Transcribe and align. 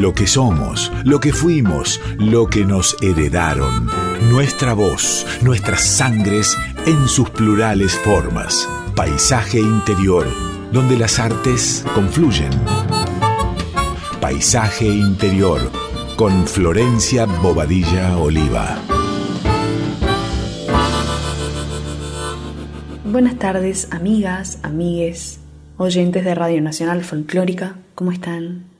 Lo 0.00 0.12
que 0.12 0.26
somos, 0.26 0.90
lo 1.04 1.20
que 1.20 1.32
fuimos, 1.32 2.00
lo 2.18 2.48
que 2.48 2.64
nos 2.64 2.96
heredaron. 3.00 3.88
Nuestra 4.28 4.74
voz, 4.74 5.24
nuestras 5.40 5.86
sangres 5.86 6.58
en 6.84 7.06
sus 7.06 7.30
plurales 7.30 7.96
formas. 8.00 8.68
Paisaje 8.96 9.60
interior, 9.60 10.26
donde 10.72 10.98
las 10.98 11.20
artes 11.20 11.84
confluyen. 11.94 12.50
Paisaje 14.20 14.86
interior, 14.86 15.60
con 16.16 16.44
Florencia 16.48 17.26
Bobadilla 17.26 18.18
Oliva. 18.18 18.76
Buenas 23.04 23.38
tardes, 23.38 23.86
amigas, 23.92 24.58
amigues, 24.64 25.38
oyentes 25.76 26.24
de 26.24 26.34
Radio 26.34 26.60
Nacional 26.60 27.04
Folclórica, 27.04 27.76
¿cómo 27.94 28.10
están? 28.10 28.73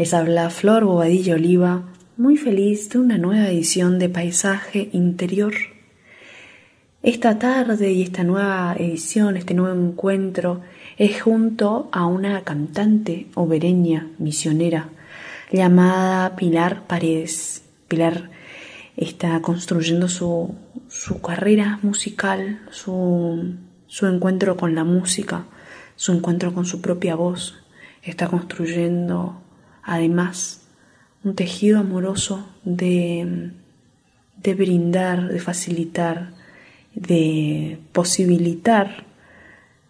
Les 0.00 0.14
habla 0.14 0.48
Flor 0.48 0.86
Bobadilla 0.86 1.34
Oliva, 1.34 1.82
muy 2.16 2.38
feliz 2.38 2.88
de 2.88 2.98
una 2.98 3.18
nueva 3.18 3.48
edición 3.48 3.98
de 3.98 4.08
Paisaje 4.08 4.88
Interior. 4.92 5.52
Esta 7.02 7.38
tarde 7.38 7.92
y 7.92 8.00
esta 8.00 8.24
nueva 8.24 8.74
edición, 8.78 9.36
este 9.36 9.52
nuevo 9.52 9.78
encuentro, 9.78 10.62
es 10.96 11.20
junto 11.20 11.90
a 11.92 12.06
una 12.06 12.44
cantante 12.44 13.26
obereña, 13.34 14.08
misionera, 14.16 14.88
llamada 15.52 16.34
Pilar 16.34 16.86
Paredes. 16.86 17.64
Pilar 17.86 18.30
está 18.96 19.42
construyendo 19.42 20.08
su, 20.08 20.54
su 20.88 21.20
carrera 21.20 21.78
musical, 21.82 22.62
su, 22.70 23.54
su 23.86 24.06
encuentro 24.06 24.56
con 24.56 24.74
la 24.74 24.84
música, 24.84 25.44
su 25.94 26.12
encuentro 26.12 26.54
con 26.54 26.64
su 26.64 26.80
propia 26.80 27.16
voz. 27.16 27.62
Está 28.02 28.28
construyendo 28.28 29.42
además 29.82 30.62
un 31.24 31.34
tejido 31.34 31.78
amoroso 31.78 32.48
de, 32.64 33.50
de 34.42 34.54
brindar, 34.54 35.28
de 35.28 35.38
facilitar, 35.38 36.30
de 36.94 37.78
posibilitar 37.92 39.04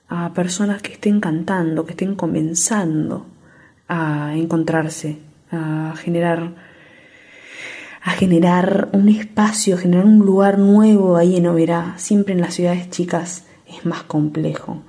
a 0.09 0.33
personas 0.35 0.83
que 0.83 0.93
estén 0.93 1.21
cantando, 1.21 1.85
que 1.85 1.93
estén 1.93 2.17
comenzando 2.17 3.27
a 3.89 4.35
encontrarse, 4.35 5.19
a 5.51 5.95
generar 5.97 6.71
a 8.03 8.13
generar 8.13 8.89
un 8.93 9.09
espacio, 9.09 9.75
a 9.75 9.79
generar 9.79 10.07
un 10.07 10.21
lugar 10.21 10.59
nuevo 10.59 11.17
ahí 11.17 11.37
en 11.37 11.47
Oberá. 11.47 11.95
Siempre 11.99 12.33
en 12.33 12.41
las 12.41 12.55
ciudades 12.55 12.89
chicas 12.89 13.45
es 13.69 13.85
más 13.85 14.05
complejo. 14.05 14.83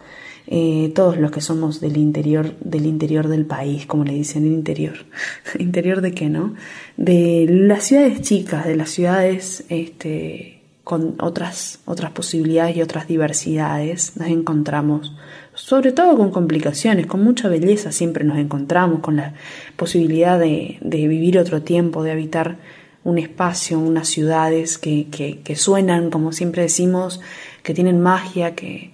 Eh, 0.53 0.91
todos 0.93 1.17
los 1.17 1.31
que 1.31 1.39
somos 1.39 1.79
del 1.79 1.95
interior, 1.95 2.53
del 2.59 2.85
interior 2.85 3.29
del 3.29 3.45
país, 3.45 3.85
como 3.85 4.03
le 4.03 4.11
dicen, 4.11 4.45
el 4.45 4.51
interior. 4.51 4.95
¿Interior 5.59 6.01
de 6.01 6.11
qué, 6.11 6.27
no? 6.27 6.55
De 6.97 7.45
las 7.49 7.85
ciudades 7.85 8.19
chicas, 8.19 8.65
de 8.65 8.75
las 8.75 8.89
ciudades 8.89 9.63
este, 9.69 10.61
con 10.83 11.15
otras, 11.21 11.79
otras 11.85 12.11
posibilidades 12.11 12.75
y 12.75 12.81
otras 12.81 13.07
diversidades, 13.07 14.17
nos 14.17 14.27
encontramos, 14.27 15.15
sobre 15.53 15.93
todo 15.93 16.17
con 16.17 16.31
complicaciones, 16.31 17.05
con 17.05 17.23
mucha 17.23 17.47
belleza 17.47 17.93
siempre 17.93 18.25
nos 18.25 18.37
encontramos, 18.37 18.99
con 18.99 19.15
la 19.15 19.35
posibilidad 19.77 20.37
de, 20.37 20.79
de 20.81 21.07
vivir 21.07 21.39
otro 21.39 21.61
tiempo, 21.61 22.03
de 22.03 22.11
habitar 22.11 22.57
un 23.05 23.19
espacio, 23.19 23.79
unas 23.79 24.09
ciudades 24.09 24.77
que, 24.77 25.07
que, 25.09 25.55
suenan, 25.55 26.09
como 26.09 26.33
siempre 26.33 26.63
decimos, 26.63 27.21
que 27.63 27.73
tienen 27.73 28.01
magia, 28.01 28.53
que, 28.53 28.91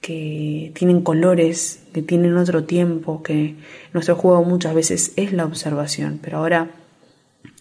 que 0.00 0.72
tienen 0.74 1.02
colores, 1.02 1.80
que 1.92 2.02
tienen 2.02 2.36
otro 2.36 2.64
tiempo, 2.64 3.22
que 3.22 3.56
nuestro 3.92 4.16
juego 4.16 4.44
muchas 4.44 4.74
veces 4.74 5.12
es 5.16 5.32
la 5.32 5.44
observación, 5.44 6.18
pero 6.22 6.38
ahora 6.38 6.70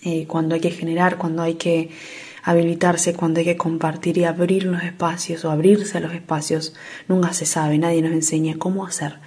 eh, 0.03 0.25
cuando 0.27 0.55
hay 0.55 0.61
que 0.61 0.71
generar, 0.71 1.17
cuando 1.17 1.41
hay 1.41 1.55
que 1.55 1.89
habilitarse, 2.43 3.13
cuando 3.13 3.39
hay 3.39 3.45
que 3.45 3.57
compartir 3.57 4.17
y 4.17 4.23
abrir 4.23 4.63
los 4.63 4.83
espacios 4.83 5.43
o 5.43 5.51
abrirse 5.51 5.97
a 5.97 6.01
los 6.01 6.13
espacios, 6.13 6.73
nunca 7.07 7.33
se 7.33 7.45
sabe, 7.45 7.77
nadie 7.77 8.01
nos 8.01 8.13
enseña 8.13 8.57
cómo 8.57 8.85
hacer 8.85 9.19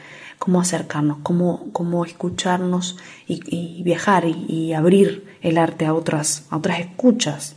cómo 0.42 0.60
acercarnos, 0.60 1.18
cómo, 1.22 1.68
cómo 1.72 2.04
escucharnos 2.04 2.96
y, 3.28 3.80
viajar 3.84 4.24
y, 4.26 4.72
abrir 4.72 5.36
el 5.40 5.56
arte 5.56 5.86
a 5.86 5.94
otras, 5.94 6.46
a 6.50 6.56
otras 6.56 6.80
escuchas. 6.80 7.54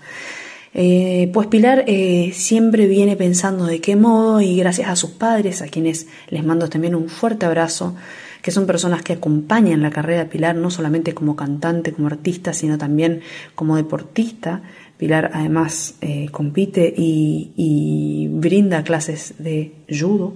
Eh, 0.78 1.30
pues 1.34 1.48
Pilar 1.48 1.86
eh, 1.88 2.32
siempre 2.34 2.86
viene 2.86 3.16
pensando 3.16 3.66
de 3.66 3.80
qué 3.80 3.96
modo 3.96 4.42
y 4.42 4.58
gracias 4.58 4.90
a 4.90 4.98
sus 4.98 5.12
padres, 5.12 5.62
a 5.62 5.70
quienes 5.70 6.08
les 6.28 6.44
mando 6.44 6.68
también 6.68 6.96
un 6.96 7.08
fuerte 7.08 7.46
abrazo, 7.46 7.96
que 8.42 8.52
son 8.52 8.68
personas 8.68 9.02
que 9.02 9.14
acompañan 9.14 9.82
la 9.82 9.90
carrera 9.90 10.26
de 10.26 10.30
Pilar 10.30 10.58
no 10.58 10.70
solamente 10.70 11.14
como 11.14 11.38
cantante, 11.38 11.94
como 11.94 12.08
artista, 12.08 12.52
sino 12.52 12.78
también 12.78 13.22
como 13.56 13.78
deportista. 13.78 14.64
Pilar 14.98 15.32
además 15.34 15.96
eh, 16.02 16.28
compite 16.30 16.94
y, 16.96 17.54
y, 17.56 18.28
brinda 18.28 18.84
clases 18.84 19.36
de 19.40 19.76
judo. 19.90 20.34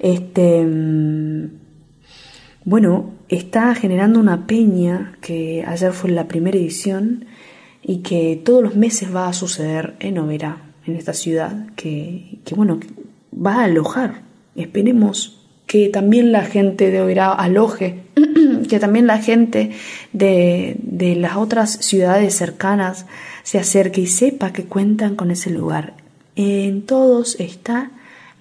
Este, 0.00 0.64
mm, 0.64 1.48
bueno, 2.64 3.12
está 3.28 3.72
generando 3.76 4.18
una 4.18 4.48
peña 4.48 5.16
que 5.20 5.64
ayer 5.64 5.92
fue 5.92 6.10
la 6.10 6.26
primera 6.26 6.58
edición 6.58 7.26
y 7.82 7.98
que 7.98 8.40
todos 8.44 8.62
los 8.62 8.76
meses 8.76 9.14
va 9.14 9.28
a 9.28 9.32
suceder 9.32 9.94
en 10.00 10.18
Oberá, 10.18 10.58
en 10.86 10.96
esta 10.96 11.12
ciudad, 11.12 11.66
que, 11.76 12.38
bueno, 12.54 12.80
va 13.34 13.60
a 13.60 13.64
alojar. 13.64 14.22
Esperemos 14.56 15.42
que 15.66 15.88
también 15.88 16.32
la 16.32 16.42
gente 16.42 16.90
de 16.90 17.00
Oberá 17.00 17.32
aloje, 17.32 18.02
que 18.68 18.78
también 18.78 19.06
la 19.06 19.18
gente 19.18 19.72
de, 20.12 20.76
de 20.82 21.16
las 21.16 21.36
otras 21.36 21.70
ciudades 21.70 22.34
cercanas 22.34 23.06
se 23.42 23.58
acerque 23.58 24.02
y 24.02 24.06
sepa 24.06 24.52
que 24.52 24.64
cuentan 24.64 25.16
con 25.16 25.30
ese 25.30 25.50
lugar. 25.50 25.94
En 26.36 26.82
todos 26.82 27.38
está 27.40 27.90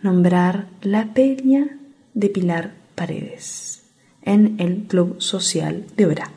nombrar 0.01 0.67
la 0.81 1.13
peña 1.13 1.77
de 2.13 2.29
Pilar 2.29 2.73
Paredes 2.95 3.83
en 4.23 4.55
el 4.59 4.83
Club 4.87 5.21
Social 5.21 5.85
de 5.95 6.05
Obra. 6.05 6.31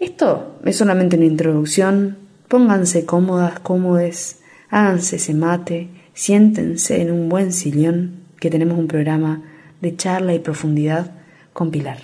Esto 0.00 0.56
es 0.64 0.78
solamente 0.78 1.16
una 1.16 1.26
introducción. 1.26 2.16
Pónganse 2.48 3.04
cómodas, 3.04 3.60
cómodes, 3.60 4.40
háganse 4.70 5.16
ese 5.16 5.34
mate, 5.34 5.90
siéntense 6.14 7.02
en 7.02 7.12
un 7.12 7.28
buen 7.28 7.52
sillón, 7.52 8.24
que 8.40 8.48
tenemos 8.48 8.78
un 8.78 8.88
programa 8.88 9.42
de 9.82 9.94
charla 9.96 10.32
y 10.32 10.38
profundidad 10.38 11.12
con 11.52 11.70
Pilar. 11.70 11.98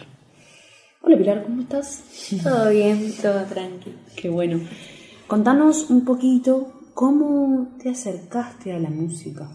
Hola 1.01 1.17
Pilar, 1.17 1.43
¿cómo 1.45 1.63
estás? 1.63 2.03
Todo 2.43 2.69
bien, 2.69 3.15
todo 3.23 3.45
tranquilo. 3.45 3.97
Qué 4.15 4.29
bueno. 4.29 4.61
Contanos 5.27 5.89
un 5.89 6.05
poquito 6.05 6.75
cómo 6.93 7.79
te 7.83 7.89
acercaste 7.89 8.75
a 8.75 8.79
la 8.79 8.91
música. 8.91 9.49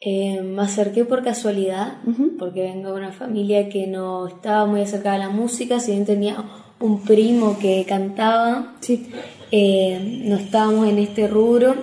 Eh, 0.00 0.42
me 0.42 0.62
acerqué 0.62 1.04
por 1.04 1.22
casualidad, 1.22 1.98
porque 2.36 2.62
vengo 2.62 2.88
de 2.88 2.96
una 2.96 3.12
familia 3.12 3.68
que 3.68 3.86
no 3.86 4.26
estaba 4.26 4.66
muy 4.66 4.80
acercada 4.80 5.14
a 5.14 5.18
la 5.18 5.28
música, 5.28 5.78
si 5.78 5.92
bien 5.92 6.04
tenía 6.04 6.44
un 6.80 7.02
primo 7.02 7.58
que 7.58 7.84
cantaba, 7.86 8.74
sí. 8.80 9.06
Eh, 9.52 10.22
no 10.24 10.36
estábamos 10.36 10.88
en 10.88 10.98
este 10.98 11.28
rubro. 11.28 11.74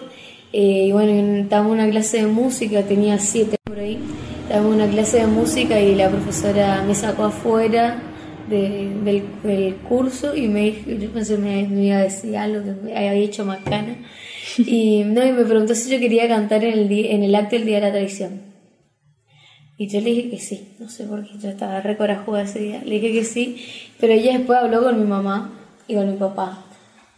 Eh, 0.53 0.85
y 0.87 0.91
bueno, 0.91 1.11
estábamos 1.41 1.73
en 1.73 1.81
una 1.81 1.89
clase 1.89 2.17
de 2.17 2.27
música, 2.27 2.81
tenía 2.83 3.19
siete 3.19 3.57
por 3.63 3.77
ahí, 3.77 3.99
estábamos 4.43 4.75
en 4.75 4.81
una 4.81 4.91
clase 4.91 5.17
de 5.19 5.27
música 5.27 5.79
y 5.79 5.93
la 5.93 6.09
profesora 6.09 6.83
me 6.87 6.95
sacó 6.95 7.25
afuera 7.25 8.01
del, 8.49 9.23
curso 9.87 10.35
y 10.35 10.47
me 10.47 10.61
dijo, 10.61 10.91
yo 10.91 11.09
pensé 11.11 11.37
me, 11.37 11.67
me 11.67 11.85
iba 11.85 11.97
a 11.97 12.03
decir 12.03 12.37
algo 12.37 12.63
que 12.63 12.71
me 12.81 12.97
había 12.97 13.13
hecho 13.13 13.45
macana. 13.45 13.95
Y, 14.57 15.03
no, 15.03 15.21
me 15.21 15.43
preguntó 15.43 15.75
si 15.75 15.91
yo 15.91 15.99
quería 15.99 16.27
cantar 16.27 16.63
en 16.63 16.79
el, 16.79 16.91
en 16.91 17.21
el 17.21 17.35
acto 17.35 17.57
del 17.57 17.65
Día 17.65 17.75
de 17.75 17.81
la 17.81 17.91
Tradición. 17.91 18.46
Y 19.77 19.88
yo 19.88 20.01
le 20.01 20.09
dije 20.09 20.29
que 20.31 20.39
sí, 20.39 20.75
no 20.79 20.89
sé 20.89 21.03
por 21.03 21.23
qué, 21.23 21.38
yo 21.38 21.49
estaba 21.49 21.81
re 21.81 21.97
corajuda 21.97 22.41
ese 22.41 22.59
día. 22.59 22.81
Le 22.83 22.95
dije 22.95 23.11
que 23.11 23.23
sí, 23.23 23.57
pero 23.99 24.13
ella 24.13 24.38
después 24.38 24.57
habló 24.57 24.81
con 24.81 25.00
mi 25.00 25.06
mamá 25.06 25.51
y 25.88 25.94
con 25.94 26.09
mi 26.09 26.18
papá. 26.18 26.65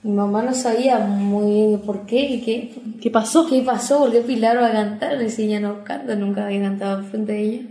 Mi 0.03 0.11
mamá 0.11 0.43
no 0.43 0.53
sabía 0.53 0.99
muy 0.99 1.51
bien 1.51 1.81
por 1.81 2.05
qué, 2.05 2.41
qué, 2.43 2.73
qué 3.01 3.09
pasó. 3.09 3.47
¿Qué 3.47 3.61
pasó? 3.61 3.99
¿Por 3.99 4.11
qué 4.11 4.21
Pilar 4.21 4.57
va 4.57 4.67
a 4.67 4.71
cantar? 4.71 5.17
Le 5.17 5.25
decía, 5.25 5.45
ella 5.45 5.59
no 5.61 5.83
canta, 5.83 6.15
nunca 6.15 6.45
había 6.45 6.61
cantado 6.61 7.03
frente 7.03 7.31
de 7.31 7.41
ella. 7.41 7.61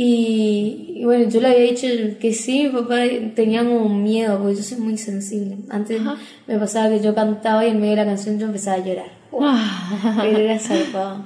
Y, 0.00 1.02
bueno, 1.04 1.28
yo 1.28 1.40
le 1.40 1.48
había 1.48 1.70
dicho 1.70 1.88
que 2.20 2.32
sí, 2.32 2.64
mi 2.64 2.70
papá 2.70 3.00
tenía 3.34 3.62
un 3.62 4.02
miedo, 4.02 4.38
porque 4.38 4.56
yo 4.56 4.62
soy 4.62 4.78
muy 4.78 4.96
sensible. 4.96 5.56
Antes 5.70 6.00
me 6.46 6.58
pasaba 6.58 6.88
que 6.88 7.02
yo 7.02 7.14
cantaba 7.14 7.66
y 7.66 7.70
en 7.70 7.80
medio 7.80 7.90
de 7.90 7.96
la 7.96 8.04
canción 8.04 8.38
yo 8.38 8.46
empezaba 8.46 8.76
a 8.76 8.84
llorar. 8.84 9.10
Ah. 9.40 10.24
Era 10.24 10.58
salvado. 10.58 11.24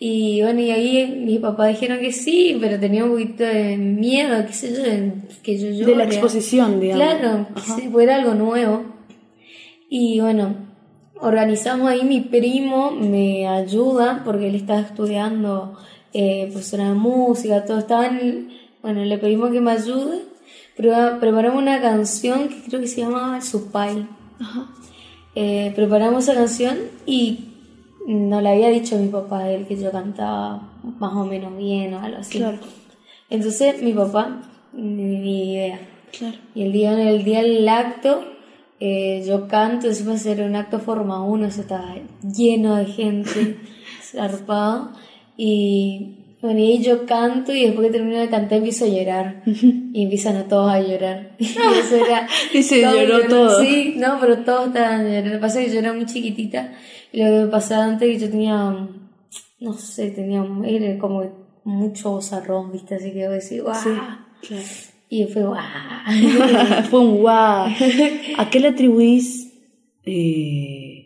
Y 0.00 0.42
bueno, 0.42 0.60
y 0.60 0.70
ahí 0.70 1.22
mis 1.24 1.40
papás 1.40 1.68
dijeron 1.68 1.98
que 1.98 2.12
sí, 2.12 2.56
pero 2.60 2.78
tenía 2.78 3.04
un 3.04 3.10
poquito 3.10 3.42
de 3.42 3.76
miedo, 3.76 4.46
qué 4.46 4.52
sé 4.52 4.72
yo, 4.72 5.32
que 5.42 5.58
yo 5.58 5.70
llore. 5.70 5.92
De 5.92 5.96
la 5.96 6.04
exposición, 6.04 6.78
digamos. 6.78 7.04
Claro, 7.04 7.46
que 7.76 7.90
fuera 7.90 8.16
algo 8.16 8.34
nuevo. 8.34 8.84
Y 9.90 10.20
bueno, 10.20 10.54
organizamos 11.20 11.88
ahí, 11.88 12.04
mi 12.04 12.20
primo 12.20 12.92
me 12.92 13.48
ayuda 13.48 14.22
porque 14.24 14.48
él 14.48 14.54
estaba 14.54 14.80
estudiando 14.80 15.76
eh, 16.12 16.48
profesora 16.52 16.90
de 16.90 16.94
música, 16.94 17.64
todo 17.64 17.78
estaban, 17.78 18.50
bueno, 18.82 19.04
le 19.04 19.18
pedimos 19.18 19.50
que 19.50 19.60
me 19.60 19.72
ayude, 19.72 20.20
preparamos 20.76 21.60
una 21.60 21.80
canción 21.80 22.48
que 22.48 22.62
creo 22.68 22.80
que 22.80 22.86
se 22.86 23.00
llama 23.00 23.40
Supay. 23.40 24.06
Eh, 25.34 25.72
preparamos 25.74 26.24
esa 26.24 26.34
canción 26.34 26.78
y 27.06 27.47
no 28.08 28.40
le 28.40 28.48
había 28.48 28.70
dicho 28.70 28.96
a 28.96 29.00
mi 29.00 29.08
papá 29.08 29.40
a 29.40 29.52
él 29.52 29.66
que 29.66 29.76
yo 29.76 29.92
cantaba 29.92 30.62
más 30.98 31.12
o 31.12 31.26
menos 31.26 31.54
bien 31.58 31.92
o 31.92 32.00
algo 32.00 32.16
así. 32.18 32.42
Entonces 33.28 33.82
mi 33.82 33.92
papá, 33.92 34.40
ni, 34.72 35.52
idea. 35.52 35.78
Y 36.54 36.62
el 36.62 36.72
día, 36.72 37.10
el 37.10 37.22
día 37.22 37.42
del 37.42 37.68
acto, 37.68 38.24
eh, 38.80 39.22
yo 39.26 39.46
canto, 39.46 39.88
encima 39.88 40.16
ser 40.16 40.40
un 40.40 40.56
acto 40.56 40.78
forma 40.78 41.22
1, 41.22 41.46
eso 41.48 41.60
estaba 41.60 41.96
lleno 42.22 42.76
de 42.76 42.86
gente, 42.86 43.58
zarpado. 44.02 44.92
Y 45.36 46.16
bueno, 46.40 46.60
y 46.60 46.82
yo 46.82 47.04
canto 47.04 47.52
y 47.52 47.66
después 47.66 47.88
que 47.88 47.92
termino 47.92 48.20
de 48.20 48.30
cantar 48.30 48.58
empiezo 48.58 48.86
a 48.86 48.88
llorar. 48.88 49.42
Y 49.92 50.04
empiezan 50.04 50.36
a 50.36 50.44
todos 50.44 50.70
a 50.70 50.80
llorar. 50.80 51.32
Y 51.38 51.44
eso 51.44 51.96
era. 51.96 52.26
y 52.54 52.62
se 52.62 52.80
lloró 52.80 53.26
todo. 53.28 53.60
Sí, 53.60 53.96
no, 53.98 54.18
pero 54.18 54.38
todos 54.38 54.68
estaban 54.68 55.04
llorando. 55.04 55.28
Lo 55.28 55.36
que 55.36 55.40
pasa 55.40 55.60
es 55.60 55.66
que 55.66 55.72
yo 55.74 55.80
era 55.80 55.92
muy 55.92 56.06
chiquitita. 56.06 56.72
Y 57.12 57.22
lo 57.22 57.24
que 57.26 57.44
me 57.44 57.46
pasaba 57.46 57.84
antes 57.84 58.08
que 58.08 58.18
yo 58.18 58.30
tenía. 58.30 58.88
No 59.60 59.72
sé, 59.72 60.10
tenía. 60.10 60.44
Era 60.64 60.98
como 60.98 61.60
mucho 61.64 62.12
bozarrón, 62.12 62.72
¿viste? 62.72 62.94
Así 62.94 63.12
que 63.12 63.20
yo 63.20 63.30
decía, 63.30 63.62
¡guau! 63.62 63.74
Sí, 63.74 63.90
claro. 64.46 64.64
Y 65.10 65.24
fue 65.24 65.42
¡guau! 65.42 65.56
fue 66.90 67.00
un 67.00 67.18
¡guau! 67.18 67.68
¿A 68.38 68.50
qué 68.50 68.60
le 68.60 68.68
atribuís? 68.68 69.52
Eh 70.04 70.98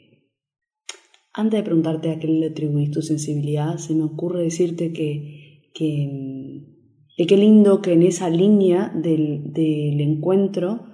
antes 1.35 1.59
de 1.59 1.65
preguntarte 1.65 2.11
a 2.11 2.19
qué 2.19 2.29
le 2.29 2.49
atribuís 2.49 2.91
tu 2.91 3.03
sensibilidad, 3.03 3.79
se 3.79 3.95
me 3.95 4.05
ocurre 4.05 4.43
decirte 4.43 4.93
que, 4.93 5.71
que, 5.75 7.27
qué 7.27 7.37
lindo 7.37 7.81
que 7.81 7.95
en 7.95 8.03
esa 8.03 8.29
línea 8.29 8.93
del, 8.95 9.53
encuentro, 10.01 10.87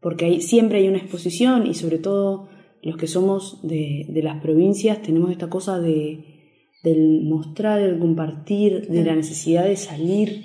porque 0.00 0.24
hay, 0.24 0.40
siempre 0.40 0.78
hay 0.78 0.88
una 0.88 0.98
exposición 0.98 1.66
y 1.66 1.74
sobre 1.74 1.98
todo 1.98 2.48
los 2.84 2.96
que 2.96 3.06
somos 3.06 3.60
de, 3.62 4.06
las 4.22 4.40
provincias 4.42 5.00
tenemos 5.00 5.30
esta 5.30 5.48
cosa 5.48 5.80
de, 5.80 6.20
del 6.82 7.22
mostrar, 7.24 7.80
el 7.80 7.98
compartir, 7.98 8.88
de 8.88 9.04
la 9.04 9.16
necesidad 9.16 9.64
de 9.64 9.76
salir, 9.76 10.44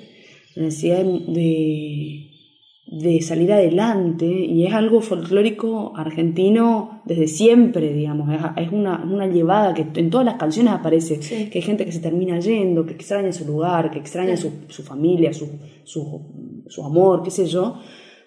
la 0.55 0.63
necesidad 0.63 1.03
de, 1.03 2.29
de 2.87 3.21
salir 3.21 3.51
adelante 3.51 4.25
y 4.25 4.65
es 4.65 4.73
algo 4.73 5.01
folclórico 5.01 5.91
argentino 5.97 7.01
desde 7.03 7.27
siempre, 7.27 7.93
digamos, 7.93 8.29
es, 8.55 8.71
una, 8.71 9.03
una, 9.03 9.27
llevada 9.27 9.73
que 9.73 9.85
en 9.99 10.09
todas 10.09 10.25
las 10.25 10.35
canciones 10.35 10.73
aparece, 10.73 11.19
que 11.19 11.51
hay 11.53 11.61
gente 11.61 11.83
que 11.83 11.91
se 11.91 11.99
termina 11.99 12.39
yendo, 12.39 12.85
que 12.85 12.93
extraña 12.93 13.33
su 13.33 13.45
lugar, 13.45 13.91
que 13.91 13.99
extraña 13.99 14.37
su, 14.37 14.51
su, 14.69 14.81
familia, 14.81 15.33
su, 15.33 15.49
su, 15.83 16.63
su, 16.67 16.83
amor, 16.85 17.21
qué 17.21 17.31
sé 17.31 17.45
yo, 17.47 17.75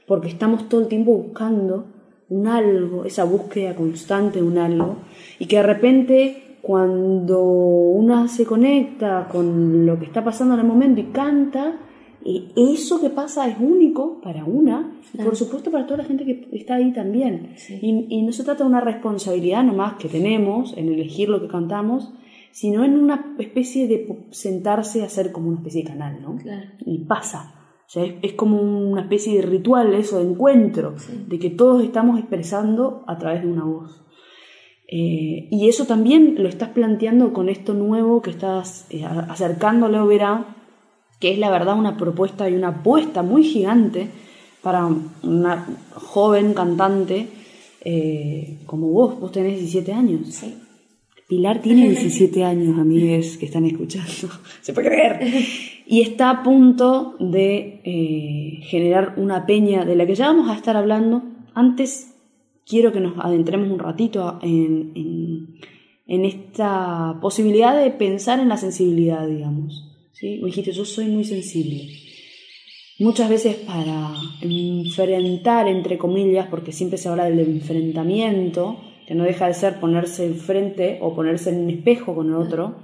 porque 0.06 0.28
estamos 0.28 0.68
todo 0.68 0.82
el 0.82 0.88
tiempo 0.88 1.16
buscando 1.16 2.01
un 2.32 2.46
algo, 2.46 3.04
esa 3.04 3.24
búsqueda 3.24 3.74
constante 3.74 4.40
de 4.40 4.46
un 4.46 4.58
algo, 4.58 4.96
y 5.38 5.46
que 5.46 5.56
de 5.56 5.62
repente 5.62 6.42
cuando 6.62 7.42
una 7.42 8.28
se 8.28 8.46
conecta 8.46 9.28
con 9.30 9.84
lo 9.84 9.98
que 9.98 10.06
está 10.06 10.24
pasando 10.24 10.54
en 10.54 10.60
el 10.60 10.66
momento 10.66 11.00
y 11.00 11.04
canta, 11.04 11.76
y 12.24 12.52
eso 12.56 13.00
que 13.00 13.10
pasa 13.10 13.48
es 13.48 13.56
único 13.58 14.20
para 14.20 14.44
una 14.44 14.92
y 15.12 15.18
por 15.18 15.36
supuesto 15.36 15.70
para 15.70 15.86
toda 15.86 15.98
la 15.98 16.04
gente 16.04 16.24
que 16.24 16.48
está 16.52 16.76
ahí 16.76 16.92
también. 16.92 17.54
Y, 17.80 18.22
no 18.22 18.32
se 18.32 18.44
trata 18.44 18.62
de 18.62 18.70
una 18.70 18.80
responsabilidad 18.80 19.64
nomás 19.64 19.94
que 19.94 20.08
tenemos 20.08 20.72
en 20.76 20.88
elegir 20.88 21.28
lo 21.28 21.40
que 21.40 21.48
cantamos, 21.48 22.12
sino 22.52 22.84
en 22.84 22.96
una 22.96 23.34
especie 23.38 23.88
de 23.88 24.24
sentarse 24.30 25.02
a 25.02 25.06
hacer 25.06 25.32
como 25.32 25.48
una 25.48 25.58
especie 25.58 25.82
de 25.82 25.88
canal, 25.88 26.22
¿no? 26.22 26.38
Y 26.86 26.98
pasa. 26.98 27.54
O 27.92 27.94
sea, 27.94 28.06
es, 28.22 28.32
como 28.32 28.58
una 28.58 29.02
especie 29.02 29.36
de 29.36 29.42
ritual 29.42 29.92
eso, 29.92 30.18
de 30.18 30.30
encuentro, 30.30 30.94
de 31.26 31.38
que 31.38 31.50
todos 31.50 31.84
estamos 31.84 32.18
expresando 32.18 33.04
a 33.06 33.18
través 33.18 33.42
de 33.42 33.48
una 33.48 33.64
voz. 33.64 34.02
Eh, 34.88 35.48
y 35.50 35.68
eso 35.68 35.84
también 35.84 36.36
lo 36.38 36.48
estás 36.48 36.70
planteando 36.70 37.34
con 37.34 37.50
esto 37.50 37.74
nuevo 37.74 38.22
que 38.22 38.30
estás 38.30 38.86
eh, 38.88 39.04
acercándole 39.04 39.98
a 39.98 40.04
Verá 40.04 40.56
que 41.20 41.32
es 41.32 41.38
la 41.38 41.50
verdad 41.50 41.78
una 41.78 41.98
propuesta 41.98 42.48
y 42.48 42.54
una 42.54 42.68
apuesta 42.68 43.22
muy 43.22 43.44
gigante 43.44 44.08
para 44.62 44.88
una 45.22 45.66
joven 45.94 46.54
cantante 46.54 47.28
eh, 47.84 48.56
como 48.64 48.88
vos. 48.88 49.20
Vos 49.20 49.32
tenés 49.32 49.58
17 49.58 49.92
años. 49.92 50.28
Sí. 50.28 50.54
Pilar 51.28 51.60
tiene 51.60 51.90
17 51.90 52.42
años, 52.42 52.78
amigues 52.78 53.36
que 53.36 53.44
están 53.44 53.66
escuchando. 53.66 54.10
Se 54.62 54.72
puede 54.72 54.88
creer. 54.88 55.20
Y 55.92 56.00
está 56.00 56.30
a 56.30 56.42
punto 56.42 57.16
de 57.20 57.82
eh, 57.84 58.60
generar 58.62 59.12
una 59.18 59.44
peña 59.44 59.84
de 59.84 59.94
la 59.94 60.06
que 60.06 60.14
ya 60.14 60.28
vamos 60.28 60.48
a 60.48 60.54
estar 60.54 60.74
hablando. 60.74 61.22
Antes 61.52 62.16
quiero 62.66 62.92
que 62.92 63.00
nos 63.00 63.22
adentremos 63.22 63.70
un 63.70 63.78
ratito 63.78 64.38
en, 64.40 65.58
en 66.06 66.24
esta 66.24 67.18
posibilidad 67.20 67.78
de 67.78 67.90
pensar 67.90 68.40
en 68.40 68.48
la 68.48 68.56
sensibilidad, 68.56 69.28
digamos. 69.28 69.86
¿sí? 70.12 70.40
dijiste, 70.42 70.72
yo 70.72 70.86
soy 70.86 71.08
muy 71.08 71.24
sensible. 71.24 71.86
Muchas 72.98 73.28
veces 73.28 73.56
para 73.56 74.14
enfrentar, 74.40 75.68
entre 75.68 75.98
comillas, 75.98 76.46
porque 76.46 76.72
siempre 76.72 76.96
se 76.96 77.10
habla 77.10 77.26
del 77.26 77.40
enfrentamiento, 77.40 78.80
que 79.06 79.14
no 79.14 79.24
deja 79.24 79.46
de 79.46 79.52
ser 79.52 79.78
ponerse 79.78 80.24
enfrente 80.24 81.00
o 81.02 81.14
ponerse 81.14 81.50
en 81.50 81.64
un 81.64 81.68
espejo 81.68 82.14
con 82.14 82.28
el 82.28 82.36
otro, 82.36 82.76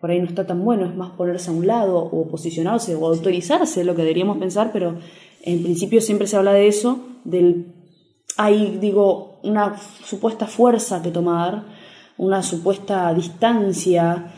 por 0.00 0.10
ahí 0.10 0.20
no 0.20 0.26
está 0.26 0.46
tan 0.46 0.64
bueno, 0.64 0.86
es 0.86 0.94
más 0.94 1.10
ponerse 1.12 1.50
a 1.50 1.54
un 1.54 1.66
lado 1.66 1.98
o 1.98 2.28
posicionarse 2.28 2.94
o 2.94 3.06
autorizarse, 3.06 3.84
lo 3.84 3.94
que 3.94 4.02
deberíamos 4.02 4.38
pensar, 4.38 4.70
pero 4.72 4.98
en 5.42 5.62
principio 5.62 6.00
siempre 6.00 6.26
se 6.26 6.36
habla 6.36 6.52
de 6.52 6.68
eso, 6.68 7.00
del 7.24 7.72
hay, 8.36 8.78
digo, 8.80 9.38
una 9.42 9.78
supuesta 9.78 10.46
fuerza 10.46 11.02
que 11.02 11.10
tomar, 11.10 11.64
una 12.18 12.42
supuesta 12.42 13.12
distancia, 13.14 14.32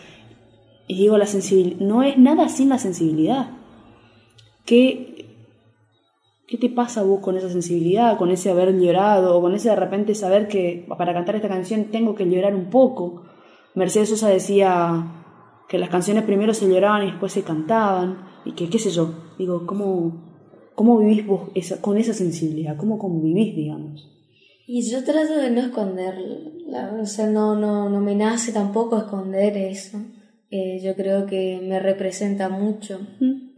y 0.86 0.96
digo, 0.96 1.18
la 1.18 1.26
sensibilidad, 1.26 1.80
no 1.80 2.02
es 2.02 2.16
nada 2.16 2.48
sin 2.48 2.68
la 2.68 2.78
sensibilidad. 2.78 3.50
¿Qué, 4.64 5.26
¿Qué 6.46 6.56
te 6.56 6.70
pasa 6.70 7.02
vos 7.02 7.20
con 7.20 7.36
esa 7.36 7.50
sensibilidad, 7.50 8.16
con 8.16 8.30
ese 8.30 8.50
haber 8.50 8.78
llorado, 8.78 9.36
o 9.36 9.42
con 9.42 9.54
ese 9.54 9.68
de 9.70 9.76
repente 9.76 10.14
saber 10.14 10.48
que 10.48 10.86
para 10.96 11.12
cantar 11.12 11.36
esta 11.36 11.48
canción 11.48 11.86
tengo 11.86 12.14
que 12.14 12.24
llorar 12.24 12.54
un 12.54 12.70
poco? 12.70 13.24
Mercedes 13.74 14.08
Sosa 14.08 14.28
decía 14.28 15.18
que 15.68 15.78
las 15.78 15.90
canciones 15.90 16.24
primero 16.24 16.54
se 16.54 16.68
lloraban 16.68 17.02
y 17.02 17.10
después 17.10 17.32
se 17.32 17.42
cantaban, 17.42 18.26
y 18.44 18.52
que, 18.52 18.70
qué 18.70 18.78
sé 18.78 18.90
yo, 18.90 19.34
digo, 19.38 19.66
¿cómo, 19.66 20.70
cómo 20.74 20.98
vivís 20.98 21.26
vos 21.26 21.50
con 21.80 21.98
esa 21.98 22.14
sensibilidad? 22.14 22.76
¿Cómo 22.76 22.98
convivís, 22.98 23.54
digamos? 23.54 24.08
Y 24.66 24.82
yo 24.90 25.02
trato 25.04 25.36
de 25.36 25.50
no 25.50 25.60
esconderla, 25.60 26.98
o 27.00 27.06
sea, 27.06 27.26
no, 27.26 27.54
no, 27.54 27.88
no 27.88 28.00
me 28.00 28.14
nace 28.14 28.52
tampoco 28.52 28.98
esconder 28.98 29.56
eso. 29.56 29.98
Eh, 30.50 30.80
yo 30.82 30.94
creo 30.94 31.26
que 31.26 31.60
me 31.62 31.78
representa 31.78 32.48
mucho 32.48 33.00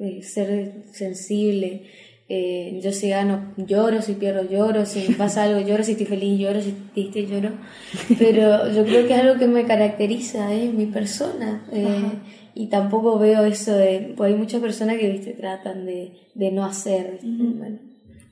eh, 0.01 0.23
ser 0.23 0.85
sensible. 0.93 1.87
Eh, 2.33 2.79
yo 2.81 2.93
si 2.93 3.09
gano 3.09 3.53
lloro, 3.57 4.01
si 4.03 4.13
pierdo 4.13 4.49
lloro, 4.49 4.87
si 4.87 5.09
me 5.09 5.15
pasa 5.19 5.43
algo 5.43 5.67
lloro, 5.67 5.83
si 5.83 5.93
estoy 5.93 6.07
feliz 6.07 6.39
lloro, 6.39 6.63
si 6.63 6.69
estoy 6.69 7.11
triste 7.11 7.27
lloro. 7.27 7.51
Pero 8.21 8.73
yo 8.73 8.85
creo 8.85 9.09
que 9.09 9.15
es 9.15 9.19
algo 9.19 9.37
que 9.37 9.49
me 9.49 9.67
caracteriza, 9.67 10.55
es 10.55 10.73
mi 10.73 10.87
persona. 10.87 11.67
y 12.55 12.69
tampoco 12.69 13.19
veo 13.19 13.45
eso 13.45 13.73
de, 13.73 14.15
pues 14.17 14.33
hay 14.33 14.39
muchas 14.39 14.61
personas 14.61 14.97
que 14.99 15.11
viste 15.11 15.33
tratan 15.33 15.85
de, 15.87 16.13
de 16.37 16.53
no 16.53 16.65
hacer. 16.65 17.19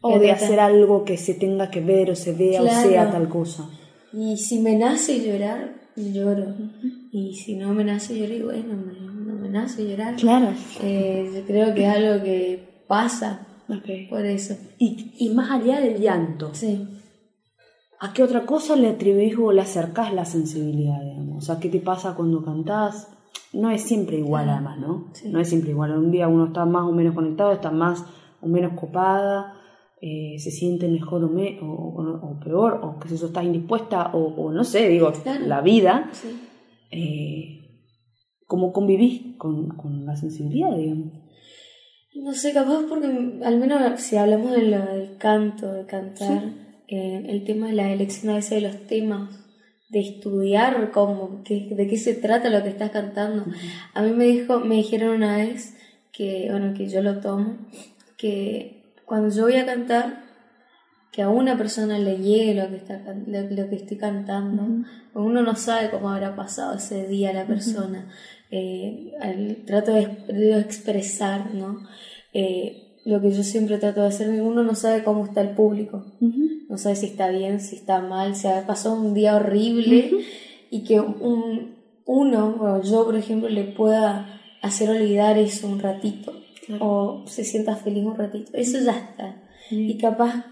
o 0.01 0.17
de 0.17 0.31
hacer 0.31 0.61
algo 0.61 1.05
que 1.05 1.17
se 1.17 1.35
tenga 1.35 1.69
que 1.69 1.81
ver 1.81 2.13
o 2.13 2.15
se 2.15 2.35
vea 2.35 2.63
o 2.63 2.69
sea 2.69 3.11
tal 3.11 3.29
cosa. 3.29 3.69
Y 4.13 4.37
si 4.37 4.61
me 4.61 4.77
nace 4.77 5.27
llorar, 5.27 5.75
lloro. 5.97 6.55
Y 7.11 7.35
si 7.35 7.57
no 7.57 7.75
me 7.75 7.83
nace 7.83 8.17
llorar, 8.17 8.45
bueno, 8.45 8.75
no 9.27 9.35
me 9.35 9.49
nace 9.49 9.89
llorar. 9.89 10.15
Claro. 10.15 10.53
Eh, 10.85 11.29
yo 11.35 11.43
creo 11.49 11.75
que 11.75 11.83
es 11.83 11.89
algo 11.89 12.23
que 12.23 12.85
pasa. 12.87 13.48
Por 14.09 14.25
eso. 14.25 14.57
Y, 14.79 15.13
y 15.19 15.29
más 15.31 15.51
allá 15.51 15.81
del 15.81 16.01
llanto. 16.01 16.55
Sí. 16.55 16.87
¿A 18.01 18.13
qué 18.13 18.23
otra 18.23 18.47
cosa 18.47 18.77
le 18.77 18.89
atribuís 18.89 19.37
o 19.37 19.53
le 19.53 19.61
acercás 19.61 20.15
la 20.15 20.25
sensibilidad, 20.25 21.01
digamos? 21.03 21.39
O 21.39 21.47
sea, 21.47 21.61
¿qué 21.61 21.69
te 21.69 21.81
pasa 21.81 22.15
cuando 22.15 22.45
cantás? 22.45 23.09
No 23.53 23.71
es 23.71 23.83
siempre 23.83 24.19
igual, 24.19 24.49
además, 24.49 24.79
¿no? 24.79 25.11
No 25.27 25.41
es 25.41 25.49
siempre 25.49 25.71
igual. 25.71 25.99
Un 25.99 26.11
día 26.11 26.29
uno 26.29 26.47
está 26.47 26.65
más 26.65 26.85
o 26.85 26.93
menos 26.93 27.15
conectado, 27.15 27.53
está 27.53 27.71
más 27.71 28.05
o 28.41 28.47
menos 28.47 28.73
copada, 28.79 29.55
eh, 30.01 30.39
se 30.39 30.53
siente 30.53 30.87
mejor 30.87 31.25
o, 31.25 31.29
me, 31.29 31.59
o, 31.61 32.39
peor, 32.45 32.81
o 32.85 33.01
que 33.01 33.13
eso 33.13 33.27
estás 33.27 33.45
indispuesta, 33.45 34.13
o, 34.13 34.53
no 34.53 34.63
sé, 34.63 34.89
digo, 34.89 35.13
la 35.45 35.61
vida, 35.61 36.09
eh, 36.93 37.83
¿cómo 38.47 38.73
convivís 38.73 39.37
con, 39.37 39.71
con, 39.71 40.07
la 40.07 40.15
sensibilidad, 40.15 40.77
digamos? 40.77 41.15
No 42.23 42.35
sé, 42.35 42.53
capaz 42.53 42.83
porque 42.89 43.07
al 43.45 43.59
menos 43.59 44.01
si 44.01 44.17
hablamos 44.17 44.53
del 44.53 45.17
canto, 45.19 45.73
de 45.73 45.87
cantar, 45.87 46.43
eh, 46.89 47.25
el 47.29 47.45
tema 47.45 47.69
de 47.69 47.75
la 47.75 47.93
elección 47.93 48.33
a 48.33 48.37
veces 48.37 48.63
de 48.63 48.69
los 48.69 48.87
temas, 48.87 49.31
de 49.89 50.01
estudiar 50.01 50.91
cómo, 50.91 51.43
de 51.49 51.87
qué 51.89 51.97
se 51.97 52.15
trata 52.15 52.51
lo 52.51 52.63
que 52.63 52.71
estás 52.71 52.91
cantando. 52.91 53.45
A 53.95 54.03
mí 54.03 54.11
me 54.11 54.25
dijo, 54.25 54.61
me 54.61 54.77
dijeron 54.77 55.17
una 55.17 55.37
vez 55.37 55.75
que, 56.13 56.49
bueno, 56.51 56.75
que 56.75 56.89
yo 56.89 57.03
lo 57.03 57.21
tomo, 57.21 57.57
que 58.17 58.93
cuando 59.07 59.35
yo 59.35 59.45
voy 59.45 59.55
a 59.55 59.65
cantar, 59.65 60.25
que 61.13 61.23
a 61.23 61.29
una 61.29 61.57
persona 61.57 61.99
le 61.99 62.19
llegue 62.19 62.55
lo 62.55 62.69
que, 62.69 62.77
está, 62.77 63.01
lo, 63.27 63.69
que 63.69 63.77
estoy 63.77 63.97
cantando, 63.97 64.85
uno 65.15 65.43
no 65.43 65.55
sabe 65.55 65.91
cómo 65.91 66.11
habrá 66.11 66.37
pasado 66.37 66.75
ese 66.77 67.07
día 67.07 67.33
la 67.33 67.47
persona. 67.47 68.09
Eh, 68.51 69.13
trato 69.67 69.93
de, 69.93 70.59
expresar, 70.59 71.55
¿no? 71.55 71.87
Eh, 72.33 73.01
lo 73.05 73.21
que 73.21 73.31
yo 73.31 73.43
siempre 73.43 73.79
trato 73.79 74.03
de 74.03 74.09
hacer, 74.09 74.29
uno 74.41 74.63
no 74.63 74.75
sabe 74.75 75.05
cómo 75.05 75.25
está 75.25 75.41
el 75.41 75.51
público, 75.51 76.05
no 76.69 76.77
sabe 76.77 76.97
si 76.97 77.07
está 77.07 77.29
bien, 77.31 77.61
si 77.61 77.77
está 77.77 78.01
mal, 78.01 78.37
si 78.37 78.49
ha 78.49 78.67
pasado 78.67 79.01
un 79.01 79.15
día 79.15 79.37
horrible 79.37 80.11
y 80.71 80.85
que 80.85 81.01
un, 81.01 81.77
uno, 82.05 82.83
yo 82.83 83.05
por 83.05 83.17
ejemplo, 83.17 83.49
le 83.49 83.65
pueda 83.65 84.41
hacer 84.63 84.91
olvidar 84.91 85.39
eso 85.39 85.69
un 85.69 85.81
ratito 85.81 86.33
o 86.81 87.25
se 87.27 87.45
sienta 87.45 87.77
feliz 87.77 88.05
un 88.05 88.17
ratito, 88.17 88.51
eso 88.55 88.79
ya 88.85 88.93
está. 88.93 89.43
Y 89.71 89.99
capaz 89.99 90.45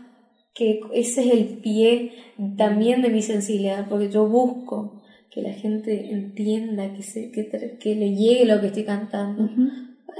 que 0.54 0.80
ese 0.94 1.26
es 1.26 1.32
el 1.32 1.58
pie 1.58 2.12
también 2.56 3.02
de 3.02 3.10
mi 3.10 3.22
sensibilidad, 3.22 3.86
porque 3.88 4.10
yo 4.10 4.26
busco 4.26 4.95
que 5.36 5.42
la 5.42 5.52
gente 5.52 6.14
entienda, 6.14 6.94
que, 6.94 7.02
se, 7.02 7.30
que, 7.30 7.76
que 7.78 7.94
le 7.94 8.14
llegue 8.14 8.46
lo 8.46 8.58
que 8.58 8.68
estoy 8.68 8.84
cantando. 8.84 9.50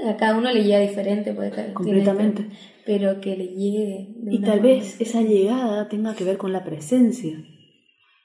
A 0.07 0.15
cada 0.15 0.37
uno 0.37 0.53
le 0.53 0.63
llega 0.63 0.77
diferente, 0.77 1.33
puede 1.33 1.73
completamente, 1.73 2.45
pero 2.85 3.19
que 3.19 3.35
le 3.35 3.47
llegue. 3.47 4.13
y 4.29 4.39
tal 4.41 4.59
vez 4.59 5.01
esa 5.01 5.23
llegada 5.23 5.89
tenga 5.89 6.13
que 6.13 6.23
ver 6.23 6.37
con 6.37 6.53
la 6.53 6.63
presencia. 6.63 7.35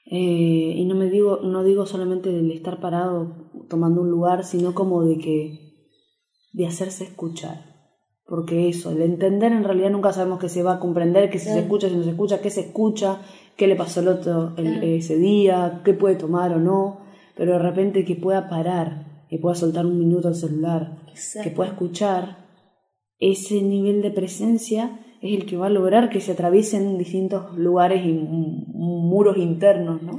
Eh, 0.05 0.75
y 0.77 0.85
no 0.85 0.93
me 0.93 1.09
digo, 1.09 1.39
no 1.41 1.63
digo 1.63 1.87
solamente 1.87 2.29
del 2.29 2.51
estar 2.51 2.79
parado 2.79 3.49
tomando 3.71 4.01
un 4.01 4.11
lugar, 4.11 4.43
sino 4.43 4.75
como 4.75 5.03
de 5.03 5.17
que 5.17 5.87
de 6.51 6.67
hacerse 6.67 7.05
escuchar 7.05 7.72
porque 8.25 8.69
eso, 8.69 8.91
el 8.91 9.01
entender 9.01 9.51
en 9.51 9.63
realidad 9.63 9.89
nunca 9.89 10.13
sabemos 10.13 10.39
qué 10.39 10.49
se 10.49 10.63
va 10.63 10.75
a 10.75 10.79
comprender, 10.79 11.29
qué 11.29 11.39
se 11.39 11.59
escucha, 11.59 11.89
si 11.89 11.95
no 11.95 12.03
se 12.03 12.11
escucha, 12.11 12.41
qué 12.41 12.49
se 12.49 12.61
escucha, 12.61 13.21
qué 13.57 13.67
le 13.67 13.75
pasó 13.75 13.99
el 13.99 14.07
otro 14.07 14.53
ese 14.57 15.17
día, 15.17 15.81
qué 15.83 15.93
puede 15.93 16.15
tomar 16.15 16.53
o 16.53 16.59
no, 16.59 17.01
pero 17.35 17.53
de 17.53 17.59
repente 17.59 18.05
que 18.05 18.15
pueda 18.15 18.49
parar, 18.49 19.25
que 19.29 19.37
pueda 19.39 19.55
soltar 19.55 19.85
un 19.85 19.99
minuto 19.99 20.29
al 20.29 20.35
celular, 20.35 21.03
que 21.43 21.49
pueda 21.51 21.71
escuchar, 21.71 22.43
ese 23.19 23.61
nivel 23.61 24.01
de 24.01 24.11
presencia 24.11 24.99
es 25.21 25.33
el 25.33 25.45
que 25.45 25.55
va 25.55 25.67
a 25.67 25.69
lograr 25.69 26.09
que 26.09 26.19
se 26.19 26.33
atraviesen 26.33 26.97
distintos 26.97 27.57
lugares 27.57 28.05
y 28.05 28.11
muros 28.13 29.37
internos, 29.37 30.01
¿no? 30.01 30.17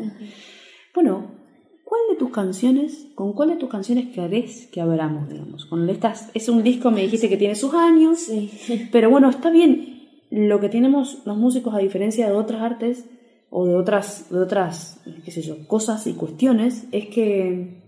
Bueno, 0.94 1.43
¿Cuál 1.84 2.00
de 2.10 2.16
tus 2.16 2.30
canciones, 2.30 3.08
con 3.14 3.34
cuál 3.34 3.50
de 3.50 3.56
tus 3.56 3.68
canciones 3.68 4.14
querés 4.14 4.66
que 4.68 4.80
abramos, 4.80 5.28
digamos? 5.28 5.66
Con 5.66 5.88
estas, 5.90 6.30
es 6.34 6.48
un 6.48 6.62
disco, 6.62 6.90
me 6.90 7.02
dijiste 7.02 7.28
que 7.28 7.36
tiene 7.36 7.54
sus 7.54 7.74
años, 7.74 8.20
sí. 8.20 8.88
pero 8.92 9.10
bueno, 9.10 9.28
está 9.28 9.50
bien. 9.50 10.08
Lo 10.30 10.60
que 10.60 10.68
tenemos 10.68 11.22
los 11.26 11.36
músicos, 11.36 11.74
a 11.74 11.78
diferencia 11.78 12.26
de 12.26 12.32
otras 12.32 12.62
artes 12.62 13.04
o 13.50 13.66
de 13.66 13.76
otras, 13.76 14.30
de 14.30 14.38
otras, 14.38 15.00
qué 15.24 15.30
sé 15.30 15.42
yo, 15.42 15.68
cosas 15.68 16.06
y 16.06 16.14
cuestiones, 16.14 16.86
es 16.90 17.06
que 17.06 17.84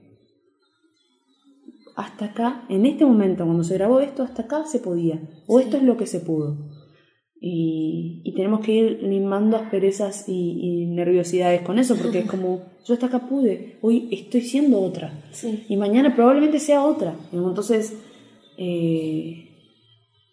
hasta 1.97 2.27
acá, 2.27 2.65
en 2.69 2.85
este 2.85 3.07
momento, 3.07 3.45
cuando 3.45 3.65
se 3.65 3.75
grabó 3.75 4.01
esto, 4.01 4.23
hasta 4.23 4.43
acá 4.43 4.67
se 4.67 4.79
podía, 4.79 5.19
o 5.47 5.59
esto 5.59 5.79
es 5.79 5.83
lo 5.83 5.97
que 5.97 6.07
se 6.07 6.21
pudo. 6.21 6.76
Y, 7.41 8.33
tenemos 8.37 8.61
que 8.61 8.73
ir 8.73 9.03
limando 9.03 9.57
asperezas 9.57 10.29
y, 10.29 10.87
nerviosidades 10.87 11.63
con 11.63 11.79
eso, 11.79 11.97
porque 11.97 12.21
es 12.21 12.27
como, 12.27 12.63
yo 12.87 12.95
hasta 12.95 13.07
acá 13.07 13.29
pude, 13.29 13.79
hoy 13.83 14.09
estoy 14.11 14.43
siendo 14.43 14.81
otra, 14.81 15.25
y 15.69 15.77
mañana 15.77 16.15
probablemente 16.15 16.59
sea 16.59 16.85
otra. 16.85 17.15
Entonces, 17.33 17.97
eh, 18.59 19.47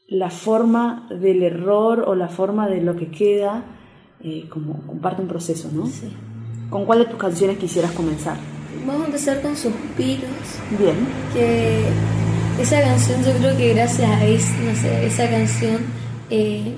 la 0.08 0.30
forma 0.30 1.08
del 1.10 1.44
error 1.44 2.04
o 2.08 2.16
la 2.16 2.28
forma 2.28 2.68
de 2.68 2.82
lo 2.82 2.96
que 2.96 3.10
queda, 3.10 3.64
eh, 4.22 4.46
como 4.50 4.86
comparte 4.86 5.22
un 5.22 5.28
proceso, 5.28 5.70
¿no? 5.74 5.90
¿Con 6.70 6.86
cuál 6.86 7.00
de 7.00 7.06
tus 7.06 7.18
canciones 7.18 7.58
quisieras 7.58 7.92
comenzar? 7.92 8.38
Vamos 8.86 9.04
a 9.04 9.06
empezar 9.06 9.42
con 9.42 9.56
Suspiros. 9.56 10.30
Bien. 10.78 10.96
Que 11.34 11.84
esa 12.62 12.82
canción, 12.82 13.24
yo 13.24 13.32
creo 13.40 13.58
que 13.58 13.74
gracias 13.74 14.10
a 14.10 14.26
esa 14.26 15.30
canción, 15.30 15.82
eh, 16.30 16.74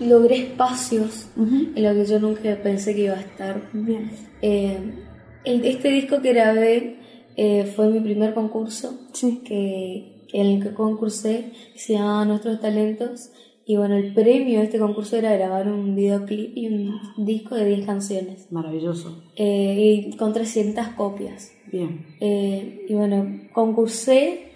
logré 0.00 0.36
espacios 0.36 1.28
en 1.36 1.82
los 1.82 1.94
que 1.94 2.06
yo 2.06 2.20
nunca 2.20 2.56
pensé 2.62 2.94
que 2.94 3.02
iba 3.02 3.14
a 3.14 3.20
estar. 3.20 3.62
Bien. 3.72 4.10
Eh, 4.42 4.78
este 5.44 5.90
disco 5.90 6.20
que 6.20 6.32
grabé 6.32 6.96
eh, 7.36 7.64
fue 7.76 7.88
mi 7.88 8.00
primer 8.00 8.34
concurso, 8.34 8.98
sí. 9.12 9.42
que, 9.44 10.26
en 10.32 10.46
el 10.46 10.62
que 10.62 10.74
concursé, 10.74 11.52
se 11.74 11.94
llamaba 11.94 12.24
Nuestros 12.24 12.60
Talentos. 12.60 13.30
Y 13.66 13.76
bueno, 13.76 13.96
el 13.96 14.12
premio 14.12 14.58
de 14.58 14.64
este 14.64 14.80
concurso 14.80 15.16
era 15.16 15.32
grabar 15.36 15.68
un 15.68 15.94
videoclip 15.94 16.56
y 16.56 16.66
un 16.66 16.98
disco 17.18 17.54
de 17.54 17.66
10 17.66 17.86
canciones. 17.86 18.50
Maravilloso. 18.50 19.22
Eh, 19.36 20.08
y 20.08 20.16
con 20.16 20.32
300 20.32 20.88
copias. 20.96 21.52
Bien. 21.70 22.04
y 22.20 22.92
bueno, 22.94 23.48
concursé 23.52 24.49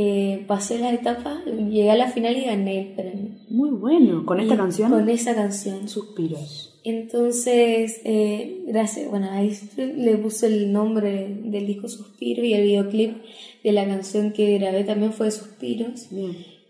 eh, 0.00 0.44
pasé 0.46 0.78
la 0.78 0.92
etapa, 0.92 1.42
llegué 1.44 1.90
a 1.90 1.96
la 1.96 2.08
final 2.08 2.36
y 2.36 2.44
gané 2.44 2.82
el 2.82 2.86
premio. 2.94 3.30
Muy 3.50 3.70
bueno, 3.70 4.24
¿con 4.24 4.38
esta 4.38 4.56
canción? 4.56 4.92
Con 4.92 5.08
esa 5.08 5.34
canción. 5.34 5.88
Suspiros. 5.88 6.78
Entonces, 6.84 8.00
eh, 8.04 8.62
gracias, 8.68 9.10
bueno, 9.10 9.28
ahí 9.28 9.58
le 9.76 10.16
puse 10.18 10.46
el 10.46 10.72
nombre 10.72 11.40
del 11.42 11.66
disco 11.66 11.88
Suspiro 11.88 12.44
y 12.44 12.52
el 12.54 12.62
videoclip 12.62 13.16
de 13.64 13.72
la 13.72 13.88
canción 13.88 14.32
que 14.32 14.56
grabé 14.58 14.84
también 14.84 15.12
fue 15.12 15.32
Suspiros. 15.32 16.06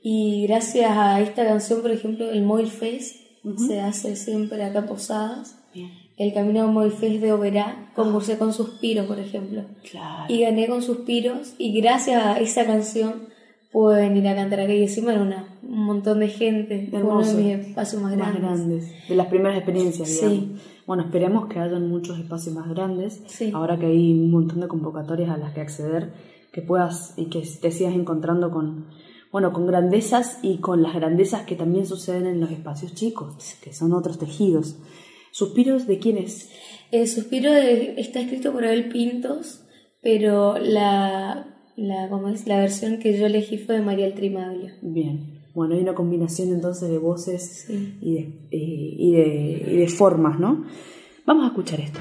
Y 0.02 0.46
gracias 0.46 0.90
a 0.90 1.20
esta 1.20 1.44
canción, 1.44 1.82
por 1.82 1.90
ejemplo, 1.90 2.30
el 2.30 2.40
Mobile 2.40 2.70
Fest 2.70 3.16
se 3.58 3.80
hace 3.80 4.16
siempre 4.16 4.64
acá 4.64 4.86
Posadas. 4.86 5.54
El 6.18 6.34
Camino 6.34 6.66
Moisés 6.66 7.20
de 7.20 7.32
Oberá, 7.32 7.92
concursé 7.94 8.38
con 8.38 8.52
Suspiros, 8.52 9.06
por 9.06 9.20
ejemplo. 9.20 9.62
Y 10.28 10.40
gané 10.40 10.66
con 10.66 10.82
Suspiros, 10.82 11.54
y 11.58 11.80
gracias 11.80 12.24
a 12.24 12.40
esa 12.40 12.66
canción 12.66 13.28
pude 13.70 14.00
venir 14.00 14.26
a 14.26 14.34
cantar 14.34 14.60
aquí. 14.60 14.72
Y 14.72 14.82
encima 14.82 15.12
era 15.12 15.22
una, 15.22 15.58
un 15.62 15.84
montón 15.84 16.18
de 16.18 16.28
gente, 16.28 16.90
uno 16.92 17.22
de 17.22 17.34
mis 17.34 17.66
espacios 17.68 18.02
más, 18.02 18.16
grandes. 18.16 18.90
De 19.08 19.14
las 19.14 19.28
primeras 19.28 19.58
experiencias, 19.58 20.08
digamos. 20.08 20.60
Bueno, 20.88 21.04
esperemos 21.04 21.46
que 21.46 21.60
hayan 21.60 21.88
muchos 21.88 22.18
espacios 22.18 22.54
más 22.54 22.68
grandes. 22.68 23.22
Ahora 23.52 23.78
que 23.78 23.86
hay 23.86 24.12
un 24.12 24.30
montón 24.30 24.60
de 24.60 24.68
convocatorias 24.68 25.30
a 25.30 25.36
las 25.36 25.52
que 25.52 25.60
acceder, 25.60 26.12
que 26.50 26.62
puedas 26.62 27.14
y 27.16 27.26
que 27.26 27.42
te 27.60 27.70
sigas 27.70 27.94
encontrando 27.94 28.50
con, 28.50 28.86
bueno, 29.30 29.52
con 29.52 29.66
grandezas 29.66 30.40
y 30.42 30.58
con 30.58 30.82
las 30.82 30.94
grandezas 30.94 31.42
que 31.42 31.54
también 31.54 31.86
suceden 31.86 32.26
en 32.26 32.40
los 32.40 32.50
espacios 32.50 32.94
chicos, 32.94 33.36
que 33.62 33.72
son 33.72 33.92
otros 33.92 34.18
tejidos. 34.18 34.76
¿Suspiros 35.38 35.86
de 35.86 36.00
quién 36.00 36.18
es? 36.18 36.50
El 36.90 37.06
suspiro 37.06 37.52
está 37.52 38.18
escrito 38.18 38.52
por 38.52 38.64
Abel 38.64 38.88
Pintos, 38.88 39.62
pero 40.02 40.58
la, 40.58 41.46
la, 41.76 42.30
es? 42.34 42.48
la 42.48 42.58
versión 42.58 42.98
que 42.98 43.16
yo 43.16 43.26
elegí 43.26 43.56
fue 43.56 43.76
de 43.76 43.82
María 43.82 44.06
El 44.06 44.14
Trimaglio. 44.14 44.72
Bien. 44.82 45.38
Bueno, 45.54 45.76
hay 45.76 45.82
una 45.82 45.94
combinación 45.94 46.48
entonces 46.48 46.90
de 46.90 46.98
voces 46.98 47.70
y, 47.70 48.14
de, 48.14 48.20
eh, 48.50 48.94
y, 48.98 49.12
de, 49.12 49.64
y 49.74 49.76
de 49.76 49.86
formas, 49.86 50.40
¿no? 50.40 50.64
Vamos 51.24 51.44
a 51.44 51.46
escuchar 51.46 51.82
esto. 51.82 52.00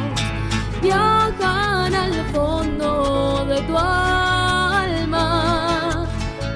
viajan 0.81 1.93
al 1.93 2.25
fondo 2.33 3.45
de 3.47 3.61
tu 3.61 3.77
alma 3.77 5.27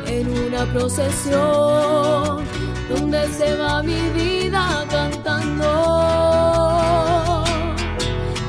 en 0.07 0.27
una 0.45 0.65
procesión 0.73 2.43
donde 2.89 3.27
se 3.29 3.55
va 3.55 3.83
mi 3.83 4.09
vida 4.09 4.85
cantando. 4.89 5.65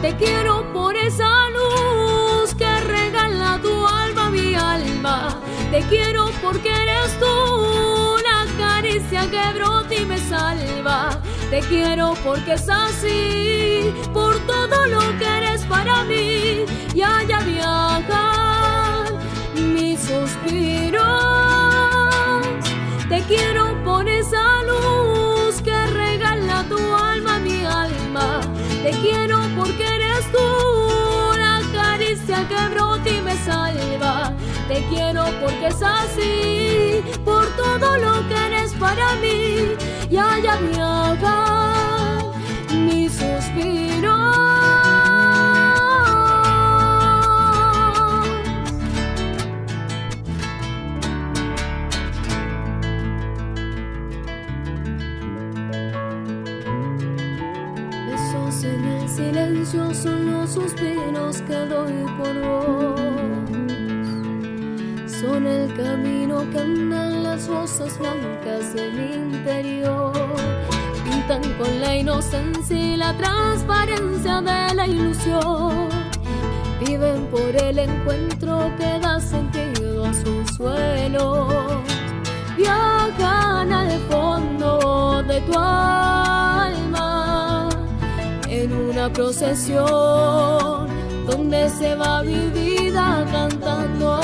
Te 0.02 0.14
quiero 0.16 0.72
por 0.72 0.96
esa 0.96 1.50
luz 1.50 2.54
que 2.54 2.80
regala 2.80 3.58
tu 3.62 3.86
alma, 3.86 4.30
mi 4.30 4.54
alma. 4.54 5.40
Te 5.70 5.80
quiero 5.88 6.30
porque 6.42 6.70
eres 6.70 7.18
tú 7.18 8.16
la 8.22 8.46
caricia 8.56 9.28
que 9.30 9.52
brota 9.58 9.94
y 9.94 10.04
me 10.04 10.18
salva. 10.18 11.20
Te 11.50 11.60
quiero 11.60 12.14
porque 12.24 12.54
es 12.54 12.68
así, 12.68 13.92
por 14.12 14.38
todo 14.46 14.86
lo 14.86 15.00
que 15.18 15.26
eres 15.38 15.55
para 15.68 16.04
mí. 16.04 16.64
Y 16.94 17.02
allá 17.02 17.40
viajan 17.40 19.04
mis 19.74 20.00
suspiros. 20.00 21.02
Te 23.08 23.20
quiero 23.22 23.82
por 23.84 24.08
esa 24.08 24.62
luz 24.64 25.60
que 25.62 25.86
regala 25.86 26.64
tu 26.68 26.78
alma, 26.94 27.38
mi 27.38 27.64
alma. 27.64 28.40
Te 28.82 28.90
quiero 29.02 29.38
porque 29.56 29.86
eres 29.86 30.30
tú 30.32 31.38
la 31.38 31.60
caricia 31.72 32.46
que 32.48 32.68
brota 32.74 33.08
y 33.08 33.20
me 33.20 33.36
salva. 33.36 34.32
Te 34.68 34.84
quiero 34.88 35.24
porque 35.40 35.68
es 35.68 35.82
así, 35.82 37.02
por 37.24 37.46
todo 37.56 37.96
lo 37.96 38.28
que 38.28 38.46
eres 38.46 38.72
para 38.74 39.14
mí. 39.16 39.76
Y 40.10 40.16
allá 40.16 40.56
viaja 40.56 41.55
que 61.46 61.54
doy 61.54 62.04
por 62.18 62.40
vos. 62.40 63.00
Son 65.20 65.46
el 65.46 65.72
camino 65.76 66.44
que 66.50 66.58
andan 66.58 67.22
las 67.22 67.46
rosas 67.48 67.98
blancas 67.98 68.74
del 68.74 69.14
interior. 69.14 70.12
Pintan 71.04 71.42
con 71.58 71.80
la 71.80 71.96
inocencia 71.96 72.76
y 72.76 72.96
la 72.96 73.16
transparencia 73.16 74.40
de 74.40 74.74
la 74.74 74.86
ilusión. 74.86 75.88
Viven 76.84 77.26
por 77.26 77.54
el 77.56 77.78
encuentro 77.78 78.70
que 78.76 78.98
da 78.98 79.20
sentido 79.20 80.04
a 80.04 80.12
sus 80.12 80.56
suelos. 80.56 81.54
Viajan 82.56 83.72
al 83.72 83.90
fondo 84.10 85.22
de 85.22 85.40
tu 85.42 85.56
alma 85.58 87.68
en 88.48 88.72
una 88.72 89.12
procesión 89.12 90.95
donde 91.26 91.68
se 91.68 91.94
va 91.94 92.22
mi 92.22 92.48
vida 92.50 93.24
cantando. 93.30 94.20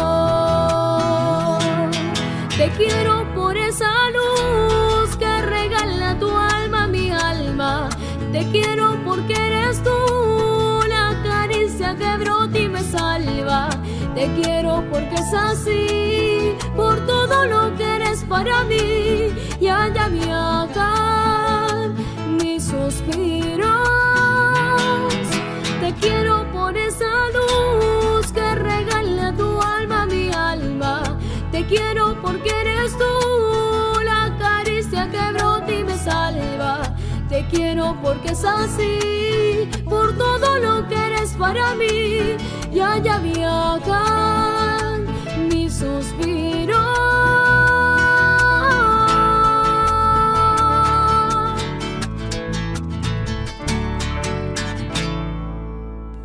Te 2.56 2.68
quiero 2.76 3.26
por 3.35 3.56
esa 3.56 3.92
luz 4.11 5.16
que 5.16 5.42
regala 5.42 6.18
tu 6.18 6.30
alma, 6.30 6.87
mi 6.87 7.11
alma. 7.11 7.88
Te 8.32 8.47
quiero 8.50 8.97
porque 9.04 9.35
eres 9.35 9.82
tú 9.82 10.80
la 10.88 11.21
caricia 11.23 11.97
que 11.97 12.16
brota 12.18 12.59
y 12.59 12.68
me 12.68 12.82
salva. 12.82 13.68
Te 14.14 14.26
quiero 14.34 14.84
porque 14.91 15.15
es 15.15 15.34
así, 15.34 16.56
por 16.76 17.04
todo 17.06 17.47
lo 17.47 17.75
que 17.76 17.84
eres 17.97 18.25
para 18.25 18.65
mí. 18.65 19.32
Y 19.60 19.69
allá 19.69 20.08
mis 22.38 22.65
suspiros. 22.65 23.52
Te 23.56 23.62
quiero 37.52 37.97
porque 38.02 38.30
es 38.32 38.45
así, 38.45 39.69
por 39.84 40.17
todo 40.17 40.58
lo 40.58 40.88
que 40.88 40.97
eres 40.97 41.32
para 41.34 41.75
mí. 41.75 42.36
Y 42.75 42.80
allá 42.80 43.19
viajan 43.19 45.06
mis 45.50 45.73
suspiros. 45.75 46.80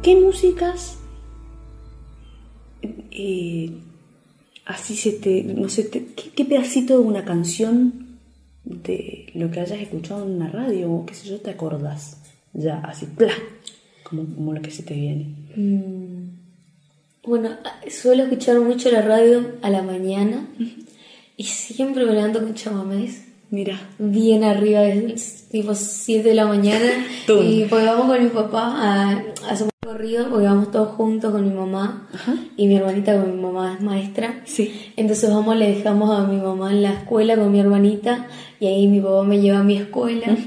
¿Qué 0.02 0.16
músicas 0.16 0.98
eh, 3.12 3.72
así 4.66 4.96
se 4.96 5.12
te, 5.14 5.44
no 5.44 5.68
sé, 5.70 5.84
te- 5.84 6.06
¿qué, 6.16 6.30
qué 6.30 6.46
pedacito 6.46 6.94
de 6.98 7.04
una 7.04 7.26
canción 7.26 8.07
de 8.84 9.30
lo 9.34 9.50
que 9.52 9.60
hayas 9.60 9.80
escuchado 9.80 10.24
en 10.26 10.36
una 10.36 10.50
radio 10.50 10.92
o 10.92 11.06
qué 11.06 11.14
sé 11.14 11.28
yo 11.30 11.40
te 11.40 11.52
acordás? 11.52 12.18
Ya, 12.54 12.80
así, 12.80 13.06
¡plá! 13.06 13.32
Como, 14.04 14.24
como 14.26 14.54
lo 14.54 14.62
que 14.62 14.72
se 14.72 14.84
te 14.84 14.94
viene. 14.94 15.26
Mm, 15.56 16.30
Bueno, 17.24 17.50
suelo 17.90 18.24
escuchar 18.24 18.60
mucho 18.62 18.90
la 18.90 19.02
radio 19.02 19.46
a 19.62 19.70
la 19.70 19.82
mañana 19.84 20.48
y 21.36 21.44
siempre 21.44 22.06
me 22.06 22.14
levanto 22.14 22.40
con 22.40 22.54
chamamés. 22.56 23.24
Mira, 23.50 23.80
bien 24.00 24.44
arriba, 24.44 24.86
es 24.86 25.48
tipo 25.50 25.74
7 25.76 26.28
de 26.30 26.36
la 26.36 26.46
mañana. 26.48 26.90
Y 27.44 27.66
pues 27.66 27.86
vamos 27.86 28.08
con 28.08 28.24
mi 28.24 28.30
papá 28.30 28.64
a, 28.78 29.12
a 29.50 29.56
recorrido, 29.98 30.30
porque 30.30 30.46
vamos 30.46 30.72
todos 30.72 30.90
juntos 30.90 31.32
con 31.32 31.48
mi 31.48 31.54
mamá 31.54 32.08
y 32.56 32.68
mi 32.68 32.76
hermanita, 32.76 33.20
con 33.20 33.36
mi 33.36 33.42
mamá 33.42 33.76
es 33.76 33.82
maestra. 33.82 34.42
Sí. 34.46 34.92
Entonces 34.96 35.30
vamos, 35.30 35.56
le 35.56 35.70
dejamos 35.70 36.18
a 36.18 36.28
mi 36.28 36.38
mamá 36.38 36.72
en 36.72 36.84
la 36.84 36.94
escuela 36.94 37.36
con 37.36 37.52
mi 37.52 37.60
hermanita 37.60 38.28
y 38.60 38.68
ahí 38.68 38.88
mi 38.88 39.02
papá 39.02 39.24
me 39.24 39.40
lleva 39.40 39.60
a 39.60 39.64
mi 39.64 39.78
escuela, 39.78 40.38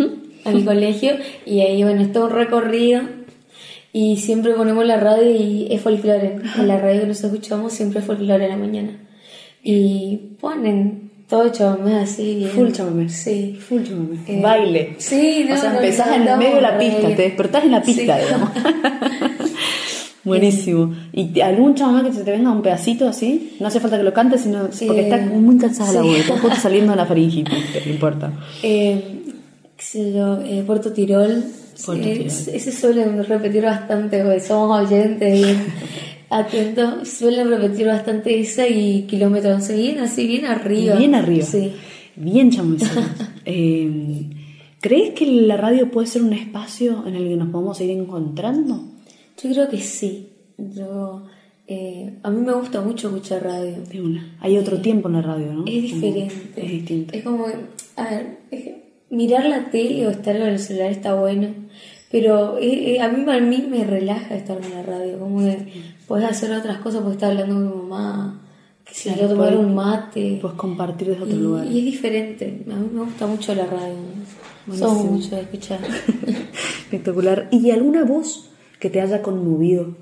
a 0.44 0.50
mi 0.50 0.64
colegio 0.64 1.12
y 1.44 1.60
ahí, 1.60 1.82
bueno, 1.82 2.02
es 2.02 2.12
todo 2.12 2.26
un 2.26 2.32
recorrido. 2.32 3.02
Y 3.92 4.18
siempre 4.18 4.54
ponemos 4.54 4.86
la 4.86 4.98
radio 4.98 5.28
y 5.28 5.66
es 5.68 5.80
folclore. 5.80 6.36
En 6.56 6.68
la 6.68 6.78
radio 6.78 7.00
que 7.00 7.06
nosotros 7.08 7.32
escuchamos 7.32 7.72
siempre 7.72 7.98
es 7.98 8.06
folclore 8.06 8.44
en 8.44 8.50
la 8.50 8.56
mañana. 8.56 9.00
Y 9.64 10.36
ponen 10.40 11.09
todo 11.30 11.48
chamamés 11.50 12.10
así. 12.10 12.34
bien. 12.34 12.50
full 12.50 12.70
chamamé. 12.72 13.08
Sí. 13.08 13.56
Full 13.68 13.82
chamamé. 13.84 14.16
Eh, 14.26 14.40
Baile. 14.42 14.94
sí, 14.98 15.46
no, 15.48 15.54
o 15.54 15.58
sea, 15.58 15.70
no, 15.72 15.76
empezás 15.80 16.08
en 16.16 16.26
el 16.28 16.36
medio 16.38 16.56
de 16.56 16.60
la 16.62 16.78
pista, 16.78 16.98
bien. 17.06 17.16
te 17.16 17.22
despertás 17.22 17.64
en 17.64 17.70
la 17.70 17.82
pista, 17.82 18.18
Sí. 18.18 18.24
digamos. 18.24 18.50
Buenísimo. 20.22 20.94
¿Y 21.12 21.40
algún 21.40 21.74
chamamé 21.74 22.10
que 22.10 22.14
se 22.14 22.24
te 22.24 22.30
venga 22.32 22.50
un 22.50 22.60
pedacito 22.60 23.08
así? 23.08 23.56
No 23.58 23.68
hace 23.68 23.80
falta 23.80 23.96
que 23.96 24.02
lo 24.02 24.12
cantes, 24.12 24.42
sino 24.42 24.68
porque 24.86 25.00
Eh, 25.00 25.02
está 25.04 25.16
muy 25.16 25.56
cansada 25.56 25.92
la 25.94 26.02
voz, 26.02 26.16
está 26.18 26.38
justo 26.38 26.56
saliendo 26.60 26.90
de 26.92 26.96
la 26.96 27.06
faringitis, 27.06 27.54
no 27.86 27.92
importa. 27.92 28.30
Eh, 28.62 29.22
yo, 29.94 30.40
eh, 30.42 30.62
Puerto 30.66 30.92
Tirol. 30.92 31.42
Puerto 31.86 32.06
Eh, 32.06 32.12
Tirol. 32.12 32.26
Ese 32.26 32.70
suelen 32.72 33.24
repetir 33.24 33.64
bastante, 33.64 34.22
porque 34.22 34.40
somos 34.40 34.86
oyentes 34.86 35.38
y 35.38 35.44
atentos. 36.30 37.08
Suelen 37.08 37.48
repetir 37.50 37.86
bastante 37.86 38.40
esa 38.40 38.66
y 38.68 39.02
kilómetro 39.02 39.52
11, 39.54 39.76
bien 39.76 39.98
así, 39.98 40.26
bien 40.26 40.46
arriba. 40.46 40.96
Bien 40.96 41.14
arriba. 41.14 41.44
Sí. 41.44 41.72
Bien 42.16 42.50
chamamecero. 42.50 43.02
eh, 43.44 44.30
¿Crees 44.80 45.10
que 45.10 45.26
la 45.26 45.56
radio 45.58 45.90
puede 45.90 46.06
ser 46.06 46.22
un 46.22 46.32
espacio 46.32 47.04
en 47.06 47.14
el 47.14 47.28
que 47.28 47.36
nos 47.36 47.50
podamos 47.50 47.78
ir 47.82 47.90
encontrando? 47.90 48.82
Yo 49.42 49.50
creo 49.50 49.68
que 49.68 49.78
sí. 49.78 50.28
Yo, 50.56 51.26
eh, 51.66 52.14
a 52.22 52.30
mí 52.30 52.40
me 52.40 52.52
gusta 52.54 52.80
mucho 52.80 53.08
escuchar 53.08 53.42
radio. 53.44 53.74
De 53.90 54.00
una. 54.00 54.36
Hay 54.40 54.56
otro 54.56 54.80
tiempo 54.80 55.08
en 55.08 55.14
la 55.16 55.22
radio, 55.22 55.52
¿no? 55.52 55.64
Es 55.66 55.90
Como- 55.90 56.00
diferente. 56.02 56.34
Es 56.56 56.70
distinto. 56.70 57.14
Es 57.14 57.22
como, 57.24 57.44
a 57.96 58.04
ver, 58.10 58.38
es 58.50 58.64
mirar 59.10 59.44
la 59.46 59.70
tele 59.70 60.06
o 60.06 60.10
estar 60.10 60.38
con 60.38 60.48
el 60.48 60.58
celular 60.58 60.90
está 60.90 61.14
bueno, 61.14 61.48
pero 62.10 62.58
eh, 62.58 62.94
eh, 62.94 63.00
a, 63.00 63.08
mí, 63.08 63.24
a 63.30 63.40
mí 63.40 63.66
me 63.70 63.84
relaja 63.84 64.34
estar 64.36 64.58
con 64.60 64.70
la 64.70 64.82
radio, 64.82 65.18
como 65.18 65.40
que 65.40 65.58
puedes 66.10 66.28
hacer 66.28 66.50
otras 66.52 66.78
cosas, 66.78 67.02
puedes 67.02 67.18
estar 67.18 67.30
hablando 67.30 67.54
con 67.54 67.64
mi 67.70 67.88
mamá, 67.88 68.40
que 68.84 68.92
si 68.94 69.10
Claro, 69.10 69.28
tomar 69.28 69.56
un 69.56 69.72
mate. 69.76 70.38
Puedes 70.42 70.56
compartir 70.58 71.08
desde 71.10 71.22
otro 71.22 71.36
y, 71.36 71.38
lugar. 71.40 71.66
y 71.66 71.78
es 71.78 71.84
diferente, 71.84 72.64
a 72.68 72.74
mí 72.74 72.88
me 72.92 73.00
gusta 73.04 73.26
mucho 73.28 73.54
la 73.54 73.66
radio. 73.66 73.94
Buenísimo. 74.66 74.88
Somos 74.90 75.04
mucho 75.12 75.36
de 75.36 75.42
escuchar. 75.42 75.78
Espectacular. 76.82 77.48
¿Y 77.52 77.70
alguna 77.70 78.04
voz 78.04 78.50
que 78.78 78.90
te 78.90 79.00
haya 79.00 79.22
conmovido? 79.22 79.96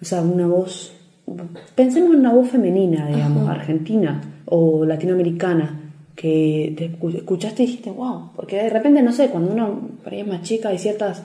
O 0.00 0.04
sea, 0.04 0.20
una 0.22 0.46
voz. 0.46 0.92
Pensemos 1.74 2.10
en 2.12 2.20
una 2.20 2.32
voz 2.32 2.48
femenina, 2.50 3.08
digamos, 3.08 3.48
argentina 3.48 4.42
o 4.44 4.84
latinoamericana, 4.84 5.80
que 6.14 6.74
te 6.78 6.92
escu- 6.92 7.16
escuchaste 7.16 7.62
y 7.62 7.66
dijiste, 7.66 7.90
wow. 7.90 8.30
Porque 8.36 8.56
de 8.56 8.70
repente, 8.70 9.02
no 9.02 9.12
sé, 9.12 9.28
cuando 9.30 9.52
uno 9.52 9.88
por 10.04 10.12
ahí 10.12 10.20
es 10.20 10.26
más 10.26 10.42
chica, 10.42 10.68
hay 10.68 10.78
ciertas, 10.78 11.24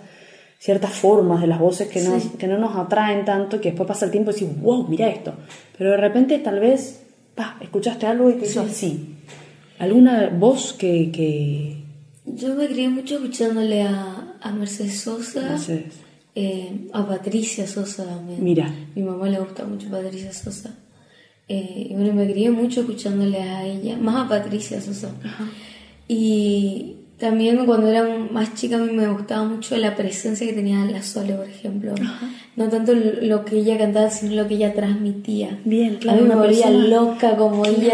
ciertas 0.62 0.91
formas 0.91 1.41
de 1.41 1.47
las 1.47 1.60
voces 1.60 1.88
que, 1.88 2.02
no, 2.02 2.21
que 2.38 2.47
no 2.47 2.60
nos 2.60 2.78
atraen 2.78 3.26
tanto, 3.26 3.60
que 3.60 3.69
después 3.69 3.88
pasa 3.88 4.06
el 4.06 4.12
tiempo 4.12 4.30
y 4.30 4.36
decís, 4.36 4.62
wow, 4.62 4.88
mira 4.88 5.10
esto. 5.10 5.34
Pero 5.76 5.89
de 5.91 5.97
repente 5.97 6.38
tal 6.38 6.60
vez, 6.60 7.02
pa, 7.34 7.58
escuchaste 7.62 8.06
algo 8.06 8.30
y 8.30 8.34
te 8.34 8.45
hizo 8.45 8.62
así. 8.62 9.15
¿Alguna 9.80 10.30
voz 10.30 10.74
que, 10.74 11.12
que... 11.12 11.84
Yo 12.26 12.54
me 12.54 12.67
crié 12.67 12.89
mucho 12.89 13.15
escuchándole 13.15 13.82
a, 13.82 14.36
a 14.39 14.52
Mercedes 14.52 15.00
Sosa, 15.00 15.58
eh, 16.36 16.88
a 16.93 17.08
Patricia 17.08 17.65
Sosa 17.65 18.06
también. 18.06 18.43
Mira. 18.43 18.71
Mi 18.93 19.02
mamá 19.02 19.28
le 19.28 19.39
gusta 19.39 19.65
mucho 19.65 19.89
Patricia 19.89 20.32
Sosa. 20.32 20.76
Eh, 21.47 21.88
y 21.89 21.93
bueno, 21.95 22.13
me 22.13 22.32
crié 22.32 22.52
mucho 22.52 22.82
escuchándole 22.82 23.41
a 23.41 23.65
ella, 23.65 23.97
más 23.97 24.28
a 24.28 24.30
Patricia 24.30 24.80
Sosa. 24.80 25.10
Y 26.08 26.97
también 27.21 27.67
cuando 27.67 27.88
era 27.88 28.03
más 28.31 28.55
chica 28.55 28.77
a 28.77 28.79
mí 28.79 28.91
me 28.91 29.07
gustaba 29.07 29.43
mucho 29.43 29.77
la 29.77 29.95
presencia 29.95 30.47
que 30.47 30.53
tenía 30.53 30.84
la 30.86 31.03
Sole, 31.03 31.34
por 31.36 31.47
ejemplo. 31.47 31.93
No 32.55 32.67
tanto 32.67 32.93
lo 32.95 33.45
que 33.45 33.60
ella 33.60 33.77
cantaba, 33.77 34.10
sino 34.10 34.41
lo 34.41 34.47
que 34.47 34.55
ella 34.55 34.73
transmitía. 34.73 35.60
Bien, 35.63 35.97
claro. 35.97 36.17
A 36.17 36.21
mí 36.23 36.27
me 36.27 36.36
volvía 36.36 36.71
loca 36.71 37.36
como 37.38 37.63
ella 37.63 37.93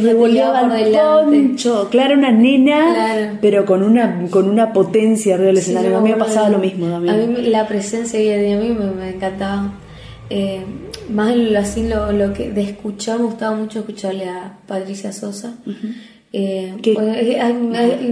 me 0.00 0.14
volvía 0.14 0.52
por 0.60 0.72
delante. 0.72 1.56
Claro, 1.90 2.14
una 2.14 2.30
nena, 2.30 3.36
pero 3.42 3.66
con 3.66 3.82
una 3.82 4.28
con 4.30 4.48
una 4.48 4.72
potencia 4.72 5.36
real 5.36 5.58
escenario. 5.58 5.96
a 5.96 6.00
mí 6.00 6.10
me 6.10 6.16
pasaba 6.16 6.48
lo 6.48 6.58
mismo 6.58 6.86
también. 6.86 7.14
A 7.14 7.26
mí 7.26 7.42
la 7.48 7.66
presencia 7.66 8.20
de 8.20 8.46
ella 8.46 8.58
a 8.58 8.60
mí 8.60 8.70
me, 8.70 9.08
encantaba. 9.08 9.72
Eh, 10.30 10.62
más 11.10 11.34
así 11.58 11.88
lo, 11.88 12.12
lo, 12.12 12.32
que 12.32 12.52
de 12.52 12.62
escuchar, 12.62 13.18
me 13.18 13.24
gustaba 13.24 13.56
mucho 13.56 13.80
escucharle 13.80 14.28
a 14.28 14.58
Patricia 14.68 15.12
Sosa. 15.12 15.54
Eh, 16.32 16.74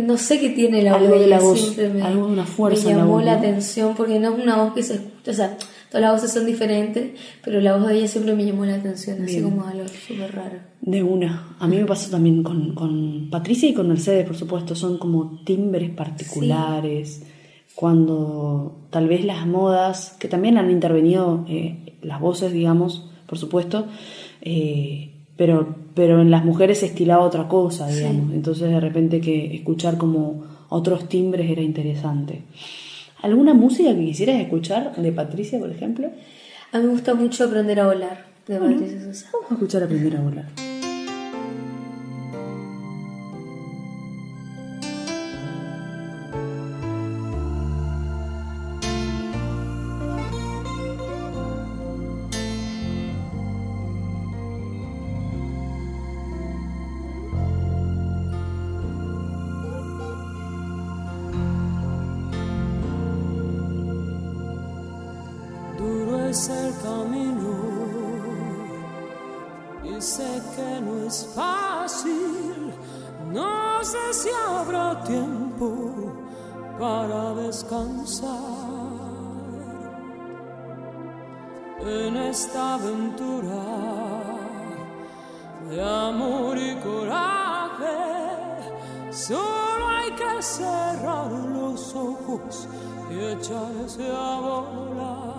no 0.06 0.16
sé 0.16 0.40
qué 0.40 0.50
tiene 0.50 0.82
la 0.82 0.94
algo 0.94 1.10
voz, 1.10 1.20
de 1.20 1.26
la 1.26 1.38
voz, 1.38 1.76
me, 1.76 2.02
algo 2.02 2.26
de 2.26 2.32
una 2.32 2.46
fuerza 2.46 2.88
me 2.88 2.96
llamó 2.96 3.20
la, 3.20 3.34
atención 3.34 3.94
porque 3.94 4.18
no 4.18 4.34
es 4.34 4.42
una 4.42 4.56
voz 4.56 4.72
que 4.72 4.82
se 4.82 4.94
escucha, 4.94 5.32
o 5.32 5.34
sea, 5.34 5.58
todas 5.90 6.00
las 6.00 6.12
voces 6.12 6.32
son 6.32 6.46
diferentes, 6.46 7.10
pero 7.44 7.60
la 7.60 7.76
voz 7.76 7.88
de 7.88 7.98
ella 7.98 8.08
siempre 8.08 8.34
me 8.34 8.46
llamó 8.46 8.64
la 8.64 8.76
atención, 8.76 9.22
así 9.22 9.42
como 9.42 9.66
algo 9.66 9.86
súper 9.88 10.34
raro. 10.34 10.58
De 10.80 11.02
una, 11.02 11.56
a 11.58 11.66
mí 11.66 11.76
me 11.76 11.84
pasó 11.84 12.10
también 12.10 12.42
con, 12.42 12.74
con, 12.74 13.28
Patricia 13.30 13.68
y 13.68 13.74
con 13.74 13.88
Mercedes, 13.88 14.26
por 14.26 14.36
supuesto, 14.36 14.74
son 14.74 14.96
como 14.96 15.42
timbres 15.44 15.90
particulares. 15.90 17.22
Cuando 17.74 18.86
tal 18.88 19.08
vez 19.08 19.26
las 19.26 19.46
modas, 19.46 20.16
que 20.18 20.28
también 20.28 20.56
han 20.56 20.70
intervenido 20.70 21.44
eh, 21.48 21.98
las 22.00 22.18
voces, 22.20 22.50
digamos, 22.50 23.10
por 23.26 23.36
supuesto, 23.36 23.86
eh, 24.40 25.15
pero, 25.36 25.74
pero 25.94 26.20
en 26.20 26.30
las 26.30 26.44
mujeres 26.44 26.78
se 26.78 26.86
estilaba 26.86 27.24
otra 27.24 27.48
cosa, 27.48 27.86
digamos. 27.88 28.32
Entonces 28.32 28.70
de 28.70 28.80
repente 28.80 29.20
que 29.20 29.54
escuchar 29.54 29.98
como 29.98 30.44
otros 30.68 31.08
timbres 31.08 31.50
era 31.50 31.62
interesante. 31.62 32.42
¿Alguna 33.22 33.54
música 33.54 33.94
que 33.94 34.04
quisieras 34.04 34.40
escuchar 34.40 34.94
de 34.96 35.12
Patricia, 35.12 35.58
por 35.58 35.70
ejemplo? 35.70 36.10
A 36.72 36.78
mí 36.78 36.84
me 36.84 36.90
gusta 36.90 37.14
mucho 37.14 37.44
aprender 37.44 37.80
a 37.80 37.86
volar 37.86 38.26
de 38.46 38.58
Patricia 38.58 39.00
Sosa. 39.00 39.28
Vamos 39.32 39.50
a 39.50 39.54
escuchar 39.54 39.82
aprender 39.82 40.16
a 40.16 40.20
volar. 40.20 40.75
Es 71.16 71.26
fácil, 71.34 72.74
no 73.32 73.82
sé 73.82 74.12
si 74.12 74.28
habrá 74.48 75.02
tiempo 75.04 75.68
para 76.78 77.34
descansar 77.34 78.28
en 81.80 82.16
esta 82.16 82.74
aventura 82.74 83.62
de 85.70 85.82
amor 85.82 86.58
y 86.58 86.74
coraje. 86.76 87.96
Solo 89.10 89.88
hay 89.88 90.10
que 90.10 90.42
cerrar 90.42 91.30
los 91.30 91.94
ojos 91.94 92.68
y 93.10 93.18
echarse 93.34 94.06
a 94.10 94.40
volar. 94.40 95.36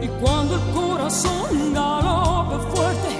Y 0.00 0.08
cuando 0.20 0.56
el 0.56 0.64
corazón 0.74 1.74
galope 1.74 2.58
fuerte, 2.72 3.19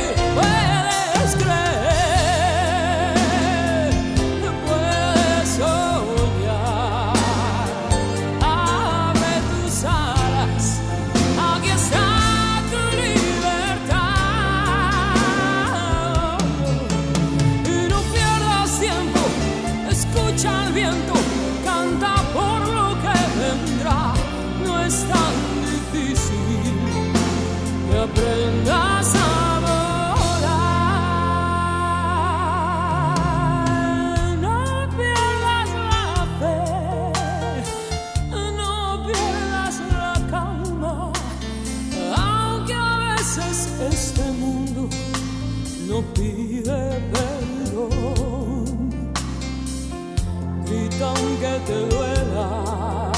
Te 51.59 51.85
duela, 51.87 53.11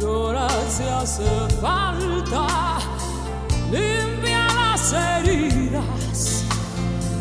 llorar 0.00 0.50
si 0.68 0.84
hace 0.84 1.24
falta, 1.60 2.78
limpia 3.70 4.46
las 4.54 4.92
heridas 4.92 6.44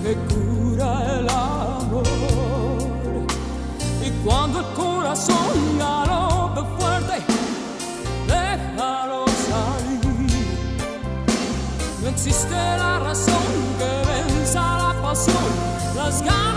que 0.04 0.16
cura 0.34 1.20
el 1.20 1.30
amor. 1.30 2.04
Y 4.06 4.10
cuando 4.24 4.60
el 4.60 4.66
corazón 4.74 5.80
galope 5.80 6.62
fuerte, 6.78 7.24
déjalo 8.28 9.26
salir. 9.50 10.58
No 12.02 12.10
existe 12.10 12.54
la 12.54 13.00
razón 13.00 13.46
que 13.80 13.92
venza 14.12 14.62
la 14.78 15.02
pasión, 15.02 15.46
las 15.96 16.22
ganas 16.22 16.55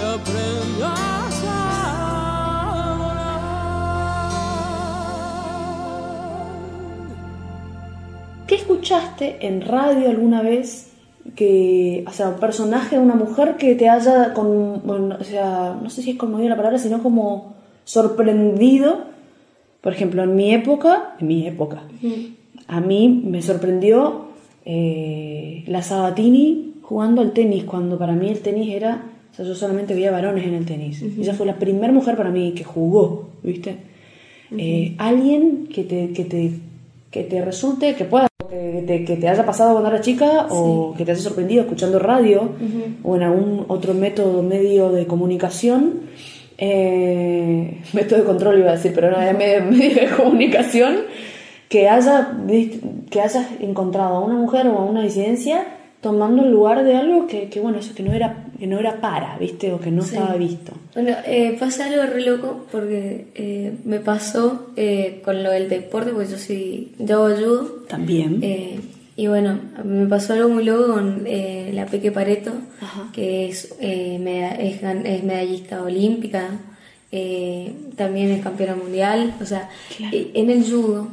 que 0.00 0.06
aprendas 0.06 1.44
a 1.44 2.96
volar. 2.98 3.40
¿Qué 8.46 8.54
escuchaste 8.54 9.46
en 9.46 9.60
radio 9.60 10.08
alguna 10.08 10.42
vez 10.42 10.92
que, 11.36 12.04
o 12.06 12.12
sea, 12.12 12.30
un 12.30 12.40
personaje 12.40 12.96
de 12.96 13.02
una 13.02 13.14
mujer 13.14 13.56
que 13.56 13.74
te 13.74 13.88
haya, 13.88 14.32
con, 14.32 14.82
bueno, 14.84 15.16
o 15.20 15.24
sea, 15.24 15.78
no 15.80 15.90
sé 15.90 16.02
si 16.02 16.12
es 16.12 16.16
conmovido 16.16 16.48
la 16.48 16.56
palabra, 16.56 16.78
sino 16.78 17.02
como 17.02 17.54
sorprendido? 17.84 19.10
Por 19.80 19.92
ejemplo, 19.92 20.22
en 20.22 20.34
mi 20.34 20.52
época, 20.54 21.14
en 21.20 21.26
mi 21.26 21.46
época, 21.46 21.82
a 22.68 22.80
mí 22.80 23.22
me 23.24 23.42
sorprendió 23.42 24.26
eh, 24.64 25.64
la 25.66 25.82
Sabatini 25.82 26.74
jugando 26.82 27.22
al 27.22 27.32
tenis, 27.32 27.64
cuando 27.64 27.98
para 27.98 28.14
mí 28.14 28.28
el 28.28 28.40
tenis 28.40 28.74
era, 28.74 29.04
o 29.32 29.34
sea, 29.34 29.44
yo 29.44 29.54
solamente 29.54 29.94
veía 29.94 30.10
varones 30.10 30.46
en 30.46 30.54
el 30.54 30.66
tenis. 30.66 31.02
Ella 31.02 31.34
fue 31.34 31.46
la 31.46 31.56
primera 31.58 31.92
mujer 31.92 32.16
para 32.16 32.30
mí 32.30 32.52
que 32.52 32.64
jugó, 32.64 33.28
¿viste? 33.42 33.76
Eh, 34.56 34.94
alguien 34.98 35.68
que 35.72 35.84
te, 35.84 36.12
que, 36.12 36.24
te, 36.24 36.50
que 37.10 37.22
te 37.24 37.44
resulte, 37.44 37.94
que 37.94 38.04
pueda, 38.04 38.26
que 38.50 38.82
te, 38.86 39.04
que 39.04 39.16
te 39.16 39.28
haya 39.28 39.46
pasado 39.46 39.72
cuando 39.72 39.90
era 39.90 40.00
chica 40.00 40.48
o 40.50 40.94
que 40.96 41.04
te 41.04 41.12
haya 41.12 41.20
sorprendido 41.20 41.62
escuchando 41.62 41.98
radio 42.00 42.50
o 43.04 43.14
en 43.16 43.22
algún 43.22 43.64
otro 43.68 43.94
método, 43.94 44.42
medio 44.42 44.90
de 44.90 45.06
comunicación. 45.06 46.00
eh, 46.58 47.78
método 47.92 48.18
de 48.20 48.24
control 48.24 48.58
iba 48.58 48.70
a 48.70 48.76
decir, 48.76 48.92
pero 48.94 49.10
no, 49.10 49.20
era 49.20 49.32
medio, 49.32 49.64
medio 49.70 50.08
de 50.08 50.14
comunicación 50.16 50.98
que 51.68 51.88
haya 51.88 52.36
que 53.10 53.20
hayas 53.20 53.46
encontrado 53.60 54.16
a 54.16 54.20
una 54.20 54.34
mujer 54.34 54.66
o 54.66 54.76
a 54.78 54.84
una 54.84 55.02
disidencia 55.02 55.64
tomando 56.00 56.42
el 56.42 56.50
lugar 56.50 56.82
de 56.84 56.96
algo 56.96 57.26
que, 57.26 57.48
que, 57.50 57.60
bueno 57.60 57.78
eso 57.78 57.94
que 57.94 58.02
no 58.02 58.12
era 58.12 58.46
que 58.58 58.66
no 58.66 58.78
era 58.78 59.00
para 59.00 59.36
viste 59.38 59.72
o 59.72 59.80
que 59.80 59.90
no 59.90 60.02
Sí. 60.02 60.14
estaba 60.14 60.34
visto 60.36 60.72
Bueno, 60.94 61.10
eh, 61.26 61.56
pasa 61.60 61.86
algo 61.86 62.02
re 62.04 62.22
loco 62.22 62.66
porque 62.72 63.26
eh, 63.34 63.72
me 63.84 64.00
pasó 64.00 64.70
eh, 64.76 65.20
con 65.24 65.42
lo 65.42 65.50
del 65.50 65.68
deporte, 65.68 66.10
porque 66.12 66.30
yo 66.30 66.38
sí, 66.38 66.92
yo 66.98 67.24
hago 67.24 67.36
judo. 67.36 67.84
también 67.88 68.38
Eh, 68.42 68.78
y 69.16 69.26
bueno, 69.26 69.58
me 69.84 70.06
pasó 70.06 70.32
algo 70.32 70.48
muy 70.48 70.64
loco 70.64 70.94
con 70.94 71.24
eh, 71.26 71.70
la 71.74 71.84
Peque 71.86 72.10
Pareto, 72.10 72.52
Ajá. 72.80 73.10
que 73.12 73.48
es, 73.50 73.74
eh, 73.80 74.18
meda- 74.18 74.54
es, 74.54 74.82
es 74.82 75.24
medallista 75.24 75.82
olímpica, 75.82 76.48
también 77.96 78.30
es 78.30 78.42
campeona 78.42 78.74
mundial. 78.76 79.34
O 79.40 79.44
sea, 79.44 79.68
Claro. 79.96 80.16
en 80.34 80.50
el 80.50 80.62
judo, 80.64 81.08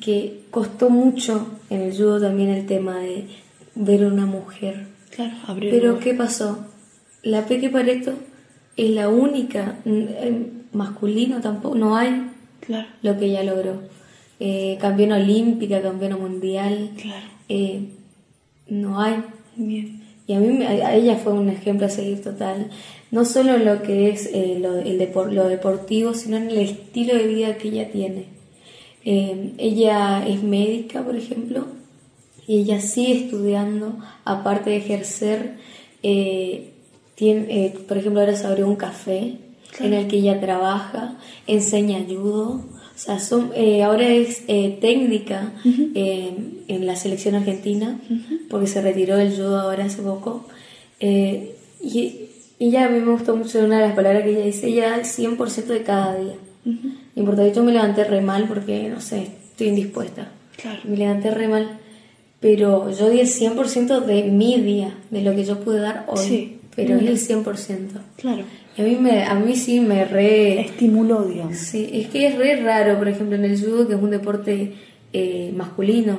que 0.00 0.42
costó 0.50 0.88
mucho 0.90 1.46
en 1.70 1.82
el 1.82 1.92
judo 1.96 2.20
también 2.20 2.50
el 2.50 2.66
tema 2.66 2.98
de 3.00 3.24
ver 3.74 4.04
a 4.04 4.08
una 4.08 4.26
mujer. 4.26 4.86
claro 5.14 5.32
Pero 5.60 5.98
¿qué 5.98 6.14
pasó? 6.14 6.66
La 7.22 7.46
Peque 7.46 7.68
Pareto 7.70 8.12
es 8.76 8.90
la 8.90 9.08
única, 9.08 9.78
eh, 9.84 10.46
masculino 10.72 11.40
tampoco, 11.40 11.74
no 11.76 11.96
hay 11.96 12.30
claro 12.60 12.86
lo 13.02 13.18
que 13.18 13.26
ella 13.26 13.42
logró. 13.42 13.82
Eh, 14.40 14.78
campeona 14.80 15.16
olímpica, 15.16 15.82
campeona 15.82 16.16
mundial, 16.16 16.90
Claro. 17.00 17.26
eh, 17.48 17.88
no 18.68 19.00
hay. 19.00 19.16
bien 19.56 20.02
Y 20.28 20.34
a 20.34 20.38
mí, 20.40 20.62
a 20.64 20.94
ella 20.94 21.16
fue 21.16 21.32
un 21.32 21.48
ejemplo 21.48 21.86
a 21.86 21.90
seguir 21.90 22.22
total. 22.22 22.70
No 23.10 23.24
solo 23.24 23.54
en 23.56 23.64
lo 23.64 23.82
que 23.82 24.10
es 24.10 24.26
eh, 24.32 24.58
lo, 24.60 24.78
el 24.78 24.98
depor- 25.00 25.32
lo 25.32 25.48
deportivo, 25.48 26.12
sino 26.14 26.36
en 26.36 26.50
el 26.50 26.58
estilo 26.58 27.14
de 27.16 27.26
vida 27.26 27.56
que 27.56 27.68
ella 27.68 27.90
tiene. 27.90 28.26
Ella 29.04 30.26
es 30.26 30.42
médica, 30.42 31.02
por 31.02 31.16
ejemplo, 31.16 31.66
y 32.48 32.62
ella 32.62 32.80
sigue 32.80 33.26
estudiando, 33.26 33.96
aparte 34.24 34.70
de 34.70 34.76
ejercer. 34.78 35.58
eh, 36.02 36.72
tiene, 37.18 37.46
eh, 37.66 37.74
por 37.88 37.98
ejemplo, 37.98 38.20
ahora 38.20 38.36
se 38.36 38.46
abrió 38.46 38.68
un 38.68 38.76
café 38.76 39.38
en 39.80 39.92
el 39.92 40.06
que 40.06 40.18
ella 40.18 40.40
trabaja, 40.40 41.16
enseña 41.48 41.98
judo. 42.08 42.60
O 42.94 43.00
sea, 43.00 43.18
son, 43.18 43.50
eh, 43.56 43.82
ahora 43.82 44.08
es 44.08 44.46
técnica 44.46 45.52
eh, 45.96 46.32
en 46.68 46.86
la 46.86 46.94
selección 46.94 47.34
argentina, 47.34 48.00
porque 48.48 48.68
se 48.68 48.80
retiró 48.82 49.16
del 49.16 49.32
judo 49.34 49.58
ahora 49.58 49.86
hace 49.86 50.00
poco. 50.02 50.46
Y, 51.00 51.50
y 52.60 52.70
ya 52.70 52.86
a 52.86 52.88
mí 52.88 53.00
me 53.00 53.10
gustó 53.10 53.34
mucho 53.34 53.58
una 53.64 53.80
de 53.80 53.86
las 53.88 53.96
palabras 53.96 54.22
que 54.22 54.30
ella 54.30 54.44
dice, 54.44 54.68
ella 54.68 54.90
da 54.90 54.96
el 54.98 55.04
100% 55.04 55.66
de 55.66 55.82
cada 55.82 56.16
día. 56.16 56.34
No 56.64 56.76
importa, 57.16 57.48
yo 57.48 57.64
me 57.64 57.72
levanté 57.72 58.04
re 58.04 58.20
mal 58.20 58.46
porque, 58.46 58.88
no 58.88 59.00
sé, 59.00 59.28
estoy 59.50 59.68
indispuesta. 59.68 60.28
Claro. 60.56 60.80
Me 60.84 60.96
levanté 60.96 61.32
re 61.32 61.48
mal. 61.48 61.80
Pero 62.40 62.90
yo 62.96 63.10
di 63.10 63.20
el 63.20 63.26
100% 63.26 64.00
de 64.04 64.22
mi 64.24 64.60
día, 64.60 64.94
de 65.10 65.22
lo 65.22 65.34
que 65.34 65.44
yo 65.44 65.58
pude 65.60 65.80
dar 65.80 66.04
hoy. 66.08 66.18
Sí. 66.24 66.54
Pero 66.76 66.94
Mm. 66.94 66.98
es 67.00 67.08
el 67.08 67.18
100%. 67.18 68.00
claro 68.16 68.44
Y 68.76 68.82
a 68.82 68.84
mí, 68.84 68.96
me, 69.00 69.24
a 69.24 69.34
mí 69.34 69.56
sí 69.56 69.80
me 69.80 70.04
re... 70.04 70.60
estimuló 70.60 71.24
digamos 71.24 71.56
Sí, 71.56 71.90
es 71.92 72.06
que 72.08 72.28
es 72.28 72.36
re 72.38 72.62
raro, 72.62 72.96
por 72.98 73.08
ejemplo, 73.08 73.34
en 73.34 73.44
el 73.44 73.60
judo, 73.60 73.88
que 73.88 73.94
es 73.94 74.00
un 74.00 74.10
deporte 74.10 74.74
eh, 75.12 75.52
masculino. 75.56 76.18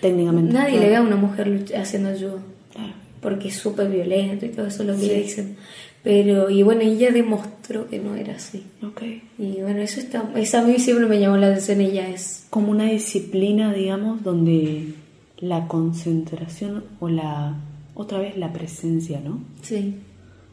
técnicamente 0.00 0.52
Nadie 0.52 0.70
claro. 0.72 0.82
le 0.84 0.88
ve 0.90 0.96
a 0.96 1.02
una 1.02 1.16
mujer 1.16 1.64
haciendo 1.76 2.10
judo, 2.18 2.40
Claro. 2.74 2.92
porque 3.20 3.48
es 3.48 3.54
súper 3.56 3.88
violento 3.88 4.46
y 4.46 4.48
todo 4.48 4.66
eso 4.66 4.82
es 4.82 4.88
lo 4.88 4.94
que 4.96 5.02
Sí. 5.02 5.06
le 5.08 5.22
dicen. 5.22 5.56
Pero, 6.02 6.48
y 6.50 6.62
bueno, 6.62 6.80
ella 6.80 7.10
demostró 7.12 7.86
que 7.88 7.98
no 7.98 8.16
era 8.16 8.34
así. 8.36 8.64
Ok. 8.82 9.02
Y 9.38 9.60
bueno, 9.60 9.80
eso 9.82 10.00
está, 10.00 10.24
eso 10.34 10.58
a 10.58 10.62
mí 10.62 10.78
siempre 10.78 11.06
me 11.06 11.20
llamó 11.20 11.36
la 11.36 11.48
atención, 11.48 11.80
ella 11.82 12.08
es... 12.08 12.46
como 12.50 12.70
una 12.72 12.86
disciplina, 12.90 13.72
digamos, 13.74 14.22
donde 14.24 14.94
la 15.40 15.66
concentración 15.68 16.84
o 17.00 17.08
la, 17.08 17.54
otra 17.94 18.18
vez 18.18 18.36
la 18.36 18.52
presencia, 18.52 19.20
¿no? 19.24 19.40
Sí, 19.62 19.96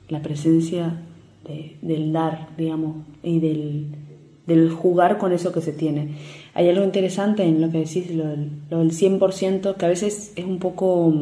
La 0.10 0.22
presencia 0.22 1.02
de- 1.46 1.76
del 1.82 2.14
dar, 2.14 2.50
digamos, 2.58 2.96
y 3.24 3.40
del, 3.40 3.88
del 4.46 4.72
jugar 4.72 5.18
con 5.18 5.34
eso 5.34 5.52
que 5.52 5.62
se 5.62 5.74
tiene. 5.74 6.16
Hay 6.54 6.70
algo 6.70 6.84
interesante 6.86 7.44
en 7.44 7.60
lo 7.62 7.70
que 7.70 7.80
decís, 7.80 8.10
lo 8.16 8.26
del, 8.28 8.50
lo 8.70 8.80
del 8.80 8.92
100%, 8.92 9.76
que 9.76 9.86
a 9.86 9.90
veces 9.90 10.32
es 10.36 10.46
un 10.46 10.60
poco... 10.60 11.14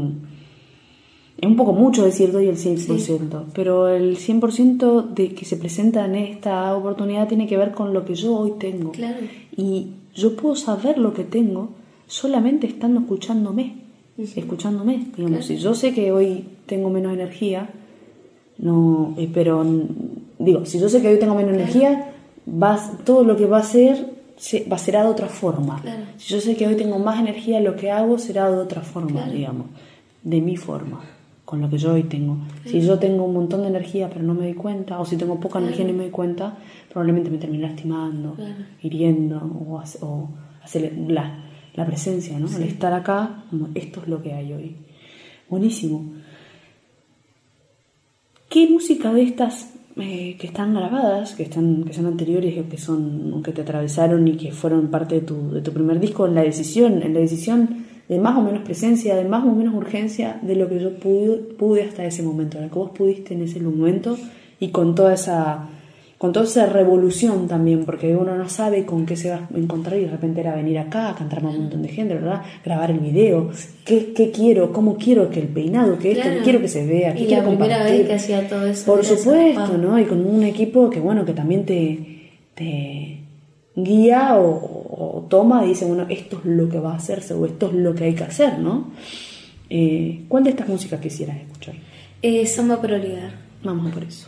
Es 1.37 1.47
un 1.49 1.57
poco 1.57 1.73
mucho 1.73 2.05
decir 2.05 2.31
doy 2.31 2.47
el 2.47 2.55
100%, 2.55 3.45
pero 3.53 3.89
el 3.89 4.15
100% 4.17 5.09
de 5.13 5.33
que 5.33 5.43
se 5.43 5.57
presenta 5.57 6.05
en 6.05 6.15
esta 6.15 6.73
oportunidad 6.73 7.27
tiene 7.27 7.45
que 7.45 7.57
ver 7.57 7.71
con 7.73 7.93
lo 7.93 8.05
que 8.05 8.15
yo 8.15 8.37
hoy 8.37 8.53
tengo. 8.57 8.91
Claro. 8.93 9.17
Y 9.57 9.87
yo 10.15 10.37
puedo 10.37 10.55
saber 10.55 10.97
lo 10.97 11.13
que 11.13 11.25
tengo 11.25 11.71
solamente 12.07 12.67
estando 12.67 13.01
escuchándome, 13.01 13.75
escuchándome. 14.17 15.07
Digamos, 15.15 15.45
si 15.45 15.57
yo 15.57 15.73
sé 15.73 15.93
que 15.93 16.11
hoy 16.11 16.45
tengo 16.65 16.89
menos 16.89 17.13
energía, 17.13 17.69
no, 18.57 19.13
eh, 19.17 19.29
pero 19.33 19.65
digo, 20.39 20.65
si 20.65 20.79
yo 20.79 20.89
sé 20.89 21.01
que 21.01 21.09
hoy 21.09 21.19
tengo 21.19 21.35
menos 21.35 21.53
energía, 21.53 22.13
va, 22.47 22.79
todo 23.03 23.23
lo 23.23 23.35
que 23.35 23.45
va 23.45 23.59
a 23.59 23.63
ser 23.63 24.13
se, 24.37 24.67
va 24.69 24.75
a 24.75 24.79
ser 24.79 24.95
de 24.95 25.07
otra 25.07 25.27
forma. 25.27 25.81
Claro. 25.81 26.03
Si 26.17 26.33
yo 26.33 26.41
sé 26.41 26.55
que 26.55 26.67
hoy 26.67 26.75
tengo 26.75 26.99
más 26.99 27.19
energía, 27.19 27.59
lo 27.59 27.75
que 27.75 27.91
hago 27.91 28.17
será 28.17 28.49
de 28.49 28.57
otra 28.57 28.81
forma, 28.81 29.27
digamos, 29.29 29.67
de 30.23 30.41
mi 30.41 30.57
forma, 30.57 31.01
con 31.43 31.61
lo 31.61 31.69
que 31.69 31.77
yo 31.77 31.93
hoy 31.93 32.03
tengo. 32.03 32.37
Si 32.65 32.81
yo 32.81 32.99
tengo 32.99 33.23
un 33.23 33.33
montón 33.33 33.61
de 33.61 33.67
energía 33.67 34.09
pero 34.09 34.23
no 34.23 34.33
me 34.33 34.45
doy 34.45 34.53
cuenta, 34.53 34.99
o 34.99 35.05
si 35.05 35.17
tengo 35.17 35.39
poca 35.39 35.59
energía 35.59 35.85
y 35.85 35.87
no 35.87 35.93
me 35.93 36.03
doy 36.03 36.11
cuenta, 36.11 36.57
probablemente 36.89 37.29
me 37.29 37.37
termine 37.37 37.67
lastimando, 37.67 38.35
hiriendo 38.81 39.37
o, 39.37 39.81
o 40.01 40.29
hacer 40.63 40.93
la, 41.07 41.44
la 41.75 41.85
presencia, 41.85 42.39
¿no? 42.39 42.47
El 42.55 42.63
estar 42.63 42.93
acá, 42.93 43.43
como 43.49 43.69
esto 43.75 44.01
es 44.01 44.07
lo 44.07 44.21
que 44.21 44.33
hay 44.33 44.53
hoy. 44.53 44.75
Buenísimo. 45.49 46.13
¿Qué 48.49 48.67
música 48.69 49.11
de 49.13 49.23
estas 49.23 49.73
eh, 49.97 50.37
que 50.39 50.47
están 50.47 50.73
grabadas, 50.73 51.35
que 51.35 51.43
están, 51.43 51.83
que 51.83 51.93
son 51.93 52.05
anteriores 52.05 52.57
o 52.59 52.69
que 52.69 52.77
son, 52.77 53.41
que 53.43 53.51
te 53.51 53.61
atravesaron 53.61 54.27
y 54.27 54.37
que 54.37 54.51
fueron 54.51 54.87
parte 54.87 55.15
de 55.15 55.21
tu, 55.21 55.51
de 55.51 55.61
tu 55.61 55.71
primer 55.73 55.99
disco, 55.99 56.25
en 56.25 56.35
la 56.35 56.43
decisión, 56.43 57.01
en 57.01 57.13
la 57.13 57.19
decisión 57.19 57.85
de 58.07 58.19
más 58.19 58.37
o 58.37 58.41
menos 58.41 58.63
presencia, 58.63 59.15
de 59.15 59.25
más 59.25 59.43
o 59.43 59.51
menos 59.51 59.73
urgencia 59.73 60.39
de 60.41 60.55
lo 60.55 60.69
que 60.69 60.79
yo 60.79 60.95
pude, 60.99 61.37
pude 61.57 61.83
hasta 61.83 62.05
ese 62.05 62.23
momento, 62.23 62.59
lo 62.61 62.69
que 62.69 62.75
vos 62.75 62.91
pudiste 62.91 63.33
en 63.33 63.41
ese 63.41 63.59
momento 63.59 64.17
y 64.59 64.69
con 64.69 64.95
toda 64.95 65.13
esa 65.13 65.69
con 66.17 66.31
toda 66.31 66.45
esa 66.45 66.65
revolución 66.65 67.47
también, 67.47 67.83
porque 67.85 68.15
uno 68.15 68.35
no 68.37 68.47
sabe 68.47 68.85
con 68.85 69.05
qué 69.05 69.17
se 69.17 69.29
va 69.31 69.47
a 69.53 69.57
encontrar 69.57 69.97
y 69.97 70.03
de 70.05 70.11
repente 70.11 70.39
era 70.41 70.55
venir 70.55 70.79
acá, 70.79 71.09
a 71.09 71.15
cantar 71.15 71.43
a 71.43 71.47
un 71.49 71.57
montón 71.63 71.81
de 71.81 71.89
gente, 71.89 72.13
¿verdad? 72.13 72.41
Grabar 72.63 72.89
el 72.91 72.99
video, 72.99 73.51
¿qué, 73.83 74.13
qué 74.13 74.31
quiero? 74.31 74.71
¿Cómo 74.71 74.95
quiero 74.95 75.29
que 75.29 75.41
el 75.41 75.47
peinado? 75.49 75.99
que 75.99 76.11
esto? 76.11 76.23
Claro. 76.23 76.37
¿Qué 76.37 76.43
quiero 76.43 76.61
que 76.61 76.67
se 76.69 76.85
vea? 76.85 77.13
¿Qué 77.13 77.23
Y 77.23 77.25
quiero 77.27 77.43
la 77.43 77.49
primera 77.49 77.75
compartir? 77.77 77.97
vez 77.99 78.07
que 78.07 78.13
hacía 78.13 78.47
todo 78.47 78.65
eso. 78.65 78.85
Por 78.85 79.03
supuesto, 79.03 79.77
¿no? 79.77 79.99
Y 79.99 80.05
con 80.05 80.25
un 80.25 80.43
equipo 80.43 80.89
que, 80.89 80.99
bueno, 81.01 81.25
que 81.25 81.33
también 81.33 81.65
te, 81.65 82.31
te 82.55 83.19
guía 83.75 84.37
o, 84.37 85.17
o 85.17 85.25
toma 85.29 85.65
y 85.65 85.69
dice, 85.69 85.83
bueno, 85.85 86.05
esto 86.09 86.39
es 86.39 86.45
lo 86.45 86.69
que 86.69 86.79
va 86.79 86.93
a 86.93 86.95
hacerse 86.95 87.33
o 87.33 87.45
esto 87.45 87.67
es 87.67 87.73
lo 87.73 87.93
que 87.93 88.05
hay 88.05 88.15
que 88.15 88.23
hacer, 88.23 88.57
¿no? 88.59 88.91
Eh, 89.69 90.23
¿Cuál 90.29 90.45
de 90.45 90.51
estas 90.51 90.69
músicas 90.69 91.01
quisieras 91.01 91.37
escuchar? 91.37 91.75
Eh, 92.21 92.45
Samba 92.45 92.81
para 92.81 92.95
olvidar. 92.95 93.31
Vamos 93.63 93.91
a 93.91 93.93
por 93.93 94.03
eso. 94.03 94.27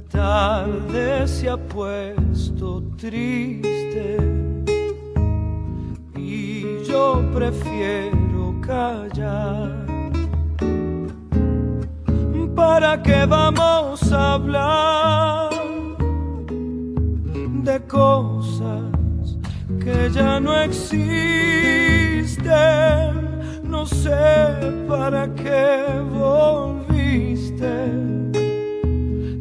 La 0.00 0.08
tarde 0.08 1.28
se 1.28 1.50
ha 1.50 1.58
puesto 1.58 2.82
triste 2.96 4.16
y 6.16 6.82
yo 6.88 7.22
prefiero 7.34 8.58
callar. 8.62 9.84
¿Para 12.56 13.02
qué 13.02 13.26
vamos 13.26 14.10
a 14.10 14.34
hablar 14.34 15.50
de 17.62 17.80
cosas 17.80 19.36
que 19.84 20.08
ya 20.10 20.40
no 20.40 20.58
existen? 20.62 22.40
No 23.64 23.84
sé 23.84 24.56
para 24.88 25.28
qué 25.34 25.84
volviste. 26.10 28.19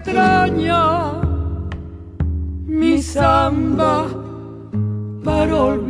Extraña 0.00 1.20
mi 2.66 3.02
samba 3.02 4.06
para 5.22 5.54
olvidar. 5.56 5.89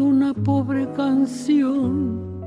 Una 0.00 0.32
pobre 0.32 0.90
canción 0.94 2.40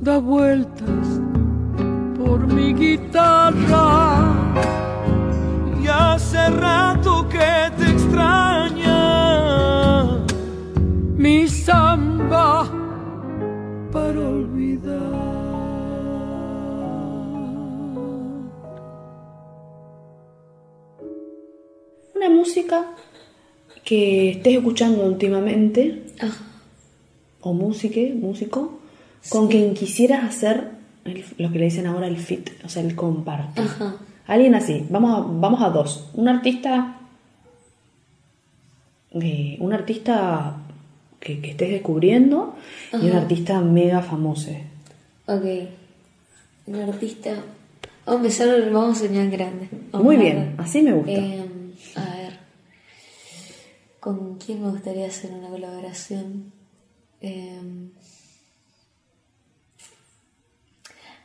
da 0.00 0.18
vueltas 0.18 1.20
por 2.16 2.46
mi 2.46 2.72
guitarra. 2.72 4.34
y 5.82 5.86
hace 5.86 6.50
rato 6.50 7.28
que 7.28 7.70
te 7.76 7.90
extraña. 7.90 9.00
mi 11.16 11.46
samba 11.46 12.66
para 13.92 14.18
olvidar. 14.18 15.00
Una 22.14 22.30
música 22.30 22.86
que 23.90 24.30
estés 24.30 24.54
escuchando 24.56 25.04
últimamente, 25.04 26.04
Ajá. 26.20 26.44
o 27.40 27.52
música, 27.52 28.00
músico, 28.14 28.78
con 29.28 29.48
quien 29.48 29.74
quisieras 29.74 30.22
hacer 30.24 30.70
el- 31.04 31.24
lo 31.38 31.50
que 31.50 31.58
le 31.58 31.64
dicen 31.64 31.86
ahora 31.88 32.06
el 32.06 32.16
fit, 32.18 32.50
o 32.64 32.68
sea, 32.68 32.82
el 32.84 32.94
compartir. 32.94 33.64
Ajá. 33.64 33.96
Alguien 34.28 34.54
así, 34.54 34.86
vamos 34.90 35.10
a, 35.12 35.20
vamos 35.28 35.60
a 35.60 35.70
dos. 35.70 36.08
Un 36.14 36.28
artista. 36.28 36.96
eh, 39.12 39.56
un 39.58 39.72
artista 39.72 40.56
que, 41.18 41.40
que 41.40 41.50
estés 41.50 41.70
descubriendo 41.70 42.54
y 42.92 43.06
un 43.10 43.16
artista 43.16 43.60
mega 43.60 44.02
famoso. 44.02 44.50
Ok. 45.26 45.44
Un 46.66 46.76
artista. 46.76 47.30
Vamos 48.06 48.06
a 48.06 48.14
empezar, 48.14 48.70
vamos 48.70 48.96
a 49.02 49.06
soñar 49.06 49.28
grande. 49.30 49.68
Vamos 49.90 50.04
Muy 50.04 50.16
bien, 50.16 50.54
así 50.58 50.80
me 50.82 50.92
gusta. 50.92 51.10
Em, 51.10 51.49
quién 54.50 54.62
me 54.64 54.70
gustaría 54.70 55.06
hacer 55.06 55.30
una 55.32 55.48
colaboración. 55.48 56.52
Em, 57.20 57.90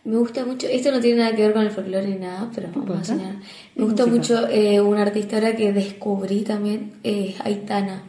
me 0.03 0.17
gusta 0.17 0.45
mucho, 0.45 0.67
esto 0.67 0.91
no 0.91 0.99
tiene 0.99 1.21
nada 1.23 1.36
que 1.36 1.41
ver 1.41 1.53
con 1.53 1.63
el 1.63 1.71
folclore 1.71 2.07
ni 2.07 2.17
nada, 2.17 2.51
pero 2.53 2.69
vamos 2.76 2.99
a 2.99 3.03
soñar. 3.03 3.38
Me 3.76 3.84
gusta 3.84 4.05
mucho 4.05 4.47
eh, 4.47 4.80
una 4.80 5.01
artista 5.01 5.38
ahora 5.38 5.55
que 5.55 5.73
descubrí 5.73 6.41
también, 6.41 6.93
es 7.01 7.41
Aitana, 7.41 8.03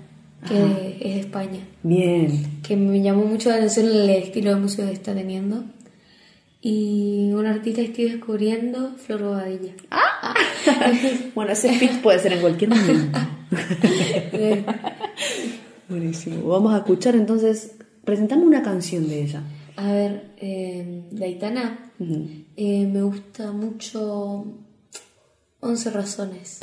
que 0.47 0.99
es 1.01 1.15
de 1.15 1.21
España. 1.21 1.61
Bien. 1.83 2.61
Que 2.63 2.77
me 2.77 3.01
llamó 3.01 3.25
mucho 3.25 3.49
la 3.49 3.57
atención 3.57 3.87
el 3.87 4.11
estilo 4.11 4.55
de 4.55 4.61
música 4.61 4.85
que 4.85 4.93
está 4.93 5.15
teniendo. 5.15 5.65
Y 6.61 7.31
un 7.33 7.47
artista 7.47 7.81
que 7.81 7.87
estoy 7.87 8.11
descubriendo, 8.11 8.97
Flor 8.99 9.23
Bobadilla. 9.23 9.73
Ah. 9.91 10.35
bueno, 11.35 11.53
ese 11.53 11.73
fit 11.73 12.03
puede 12.03 12.19
ser 12.19 12.35
en 12.35 12.41
cualquier 12.41 12.71
momento. 12.71 13.19
Buenísimo. 15.89 16.49
Vamos 16.49 16.75
a 16.75 16.79
escuchar 16.79 17.15
entonces. 17.15 17.73
Presentame 18.05 18.45
una 18.45 18.63
canción 18.63 19.09
de 19.09 19.23
ella. 19.23 19.43
A 19.77 19.93
ver, 19.93 20.31
eh, 20.39 21.03
de 21.11 21.25
Aitana, 21.25 21.91
Ujú. 21.99 22.29
eh, 22.57 22.87
me 22.87 23.03
gusta 23.03 23.51
mucho 23.53 24.45
11 25.61 25.91
razones. 25.91 26.61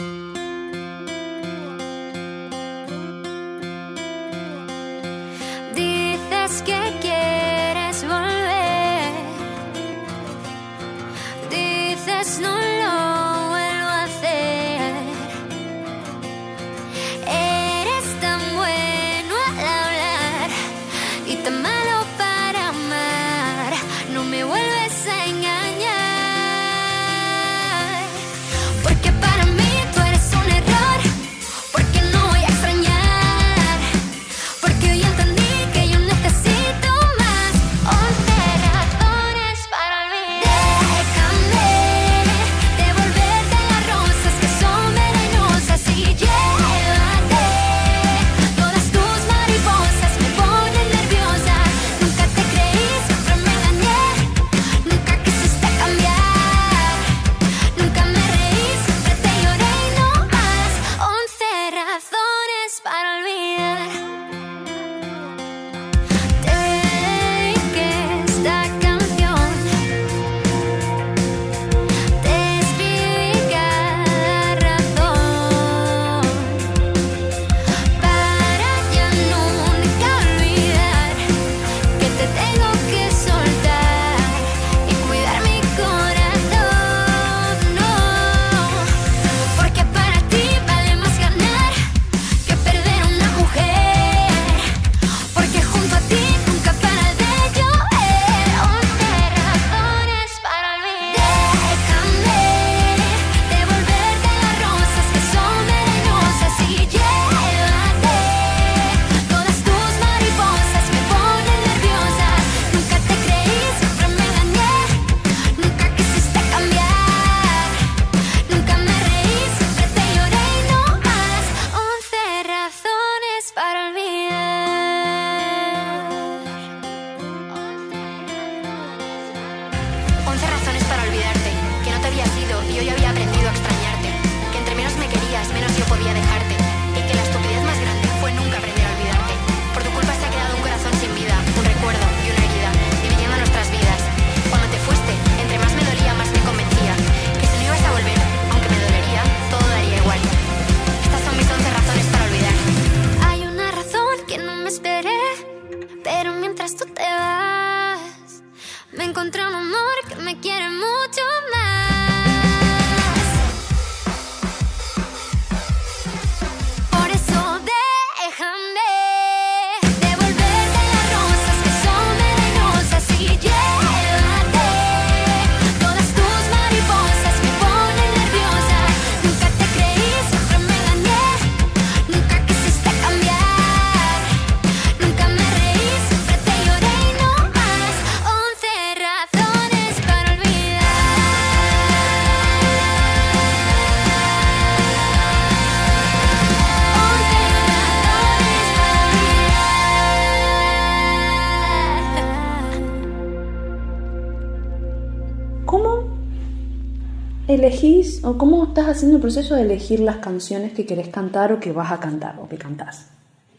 Elegís 208.23 208.35
o 208.35 208.37
cómo 208.37 208.63
estás 208.63 208.87
haciendo 208.87 209.17
el 209.17 209.21
proceso 209.21 209.55
de 209.55 209.61
elegir 209.63 209.99
las 209.99 210.17
canciones 210.17 210.73
que 210.73 210.85
querés 210.85 211.09
cantar 211.09 211.51
o 211.53 211.59
que 211.59 211.71
vas 211.71 211.91
a 211.91 211.99
cantar 211.99 212.39
o 212.39 212.47
que 212.47 212.57
cantás? 212.57 213.07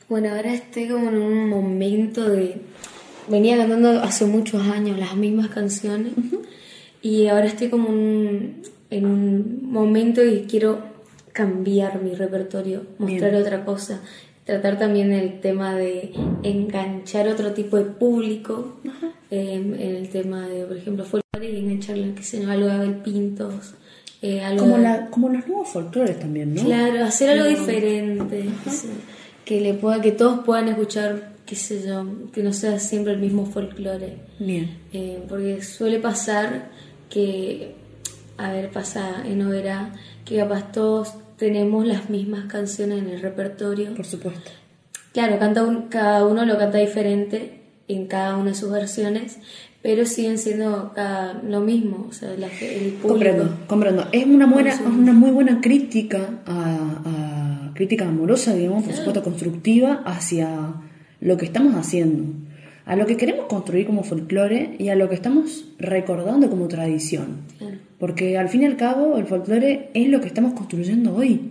Bueno, 0.09 0.31
ahora 0.31 0.53
estoy 0.55 0.89
como 0.89 1.09
en 1.09 1.17
un 1.19 1.49
momento 1.49 2.29
de... 2.29 2.61
Venía 3.29 3.57
cantando 3.57 4.03
hace 4.03 4.27
muchos 4.27 4.61
años 4.69 4.99
las 4.99 5.17
mismas 5.17 5.49
canciones 5.49 6.12
y 7.03 7.27
ahora 7.29 7.47
estoy 7.47 7.69
como 7.71 7.89
un- 7.89 8.62
en 8.91 9.07
un 9.07 9.71
momento 9.73 10.21
que 10.21 10.45
quiero 10.45 10.79
cambiar 11.33 12.03
mi 12.03 12.15
repertorio, 12.15 12.83
mostrar 12.99 13.31
Bien. 13.33 13.43
otra 13.43 13.65
cosa, 13.65 14.01
tratar 14.45 14.79
también 14.79 15.12
el 15.12 15.41
tema 15.41 15.75
de 15.75 16.12
enganchar 16.43 17.27
otro 17.29 17.53
tipo 17.55 17.77
de 17.79 17.85
público, 17.85 18.77
eh, 19.31 19.55
en 19.55 19.75
el 19.81 20.09
tema 20.11 20.47
de, 20.47 20.65
por 20.67 20.77
ejemplo, 20.77 21.05
folclore 21.05 21.51
y 21.51 21.59
engancharle, 21.65 22.15
qué 22.15 22.23
sé 22.23 22.43
yo, 22.43 22.51
algo 22.51 22.69
de 22.69 22.91
Pintos, 22.91 23.75
eh, 24.27 24.41
algo 24.43 24.61
Como, 24.64 24.79
la, 24.79 25.11
como 25.11 25.29
los 25.29 25.47
nuevos 25.47 25.68
folclores 25.68 26.18
también, 26.18 26.55
¿no? 26.55 26.62
Claro, 26.64 27.05
hacer 27.05 27.29
algo 27.31 27.45
diferente, 27.47 28.47
que 29.45 29.61
le 29.61 29.75
pueda, 29.75 30.01
que 30.01 30.12
todos 30.12 30.45
puedan 30.47 30.68
escuchar, 30.68 31.33
qué 31.45 31.57
sé 31.57 31.83
yo, 31.87 32.07
que 32.33 32.43
no 32.43 32.53
sea 32.53 32.79
siempre 32.79 33.12
el 33.12 33.18
mismo 33.20 33.45
folclore. 33.45 34.16
Bien. 34.39 34.79
Eh, 34.93 35.22
porque 35.29 35.62
suele 35.62 35.99
pasar 35.99 36.70
que, 37.11 37.75
a 38.39 38.51
ver, 38.51 38.70
pasa 38.70 39.22
en 39.27 39.43
Oberá, 39.47 39.93
que 40.25 40.39
capaz 40.39 40.72
todos 40.72 41.14
tenemos 41.37 41.87
las 41.87 42.09
mismas 42.09 42.47
canciones 42.47 43.01
en 43.03 43.09
el 43.11 43.20
repertorio. 43.20 43.95
Por 43.95 44.07
supuesto. 44.07 44.51
Claro, 45.12 45.39
canta 45.39 45.62
un- 45.64 45.89
cada 45.89 46.25
uno 46.27 46.45
lo 46.47 46.57
canta 46.57 46.79
diferente 46.79 47.61
en 47.89 48.07
cada 48.07 48.37
una 48.39 48.51
de 48.53 48.57
sus 48.57 48.70
versiones, 48.70 49.37
pero 49.85 50.07
siguen 50.07 50.39
siendo 50.39 50.93
cada, 50.95 51.43
lo 51.43 51.61
mismo, 51.61 52.07
o 52.09 52.12
sea, 52.14 52.30
la, 52.39 52.47
el 52.47 52.93
público. 52.93 53.09
Comprendo, 53.09 53.57
comprendo. 53.66 54.07
Es 54.12 54.24
una 54.24 54.47
buena, 54.47 54.70
es 54.70 54.80
una 54.80 55.12
muy 55.12 55.30
buena 55.30 55.61
crítica, 55.61 56.41
a, 56.47 57.01
a- 57.05 57.72
crítica 57.74 58.09
amorosa, 58.09 58.55
digamos, 58.55 58.85
por 58.85 58.95
supuesto 58.95 59.22
constructiva, 59.22 60.01
hacia 60.07 60.72
lo 61.20 61.37
que 61.37 61.45
estamos 61.45 61.74
haciendo, 61.74 62.24
a 62.87 62.97
lo 62.97 63.05
que 63.05 63.18
queremos 63.18 63.45
construir 63.45 63.85
como 63.85 64.05
folclore 64.05 64.74
y 64.78 64.89
a 64.89 64.95
lo 64.97 65.11
que 65.11 65.16
estamos 65.16 65.66
recordando 65.78 66.49
como 66.49 66.66
tradición. 66.68 67.43
Claro. 67.59 67.76
Porque 67.99 68.39
al 68.39 68.49
fin 68.49 68.62
y 68.62 68.66
al 68.66 68.76
cabo 68.78 69.18
el 69.18 69.26
folclore 69.26 69.91
es 69.93 70.09
lo 70.09 70.22
que 70.22 70.28
estamos 70.28 70.55
construyendo 70.55 71.14
hoy. 71.14 71.51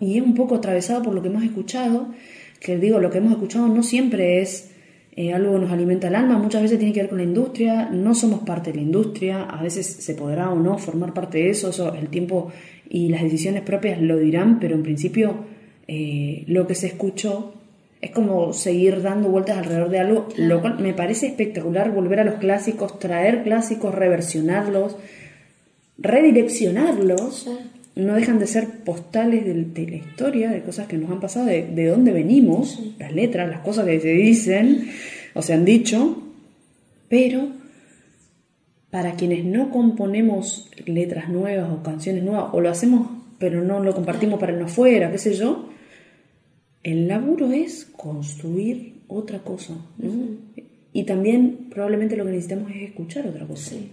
Y 0.00 0.18
es 0.18 0.24
un 0.24 0.34
poco 0.34 0.56
atravesado 0.56 1.02
por 1.02 1.14
lo 1.14 1.22
que 1.22 1.28
hemos 1.28 1.44
escuchado, 1.44 2.08
que 2.58 2.76
digo, 2.76 2.98
lo 2.98 3.10
que 3.10 3.18
hemos 3.18 3.32
escuchado 3.32 3.68
no 3.68 3.84
siempre 3.84 4.40
es 4.42 4.71
eh, 5.14 5.34
algo 5.34 5.58
nos 5.58 5.70
alimenta 5.70 6.08
el 6.08 6.14
alma, 6.14 6.38
muchas 6.38 6.62
veces 6.62 6.78
tiene 6.78 6.94
que 6.94 7.00
ver 7.00 7.10
con 7.10 7.18
la 7.18 7.24
industria, 7.24 7.90
no 7.90 8.14
somos 8.14 8.40
parte 8.40 8.70
de 8.70 8.76
la 8.76 8.82
industria, 8.82 9.42
a 9.44 9.62
veces 9.62 9.86
se 9.86 10.14
podrá 10.14 10.50
o 10.50 10.58
no 10.58 10.78
formar 10.78 11.12
parte 11.12 11.38
de 11.38 11.50
eso, 11.50 11.68
eso 11.68 11.94
el 11.94 12.08
tiempo 12.08 12.50
y 12.88 13.08
las 13.10 13.22
decisiones 13.22 13.62
propias 13.62 14.00
lo 14.00 14.16
dirán, 14.16 14.58
pero 14.58 14.74
en 14.74 14.82
principio 14.82 15.34
eh, 15.86 16.44
lo 16.46 16.66
que 16.66 16.74
se 16.74 16.86
escuchó 16.86 17.52
es 18.00 18.10
como 18.10 18.54
seguir 18.54 19.02
dando 19.02 19.28
vueltas 19.28 19.58
alrededor 19.58 19.90
de 19.90 20.00
algo, 20.00 20.28
lo 20.36 20.60
cual 20.62 20.78
me 20.80 20.94
parece 20.94 21.26
espectacular 21.26 21.92
volver 21.92 22.20
a 22.20 22.24
los 22.24 22.34
clásicos, 22.36 22.98
traer 22.98 23.42
clásicos, 23.42 23.94
reversionarlos, 23.94 24.96
redireccionarlos, 25.98 27.48
no 27.94 28.14
dejan 28.14 28.38
de 28.38 28.46
ser 28.46 28.66
postales 28.84 29.44
de, 29.44 29.86
la 29.86 29.96
historia, 29.96 30.50
de 30.50 30.62
cosas 30.62 30.86
que 30.86 30.96
nos 30.96 31.10
han 31.10 31.20
pasado, 31.20 31.46
de, 31.46 31.66
de 31.66 31.86
dónde 31.86 32.12
venimos, 32.12 32.80
las 32.98 33.12
letras, 33.12 33.50
las 33.50 33.60
cosas 33.60 33.86
que 33.86 34.00
se 34.00 34.12
dicen 34.12 34.88
o 35.34 35.42
se 35.42 35.52
han 35.52 35.64
dicho, 35.64 36.22
pero 37.08 37.48
para 38.90 39.12
quienes 39.16 39.44
no 39.44 39.70
componemos 39.70 40.70
letras 40.86 41.28
nuevas 41.28 41.70
o 41.70 41.82
canciones 41.82 42.22
nuevas, 42.22 42.50
o 42.52 42.60
lo 42.60 42.70
hacemos 42.70 43.08
pero 43.42 43.64
no 43.64 43.80
lo 43.80 43.92
compartimos 43.92 44.38
para 44.38 44.52
el 44.52 44.60
no 44.60 44.68
fuera, 44.68 45.10
qué 45.10 45.18
sé 45.18 45.34
yo, 45.34 45.68
el 46.84 47.08
laburo 47.08 47.50
es 47.50 47.86
construir 47.86 49.02
otra 49.08 49.40
cosa, 49.40 49.74
¿no? 49.98 50.12
Y 50.92 51.02
también 51.02 51.66
probablemente 51.68 52.16
lo 52.16 52.24
que 52.24 52.30
necesitamos 52.30 52.70
es 52.70 52.82
escuchar 52.82 53.26
otra 53.26 53.44
cosa. 53.44 53.70
Sí. 53.70 53.90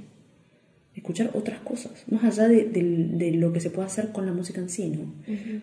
Escuchar 1.00 1.32
otras 1.34 1.60
cosas, 1.62 1.91
más 2.12 2.24
allá 2.26 2.47
de, 2.50 2.66
del- 2.66 3.18
de 3.18 3.32
lo 3.32 3.54
que 3.54 3.60
se 3.62 3.70
puede 3.70 3.88
hacer 3.88 4.10
con 4.12 4.26
la 4.26 4.34
música 4.34 4.60
en 4.60 4.70
sí, 4.70 4.89
¿no? 4.89 5.06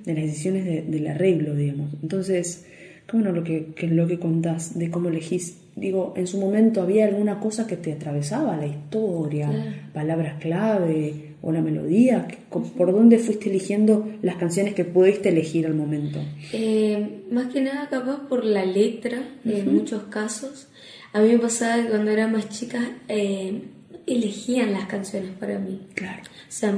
De 0.04 0.14
las 0.14 0.24
decisiones 0.24 0.64
de- 0.64 0.82
del 0.82 1.06
arreglo, 1.08 1.54
digamos. 1.54 1.90
Entonces, 2.02 2.64
qué 3.06 3.16
bueno 3.16 3.32
lo 3.32 3.44
que, 3.44 3.66
que 3.76 3.86
lo 3.86 4.06
que 4.06 4.18
contás 4.18 4.78
de 4.78 4.90
cómo 4.90 5.08
elegís. 5.10 5.58
Digo, 5.76 6.14
en 6.16 6.26
su 6.26 6.38
momento 6.38 6.80
había 6.80 7.04
alguna 7.06 7.38
cosa 7.38 7.66
que 7.66 7.76
te 7.76 7.92
atravesaba 7.92 8.56
la 8.56 8.66
historia, 8.66 9.50
palabras 9.92 10.40
clave 10.40 11.34
o 11.42 11.52
la 11.52 11.60
melodía. 11.60 12.26
que- 12.28 12.38
co- 12.48 12.62
¿Por 12.62 12.92
dónde 12.92 13.18
fuiste 13.18 13.50
eligiendo 13.50 14.08
las 14.22 14.36
canciones 14.36 14.72
que 14.74 14.84
pudiste 14.86 15.28
elegir 15.28 15.66
al 15.66 15.74
momento? 15.74 16.18
Eh, 16.54 17.24
más 17.30 17.52
que 17.52 17.60
nada 17.60 17.88
capaz 17.90 18.26
por 18.28 18.44
la 18.44 18.64
letra, 18.64 19.18
en 19.44 19.74
muchos 19.74 20.04
casos. 20.04 20.68
A 21.12 21.20
mí 21.20 21.28
me 21.28 21.38
pasaba 21.38 21.82
que 21.82 21.90
cuando 21.90 22.10
era 22.10 22.26
más 22.26 22.48
chica 22.48 22.80
eh, 23.08 23.60
elegían 24.06 24.72
las 24.72 24.86
canciones 24.86 25.30
para 25.38 25.58
mí. 25.58 25.80
Claro. 25.94 26.22
O 26.22 26.52
sea, 26.52 26.72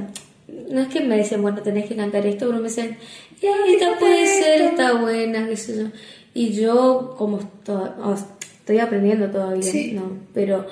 no 0.70 0.80
es 0.80 0.88
que 0.88 1.00
me 1.00 1.16
decían, 1.16 1.42
bueno, 1.42 1.62
tenés 1.62 1.86
que 1.86 1.96
cantar 1.96 2.24
esto, 2.26 2.46
pero 2.46 2.58
me 2.58 2.64
decían, 2.68 2.96
"Eh, 3.42 3.48
esta 3.68 3.98
puede 3.98 4.26
ser, 4.26 4.62
está 4.62 4.94
buena, 4.94 5.46
qué 5.48 5.56
sé 5.56 5.78
yo. 5.78 5.86
Y 6.34 6.52
yo, 6.52 7.14
como 7.18 7.40
sea, 7.64 7.94
estoy 8.60 8.78
aprendiendo 8.78 9.30
todavía, 9.30 9.62
Sí. 9.62 9.92
¿no? 9.92 10.12
Pero 10.32 10.66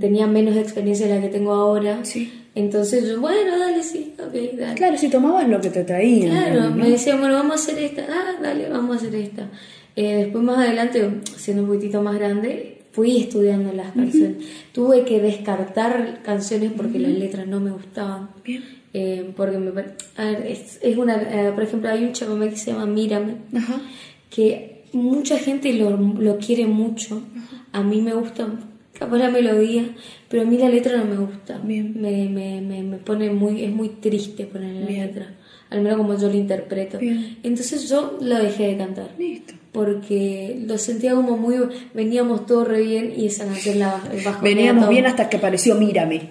tenía 0.00 0.26
menos 0.26 0.56
experiencia 0.56 1.06
de 1.06 1.14
la 1.16 1.20
que 1.20 1.28
tengo 1.28 1.52
ahora. 1.52 2.04
Sí. 2.04 2.42
Entonces 2.54 3.06
yo, 3.06 3.20
bueno, 3.20 3.58
dale, 3.58 3.82
sí, 3.82 4.14
ok, 4.18 4.58
dale. 4.58 4.74
Claro, 4.74 4.96
si 4.96 5.08
tomabas 5.08 5.46
lo 5.48 5.60
que 5.60 5.68
te 5.68 5.84
traían. 5.84 6.30
Claro, 6.30 6.70
¿no? 6.70 6.76
me 6.76 6.88
decían, 6.90 7.20
bueno, 7.20 7.34
vamos 7.34 7.52
a 7.52 7.54
hacer 7.56 7.78
esta, 7.84 8.06
ah, 8.08 8.36
dale, 8.42 8.68
vamos 8.70 8.96
a 8.96 8.98
hacer 9.00 9.14
esta. 9.14 9.48
Eh, 9.94 10.16
después 10.24 10.42
más 10.42 10.58
adelante, 10.58 11.06
siendo 11.36 11.62
un 11.62 11.68
poquitito 11.68 12.02
más 12.02 12.14
grande, 12.16 12.75
fui 12.96 13.18
estudiando 13.18 13.74
las 13.74 13.92
canciones. 13.92 14.38
Tuve 14.72 15.04
que 15.04 15.20
descartar 15.20 16.22
canciones 16.22 16.72
porque 16.74 16.98
las 16.98 17.12
letras 17.12 17.46
no 17.46 17.60
me 17.60 17.70
gustaban. 17.70 18.30
Bien. 18.42 18.64
Eh, 18.94 19.32
porque 19.36 19.58
me 19.58 19.68
a 19.68 20.24
ver, 20.24 20.46
es, 20.46 20.78
es 20.82 20.96
una, 20.96 21.16
eh, 21.16 21.52
por 21.52 21.62
ejemplo, 21.64 21.90
hay 21.90 22.04
un 22.04 22.12
chamamé 22.12 22.48
que 22.48 22.56
se 22.56 22.72
llama 22.72 22.86
Mírame, 22.86 23.34
Ajá. 23.54 23.82
que 24.30 24.84
mucha 24.94 25.36
gente 25.38 25.74
lo, 25.74 25.90
lo 25.98 26.38
quiere 26.38 26.66
mucho. 26.66 27.22
A 27.72 27.82
mí 27.82 28.00
me 28.00 28.14
gusta 28.14 28.48
capaz 28.98 29.18
la 29.18 29.28
melodía, 29.28 29.90
pero 30.30 30.44
a 30.44 30.46
mí 30.46 30.56
la 30.56 30.70
letra 30.70 30.96
no 30.96 31.04
me 31.04 31.16
gusta. 31.18 31.58
Bien. 31.58 31.92
Me, 32.00 32.30
me, 32.30 32.62
me, 32.62 32.82
me 32.82 32.96
pone 32.96 33.28
muy, 33.30 33.62
es 33.62 33.70
muy 33.70 33.90
triste 33.90 34.46
poner 34.46 34.74
la 34.74 34.86
Bien. 34.86 35.06
letra, 35.08 35.34
al 35.68 35.82
menos 35.82 35.98
como 35.98 36.16
yo 36.18 36.28
lo 36.30 36.34
interpreto. 36.36 36.98
Bien. 36.98 37.36
Entonces 37.42 37.90
yo 37.90 38.16
lo 38.22 38.36
dejé 38.38 38.68
de 38.68 38.76
cantar. 38.78 39.10
Listo. 39.18 39.52
Porque 39.76 40.58
lo 40.66 40.78
sentía 40.78 41.14
como 41.14 41.36
muy. 41.36 41.56
Veníamos 41.92 42.46
todo 42.46 42.64
re 42.64 42.80
bien 42.80 43.12
y 43.14 43.26
esa 43.26 43.44
canción 43.44 43.78
la 43.78 44.00
bajonea 44.24 44.40
Veníamos 44.42 44.84
todo. 44.84 44.90
bien 44.90 45.04
hasta 45.06 45.28
que 45.28 45.36
apareció 45.36 45.74
Mírame. 45.74 46.30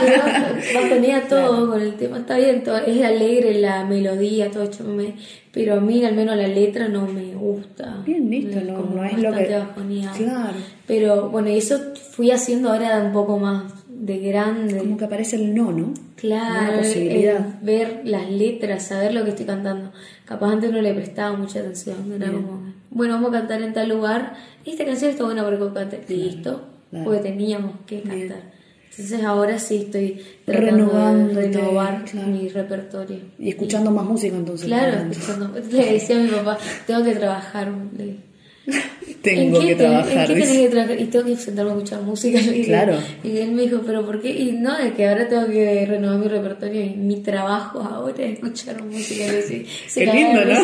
Pero 0.00 0.22
bajonea 0.82 1.26
todo 1.26 1.70
con 1.70 1.80
el 1.80 1.94
tema. 1.94 2.18
Está 2.18 2.36
bien, 2.36 2.62
todo- 2.62 2.76
es 2.78 3.02
alegre 3.02 3.58
la 3.60 3.84
melodía, 3.84 4.50
todo 4.50 4.64
hecho 4.64 4.84
me- 4.84 5.14
Pero 5.52 5.76
a 5.76 5.80
mí, 5.80 6.04
al 6.04 6.14
menos 6.14 6.36
la 6.36 6.48
letra, 6.48 6.86
no 6.88 7.06
me 7.06 7.34
gusta. 7.34 8.02
Bien, 8.04 8.28
listo, 8.30 8.60
no- 8.60 8.74
como 8.74 8.96
no 8.96 9.04
es 9.04 9.18
lo 9.18 9.32
que- 9.32 9.48
bajoneado. 9.58 10.16
Claro. 10.18 10.58
Pero 10.86 11.30
bueno, 11.30 11.48
eso 11.48 11.78
fui 12.10 12.30
haciendo 12.30 12.70
ahora 12.70 13.00
un 13.02 13.12
poco 13.14 13.38
más 13.38 13.64
de 14.06 14.18
grande. 14.18 14.78
Como 14.78 14.96
que 14.96 15.04
aparece 15.04 15.36
el 15.36 15.54
no, 15.54 15.72
¿no? 15.72 15.92
Claro, 16.16 16.68
Una 16.74 16.78
posibilidad. 16.78 17.46
ver 17.62 18.02
las 18.04 18.30
letras, 18.30 18.84
saber 18.86 19.12
lo 19.12 19.24
que 19.24 19.30
estoy 19.30 19.46
cantando. 19.46 19.92
Capaz 20.24 20.52
antes 20.52 20.70
no 20.70 20.80
le 20.80 20.94
prestaba 20.94 21.36
mucha 21.36 21.60
atención. 21.60 22.12
Era 22.12 22.30
como, 22.32 22.72
bueno, 22.90 23.14
vamos 23.14 23.30
a 23.30 23.32
cantar 23.38 23.62
en 23.62 23.72
tal 23.72 23.88
lugar. 23.88 24.34
Esta 24.64 24.84
canción 24.84 25.10
está 25.10 25.24
buena 25.24 25.42
para 25.44 25.58
que 25.58 25.72
cante. 25.74 26.04
Listo, 26.08 26.62
claro. 26.90 27.04
porque 27.04 27.20
teníamos 27.20 27.72
que 27.86 28.00
Bien. 28.00 28.28
cantar. 28.28 28.56
Entonces 28.90 29.24
ahora 29.24 29.58
sí 29.58 29.76
estoy 29.76 30.22
tratando 30.46 30.86
de 31.34 31.42
renovar 31.42 32.04
claro. 32.04 32.28
mi 32.28 32.48
repertorio. 32.48 33.18
Y 33.38 33.50
escuchando 33.50 33.90
más 33.90 34.06
música 34.06 34.34
entonces. 34.36 34.66
Claro, 34.68 35.10
escuchando. 35.10 35.52
Le 35.70 35.92
decía 35.92 36.16
a 36.16 36.20
mi 36.20 36.28
papá, 36.30 36.56
tengo 36.86 37.04
que 37.04 37.14
trabajar. 37.14 37.70
Le- 37.98 38.25
Tengo 39.22 39.56
¿En 39.56 39.62
qué 39.62 39.68
que 39.68 39.74
te- 39.74 39.84
trabajar. 39.84 40.18
¿En 40.18 40.26
qué 40.28 40.34
dice. 40.34 40.46
tenés 40.46 40.62
que 40.66 40.68
trabajar? 40.68 41.00
Y 41.00 41.04
tengo 41.06 41.24
que 41.24 41.36
sentarme 41.36 41.70
a 41.70 41.74
escuchar 41.74 42.02
música. 42.02 42.38
Dije. 42.40 42.64
Claro. 42.64 42.96
Y 43.24 43.36
él 43.38 43.52
me 43.52 43.62
dijo, 43.62 43.80
¿pero 43.84 44.04
por 44.06 44.20
qué? 44.20 44.30
Y 44.30 44.52
no, 44.52 44.76
es 44.78 44.92
que 44.92 45.08
ahora 45.08 45.28
tengo 45.28 45.46
que 45.48 45.84
renovar 45.86 46.18
mi 46.18 46.28
repertorio 46.28 46.84
y 46.84 46.90
mi 46.90 47.16
trabajo 47.22 47.80
ahora 47.80 48.24
es 48.24 48.34
escuchar 48.34 48.82
música. 48.84 49.24
Y 49.24 49.36
así, 49.38 49.66
se 49.88 50.04
Qué 50.04 50.12
lindo, 50.12 50.40
de 50.40 50.46
¿no? 50.54 50.60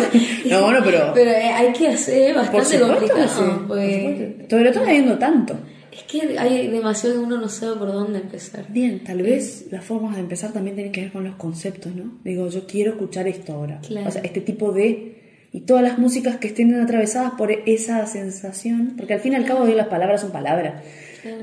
No, 0.51 0.63
bueno, 0.65 0.81
pero- 0.85 1.11
Pero 1.15 1.31
eh, 1.31 1.43
hay 1.53 1.73
que 1.73 1.89
hacer, 1.89 2.31
es 2.31 2.35
Por 2.35 2.43
bastante 2.45 2.79
supuesto 2.79 2.89
complicado. 2.99 3.29
sí. 3.29 3.43
por 3.59 3.67
pues. 3.69 4.51
Sobre 4.51 4.71
todo 4.71 4.85
habiendo 4.85 5.19
tanto. 5.19 5.57
es 5.91 6.03
que 6.05 6.39
hay 6.39 6.69
demasiado 6.69 7.17
que 7.17 7.21
uno 7.21 7.39
no 7.39 7.49
sabe 7.49 7.77
por 7.77 7.93
dónde 7.93 8.21
empezar. 8.21 8.67
Bien, 8.69 9.03
tal 9.03 9.23
vez 9.23 9.67
las 9.73 9.85
formas 9.85 10.15
de 10.15 10.21
empezar 10.23 10.53
también 10.53 10.77
tienen 10.77 10.93
que 10.93 11.01
ver 11.03 11.13
con 11.13 11.25
los 11.25 11.35
conceptos, 11.37 11.95
¿no? 11.97 12.19
Digo, 12.23 12.49
yo 12.49 12.65
quiero 12.67 12.93
escuchar 12.93 13.27
esto 13.29 13.55
ahora. 13.55 13.81
Claro. 13.87 14.09
O 14.09 14.13
sea, 14.13 14.23
este 14.23 14.41
tipo 14.41 14.71
de... 14.73 15.12
Y 15.53 15.61
todas 15.61 15.83
las 15.83 15.99
músicas 15.99 16.37
que 16.37 16.49
estén 16.49 16.75
atravesadas 16.75 17.33
por 17.33 17.53
esa 17.53 18.07
sensación, 18.07 18.95
porque 18.97 19.15
al 19.15 19.21
fin 19.21 19.35
y 19.35 19.37
al 19.37 19.45
cabo 19.45 19.67
las 19.67 19.89
palabras 19.89 20.23
son 20.23 20.33
palabras, 20.33 20.83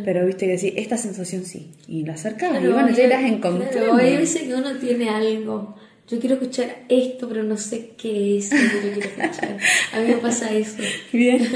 pero 0.03 0.26
viste 0.26 0.47
que 0.47 0.57
sí, 0.57 0.74
esta 0.76 0.97
sensación 0.97 1.45
sí, 1.45 1.72
y 1.88 2.03
la 2.03 2.14
acercas 2.14 2.62
y 2.62 2.68
bueno, 2.68 2.89
ya 2.89 3.03
irás 3.03 3.24
encontrando. 3.24 3.72
Claro, 3.72 3.95
hay 3.95 4.18
veces 4.18 4.43
que 4.43 4.55
uno 4.55 4.78
tiene 4.78 5.10
algo. 5.10 5.76
Yo 6.10 6.20
quiero 6.20 6.38
escuchar 6.38 6.86
esto, 6.89 7.30
pero 7.30 7.43
no 7.43 7.55
sé 7.55 7.91
qué 7.95 8.39
es 8.39 8.51
lo 8.51 8.57
que 8.57 8.88
yo 8.88 8.93
quiero 8.93 9.10
escuchar. 9.10 9.57
A 9.93 9.99
mí 9.99 10.07
me 10.07 10.16
pasa 10.16 10.51
eso. 10.51 10.78
Bien, 11.14 11.47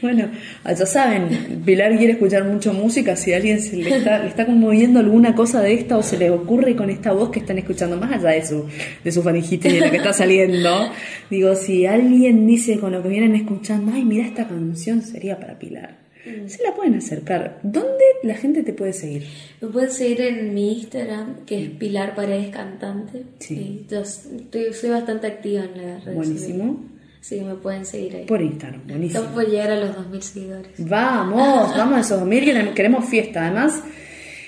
bueno, 0.00 0.28
ya 0.64 0.86
saben, 0.86 1.62
Pilar 1.64 1.96
quiere 1.96 2.14
escuchar 2.14 2.42
mucho 2.42 2.72
música, 2.72 3.14
si 3.14 3.32
a 3.32 3.36
alguien 3.36 3.62
se 3.62 3.76
le 3.76 3.98
está, 3.98 4.18
le 4.18 4.26
está 4.26 4.44
conmoviendo 4.44 4.98
alguna 4.98 5.36
cosa 5.36 5.60
de 5.60 5.74
esta 5.74 5.96
o 5.96 6.02
se 6.02 6.18
le 6.18 6.30
ocurre 6.30 6.74
con 6.74 6.90
esta 6.90 7.12
voz 7.12 7.30
que 7.30 7.38
están 7.38 7.58
escuchando, 7.58 7.96
más 7.96 8.10
allá 8.10 8.30
de 8.30 8.44
su, 8.44 8.66
de 9.04 9.12
su 9.12 9.22
faringitis 9.22 9.72
y 9.72 9.76
de 9.76 9.82
lo 9.82 9.90
que 9.92 9.98
está 9.98 10.12
saliendo, 10.12 10.90
digo, 11.30 11.54
si 11.54 11.86
alguien 11.86 12.44
dice 12.44 12.80
con 12.80 12.90
lo 12.90 13.04
que 13.04 13.08
vienen 13.08 13.36
escuchando, 13.36 13.92
ay, 13.94 14.04
mira 14.04 14.26
esta 14.26 14.48
canción 14.48 15.02
sería 15.02 15.38
para 15.38 15.60
Pilar, 15.60 16.01
se 16.46 16.62
la 16.62 16.74
pueden 16.74 16.94
acercar. 16.94 17.58
¿Dónde 17.62 18.04
la 18.22 18.34
gente 18.34 18.62
te 18.62 18.72
puede 18.72 18.92
seguir? 18.92 19.26
Me 19.60 19.68
pueden 19.68 19.90
seguir 19.90 20.20
en 20.22 20.54
mi 20.54 20.80
Instagram, 20.80 21.44
que 21.44 21.64
es 21.64 21.70
Pilar 21.70 22.14
Paredes 22.14 22.50
Cantante. 22.50 23.24
Sí. 23.38 23.86
Yo 23.90 24.00
estoy, 24.00 24.72
soy 24.72 24.90
bastante 24.90 25.26
activa 25.26 25.64
en 25.64 25.86
las 25.86 26.04
redes 26.04 26.16
Buenísimo. 26.16 26.84
Sí, 27.20 27.40
me 27.40 27.54
pueden 27.54 27.86
seguir 27.86 28.16
ahí. 28.16 28.26
Por 28.26 28.42
Instagram, 28.42 28.82
buenísimo. 28.86 29.20
Estamos 29.20 29.42
por 29.42 29.50
llegar 29.50 29.70
a 29.70 29.80
los 29.80 29.90
2.000 29.96 30.20
seguidores. 30.20 30.72
Vamos, 30.78 31.70
vamos 31.76 31.98
a 31.98 32.00
esos 32.00 32.20
2000 32.20 32.44
que 32.44 32.74
queremos 32.74 33.08
fiesta. 33.08 33.46
Además, 33.46 33.82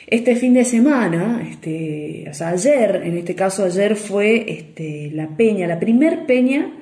este 0.07 0.37
fin 0.37 0.55
de 0.55 0.65
semana, 0.65 1.47
este, 1.49 2.27
o 2.31 2.35
sea, 2.35 2.49
ayer, 2.49 3.03
en 3.05 3.17
este 3.17 3.35
caso 3.35 3.65
ayer 3.65 3.97
fue 3.97 4.45
este, 4.53 5.11
la 5.13 5.37
peña, 5.37 5.67
la 5.67 5.79
primer 5.79 6.27
peña 6.27 6.73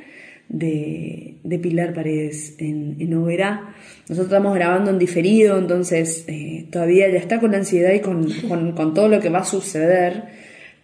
de, 0.52 1.34
de 1.42 1.58
Pilar 1.58 1.92
Paredes 1.94 2.54
en, 2.58 2.96
en 3.00 3.12
Oberá. 3.14 3.74
Nosotros 4.08 4.26
estamos 4.26 4.54
grabando 4.54 4.90
en 4.90 4.98
diferido, 4.98 5.58
entonces 5.58 6.24
eh, 6.28 6.66
todavía 6.70 7.10
ya 7.10 7.18
está 7.18 7.40
con 7.40 7.50
la 7.52 7.58
ansiedad 7.58 7.92
y 7.92 8.00
con, 8.00 8.30
con- 8.48 8.72
con 8.72 8.94
todo 8.94 9.08
lo 9.08 9.18
que 9.18 9.28
va 9.30 9.40
a 9.40 9.44
suceder, 9.44 10.22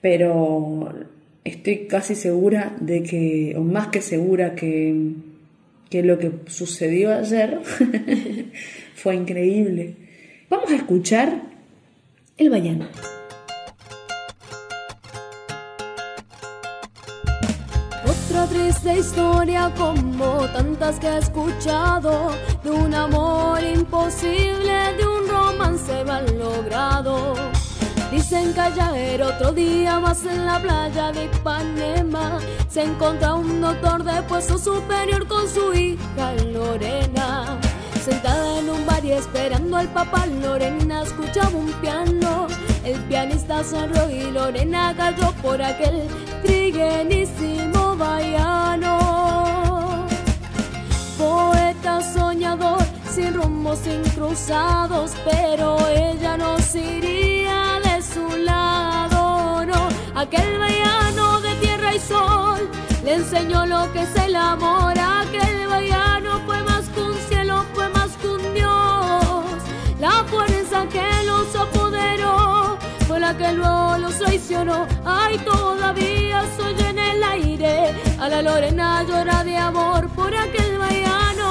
pero 0.00 0.92
estoy 1.44 1.86
casi 1.86 2.14
segura 2.14 2.76
de 2.80 3.02
que, 3.02 3.54
o 3.56 3.60
más 3.62 3.88
que 3.88 4.00
segura 4.00 4.54
que, 4.54 5.12
que 5.90 6.02
lo 6.02 6.18
que 6.18 6.30
sucedió 6.46 7.12
ayer 7.14 7.60
fue 8.94 9.14
increíble. 9.14 9.94
Vamos 10.50 10.70
a 10.72 10.76
escuchar 10.76 11.42
el 12.38 12.50
Bayano. 12.50 12.86
Triste 18.88 19.00
historia 19.00 19.70
como 19.76 20.46
tantas 20.48 20.98
que 20.98 21.08
he 21.08 21.18
escuchado 21.18 22.30
de 22.64 22.70
un 22.70 22.94
amor 22.94 23.62
imposible, 23.62 24.94
de 24.96 25.06
un 25.06 25.28
romance 25.28 26.04
mal 26.04 26.24
logrado. 26.38 27.34
Dicen 28.10 28.54
que 28.54 28.60
ayer 28.60 29.22
otro 29.22 29.52
día 29.52 30.00
más 30.00 30.24
en 30.24 30.46
la 30.46 30.58
playa 30.58 31.12
de 31.12 31.26
Ipanema 31.26 32.38
se 32.70 32.84
encontra 32.84 33.34
un 33.34 33.60
doctor 33.60 34.04
de 34.04 34.22
puesto 34.22 34.56
superior 34.56 35.26
con 35.26 35.46
su 35.46 35.74
hija 35.74 36.32
Lorena. 36.50 37.58
Sentada 38.02 38.58
en 38.58 38.70
un 38.70 38.86
bar 38.86 39.04
y 39.04 39.12
esperando 39.12 39.76
al 39.76 39.88
papá, 39.88 40.24
Lorena 40.26 41.02
escuchaba 41.02 41.50
un 41.50 41.70
piano. 41.82 42.46
El 42.84 42.98
pianista 43.00 43.62
sonrió 43.62 44.08
y 44.08 44.30
Lorena 44.30 44.94
cayó 44.96 45.30
por 45.42 45.60
aquel 45.60 46.08
triguenísimo 46.42 47.87
vallano. 47.98 48.96
Poeta 51.18 52.00
soñador, 52.00 52.78
sin 53.10 53.34
rumbo, 53.34 53.74
sin 53.76 54.02
cruzados, 54.14 55.12
pero 55.24 55.76
ella 55.88 56.36
no 56.36 56.58
se 56.58 56.80
iría 56.80 57.80
de 57.82 58.00
su 58.00 58.36
lado, 58.36 59.66
no. 59.66 59.88
Aquel 60.14 60.58
vallano 60.58 61.40
de 61.40 61.54
tierra 61.56 61.94
y 61.94 61.98
sol 61.98 62.70
le 63.04 63.14
enseñó 63.14 63.66
lo 63.66 63.92
que 63.92 64.02
es 64.02 64.16
el 64.16 64.36
amor. 64.36 64.94
Aquel 64.96 65.66
vallano 65.66 66.40
fue 66.46 66.62
más 66.62 66.88
que 66.90 67.00
un 67.00 67.16
cielo, 67.28 67.64
fue 67.74 67.88
más 67.90 68.10
que 68.16 68.28
un 68.28 68.54
Dios. 68.54 69.44
La 70.00 70.24
fuerza 70.30 70.86
que 70.86 71.24
los 71.24 71.54
apoderó 71.56 72.78
fue 73.08 73.18
la 73.18 73.36
que 73.36 73.52
luego 73.52 73.98
los 73.98 74.16
traicionó. 74.18 74.86
Ay, 75.04 75.38
todavía 75.38 76.44
soy 76.56 76.74
A 78.20 78.28
la 78.28 78.42
Lorena 78.42 79.04
llora 79.04 79.44
de 79.44 79.56
amor 79.56 80.08
por 80.10 80.34
aquel 80.34 80.78
vallano. 80.78 81.48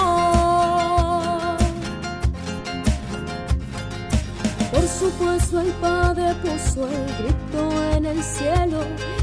Por 4.72 4.88
supuesto 4.88 5.62
el 5.62 5.72
padre 5.82 6.36
puso 6.44 6.88
el 6.88 7.06
grito 7.20 7.70
en 7.96 8.06
el 8.06 8.22
cielo, 8.22 8.80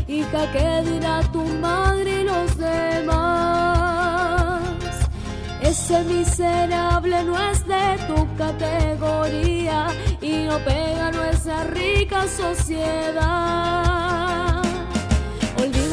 hija 0.09 0.51
que 0.53 0.82
dirá 0.90 1.20
tu 1.32 1.45
madre 1.45 2.20
y 2.20 2.24
los 2.24 2.57
demás. 2.57 3.95
Ese 5.61 6.03
miserable 6.05 7.24
no 7.24 7.38
es 7.51 7.66
de 7.66 7.99
tu 8.09 8.26
categoría 8.36 9.88
y 10.20 10.45
no 10.45 10.59
pega 10.59 11.09
a 11.09 11.11
nuestra 11.11 11.64
rica 11.64 12.26
sociedad. 12.28 13.74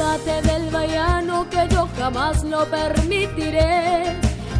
Olvídate 0.01 0.41
del 0.47 0.69
vallano 0.71 1.47
que 1.49 1.67
yo 1.69 1.87
jamás 1.95 2.43
lo 2.43 2.65
permitiré 2.65 4.17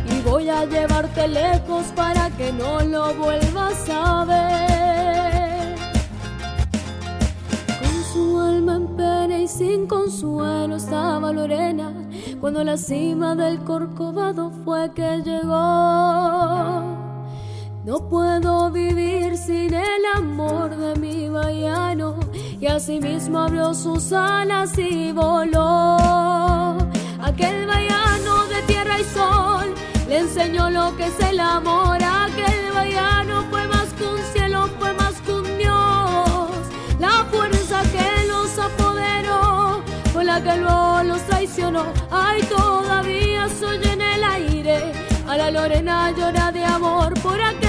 y 0.08 0.22
voy 0.22 0.50
a 0.50 0.66
llevarte 0.66 1.28
lejos 1.28 1.88
para 1.96 2.30
que 2.38 2.54
no 2.54 2.82
lo 2.82 3.14
vuelvas 3.16 3.90
a 3.90 4.24
ver. 4.26 5.76
Con 7.82 8.04
su 8.14 8.40
alma 8.40 8.76
en 8.76 8.88
pena 8.96 9.40
y 9.40 9.48
sin 9.48 9.88
consuelo 9.88 10.76
estaba 10.76 11.34
Lorena 11.34 11.92
cuando 12.40 12.64
la 12.64 12.78
cima 12.78 13.36
del 13.36 13.64
corcovado 13.64 14.52
fue 14.64 14.94
que 14.94 15.24
llegó. 15.24 15.54
No 17.84 18.08
puedo 18.10 18.70
vivir 18.70 19.36
sin 19.38 19.74
el 19.74 20.06
amor 20.16 20.78
de 20.78 20.96
mi 21.00 21.30
vallano 21.30 22.31
y 22.62 22.68
asimismo 22.68 23.40
abrió 23.40 23.74
sus 23.74 24.14
alas 24.14 24.78
y 24.78 25.12
voló. 25.12 26.78
Aquel 27.20 27.66
vallano 27.66 28.46
de 28.50 28.62
tierra 28.68 29.00
y 29.00 29.04
sol 29.04 29.74
le 30.08 30.20
enseñó 30.20 30.70
lo 30.70 30.96
que 30.96 31.08
es 31.08 31.20
el 31.22 31.40
amor. 31.40 31.98
Aquel 32.04 32.72
vallano 32.72 33.46
fue 33.50 33.68
más 33.68 33.88
que 33.98 34.06
un 34.06 34.20
cielo, 34.32 34.70
fue 34.80 34.94
más 34.94 35.16
que 35.22 35.34
un 35.34 35.58
Dios. 35.58 36.52
La 37.00 37.26
fuerza 37.32 37.82
que 37.92 38.28
los 38.28 38.60
apoderó 38.60 39.82
fue 40.14 40.24
la 40.24 40.40
que 40.44 40.58
luego 40.58 41.02
los 41.04 41.22
traicionó. 41.24 41.86
Ay, 42.12 42.44
todavía 42.44 43.50
soy 43.60 43.80
en 43.92 44.02
el 44.02 44.24
aire. 44.24 44.92
A 45.28 45.36
la 45.36 45.50
Lorena 45.50 46.12
llora 46.12 46.52
de 46.52 46.64
amor 46.64 47.14
por 47.22 47.42
aquel 47.42 47.61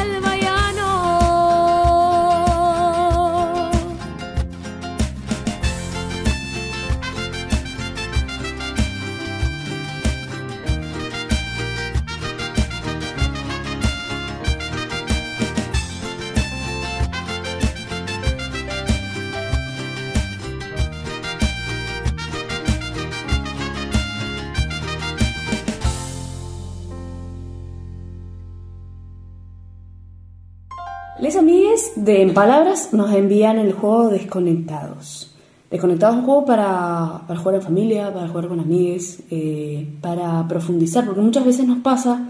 Amigues 31.73 31.93
de 31.97 32.21
En 32.21 32.35
Palabras 32.35 32.93
nos 32.93 33.15
envían 33.15 33.59
el 33.59 33.73
juego 33.73 34.11
Desconectados. 34.11 35.35
Desconectados 35.71 36.17
es 36.17 36.21
un 36.21 36.27
juego 36.27 36.45
para, 36.45 37.23
para 37.27 37.41
jugar 37.41 37.55
en 37.55 37.63
familia, 37.63 38.13
para 38.13 38.29
jugar 38.29 38.49
con 38.49 38.61
amigues, 38.61 39.23
eh, 39.31 39.89
para 40.03 40.47
profundizar, 40.47 41.07
porque 41.07 41.23
muchas 41.23 41.47
veces 41.47 41.67
nos 41.67 41.79
pasa 41.79 42.29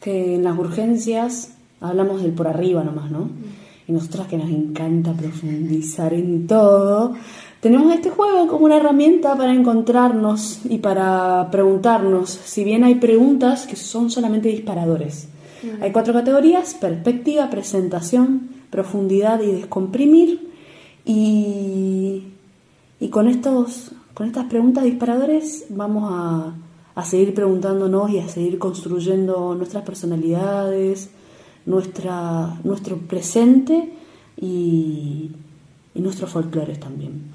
que 0.00 0.34
en 0.34 0.42
las 0.42 0.58
urgencias 0.58 1.52
hablamos 1.80 2.22
del 2.22 2.32
por 2.32 2.48
arriba 2.48 2.82
nomás, 2.82 3.12
¿no? 3.12 3.30
Y 3.86 3.92
nosotras 3.92 4.26
que 4.26 4.36
nos 4.36 4.50
encanta 4.50 5.12
profundizar 5.12 6.12
en 6.12 6.48
todo, 6.48 7.14
tenemos 7.60 7.94
este 7.94 8.10
juego 8.10 8.48
como 8.48 8.64
una 8.64 8.78
herramienta 8.78 9.36
para 9.36 9.54
encontrarnos 9.54 10.62
y 10.68 10.78
para 10.78 11.48
preguntarnos, 11.52 12.28
si 12.28 12.64
bien 12.64 12.82
hay 12.82 12.96
preguntas 12.96 13.68
que 13.68 13.76
son 13.76 14.10
solamente 14.10 14.48
disparadores. 14.48 15.28
Hay 15.80 15.92
cuatro 15.92 16.12
categorías, 16.12 16.74
perspectiva, 16.74 17.50
presentación, 17.50 18.59
profundidad 18.70 19.40
y 19.42 19.52
descomprimir. 19.52 20.50
Y, 21.04 22.24
y 23.00 23.08
con, 23.08 23.28
estos, 23.28 23.92
con 24.14 24.26
estas 24.26 24.44
preguntas 24.46 24.84
disparadores 24.84 25.66
vamos 25.70 26.10
a, 26.12 26.54
a 26.94 27.04
seguir 27.04 27.34
preguntándonos 27.34 28.10
y 28.10 28.18
a 28.18 28.28
seguir 28.28 28.58
construyendo 28.58 29.54
nuestras 29.54 29.84
personalidades, 29.84 31.10
nuestra, 31.66 32.58
nuestro 32.64 32.98
presente 32.98 33.92
y, 34.36 35.30
y 35.94 36.00
nuestros 36.00 36.30
folclores 36.30 36.78
también. 36.78 37.30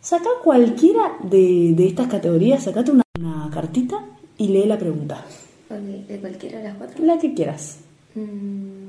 Saca 0.00 0.28
cualquiera 0.44 1.16
de, 1.22 1.72
de 1.74 1.86
estas 1.86 2.06
categorías, 2.06 2.62
sacate 2.62 2.92
una, 2.92 3.02
una 3.18 3.50
cartita 3.50 4.04
y 4.38 4.48
lee 4.48 4.66
la 4.66 4.78
pregunta. 4.78 5.24
¿De 5.68 6.18
cualquiera 6.20 6.58
de 6.58 6.64
las 6.64 6.76
cuatro? 6.76 7.04
La 7.04 7.18
que 7.18 7.34
quieras. 7.34 7.78
Mm, 8.14 8.85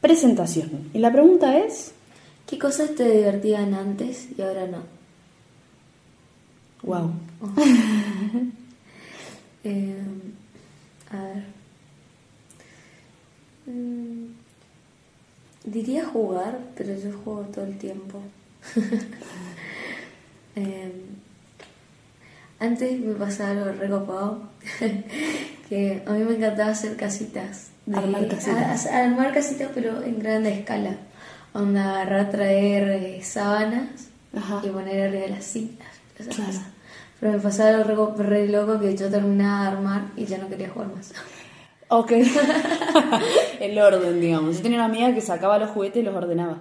Presentación. 0.00 0.90
Y 0.94 0.98
la 0.98 1.12
pregunta 1.12 1.58
es, 1.58 1.92
¿Qué 2.50 2.58
cosas 2.58 2.96
te 2.96 3.08
divertían 3.08 3.74
antes 3.74 4.26
y 4.36 4.42
ahora 4.42 4.66
no? 4.66 4.82
wow, 6.82 7.12
Eh, 9.62 10.02
a 11.10 11.22
ver. 11.22 11.44
Mm, 13.66 14.32
diría 15.64 16.06
jugar, 16.06 16.58
pero 16.74 16.98
yo 16.98 17.12
juego 17.22 17.42
todo 17.54 17.64
el 17.66 17.78
tiempo. 17.78 18.20
Eh, 20.56 20.90
antes 22.58 22.98
me 22.98 23.14
pasaba 23.14 23.50
algo 23.50 23.70
recopado, 23.80 24.50
que 25.68 26.02
a 26.04 26.12
mí 26.12 26.24
me 26.24 26.34
encantaba 26.34 26.72
hacer 26.72 26.96
casitas. 26.96 27.68
De- 27.92 27.98
Armar 27.98 28.28
casitas. 28.28 28.86
a- 28.86 28.96
a- 28.98 29.04
armar 29.04 29.32
casitas, 29.34 29.68
pero 29.74 30.02
en 30.02 30.18
grande 30.18 30.52
escala. 30.52 30.96
Onda, 31.52 31.94
agarrar, 32.02 32.30
traer 32.30 32.88
eh, 32.90 33.20
sábanas 33.22 34.08
Ajá. 34.36 34.60
y 34.64 34.68
poner 34.68 35.08
arriba 35.08 35.22
de 35.24 35.30
las 35.30 35.44
sillas. 35.44 35.78
Claro. 36.16 36.52
Pero 37.18 37.32
me 37.32 37.38
pasaba 37.38 37.78
algo 37.78 38.14
re, 38.16 38.24
re 38.24 38.48
loco 38.48 38.78
que 38.80 38.96
yo 38.96 39.10
terminaba 39.10 39.62
de 39.64 39.68
armar 39.76 40.02
y 40.16 40.24
ya 40.26 40.38
no 40.38 40.48
quería 40.48 40.68
jugar 40.70 40.88
más. 40.94 41.12
Ok. 41.88 42.12
el 43.60 43.78
orden, 43.78 44.20
digamos. 44.20 44.56
Yo 44.56 44.62
tenía 44.62 44.78
una 44.78 44.86
amiga 44.86 45.12
que 45.14 45.20
sacaba 45.20 45.58
los 45.58 45.70
juguetes 45.70 46.02
y 46.02 46.04
los 46.04 46.14
ordenaba. 46.14 46.58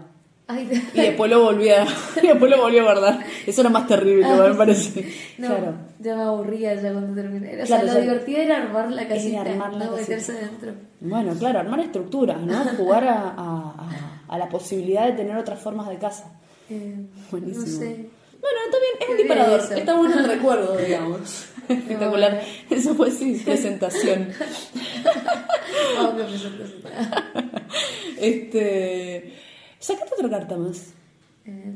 Ay, 0.51 0.67
Y 0.95 1.01
después 1.01 1.29
lo 1.29 1.43
volvía, 1.43 1.85
y 2.23 2.27
después 2.27 2.49
lo 2.49 2.61
volvía 2.61 2.81
a 2.81 2.83
guardar. 2.85 3.19
Eso 3.45 3.61
era 3.61 3.69
más 3.69 3.85
terrible, 3.87 4.25
me 4.27 4.55
parece. 4.55 5.07
no, 5.37 5.47
Claro. 5.47 5.73
ya 5.99 6.15
me 6.15 6.23
aburría 6.23 6.73
ya 6.73 6.91
cuando 6.91 7.13
terminé. 7.21 7.61
O 7.61 7.65
Claro, 7.65 7.67
sea, 7.67 7.83
lo 7.83 7.93
ya- 7.93 7.99
divertido 7.99 8.41
era 8.41 8.57
armar 8.63 8.91
la 8.91 9.07
casita, 9.07 9.41
armar 9.41 9.73
la 9.73 9.85
no 9.85 9.91
casita. 9.91 10.09
meterse 10.11 10.33
dentro. 10.33 10.73
Bueno, 11.01 11.33
claro, 11.37 11.59
armar 11.59 11.79
estructuras, 11.81 12.41
¿no? 12.41 12.63
Jugar 12.77 13.03
a, 13.07 13.13
a- 13.13 13.75
a- 13.77 14.23
a 14.27 14.37
la 14.39 14.49
posibilidad 14.49 15.05
de 15.05 15.13
tener 15.13 15.37
otras 15.37 15.59
formas 15.59 15.87
de 15.89 15.97
casa. 15.97 16.31
Eh, 16.69 16.95
Buenísimo. 17.31 17.65
No 17.65 17.71
sé. 17.71 18.09
Bueno, 18.41 18.57
bien, 18.71 18.93
es 19.01 19.09
un 19.09 19.17
disparador. 19.17 19.59
eso. 19.59 19.73
Está 19.75 19.95
bueno 19.97 20.17
el 20.19 20.25
recuerdo, 20.25 20.77
digamos. 20.77 21.45
Espectacular. 21.67 22.41
Eso 22.69 22.95
fue 22.95 23.11
sí, 23.11 23.41
presentación. 23.45 24.29
Presentación. 25.95 26.63
Este. 28.17 29.33
Sacate 29.79 30.13
otra 30.13 30.29
carta 30.29 30.57
más. 30.57 30.93
Eh, 31.45 31.73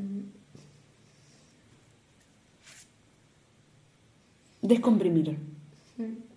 Descomprimir. 4.62 5.36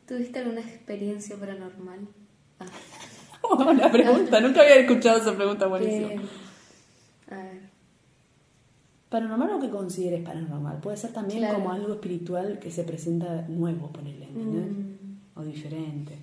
¿Tuviste 0.07 0.39
alguna 0.39 0.61
experiencia 0.61 1.35
paranormal? 1.37 2.07
Ah, 2.59 2.65
Buena 3.63 3.91
pregunta, 3.91 4.39
nunca 4.41 4.61
había 4.61 4.75
escuchado 4.75 5.19
esa 5.19 5.35
pregunta 5.35 5.67
buenísima. 5.67 6.11
eh, 6.13 6.21
a 7.29 7.35
ver. 7.35 7.67
Paranormal 9.09 9.51
o 9.53 9.59
que 9.61 9.69
consideres 9.69 10.21
paranormal. 10.23 10.79
Puede 10.81 10.97
ser 10.97 11.13
también 11.13 11.39
Claro. 11.39 11.55
como 11.59 11.71
algo 11.71 11.93
espiritual 11.93 12.59
que 12.59 12.71
se 12.71 12.83
presenta 12.83 13.43
nuevo, 13.47 13.89
ponerle, 13.91 14.25
¿entendés? 14.25 14.67
Mm. 14.69 15.39
O 15.39 15.43
diferente. 15.43 16.17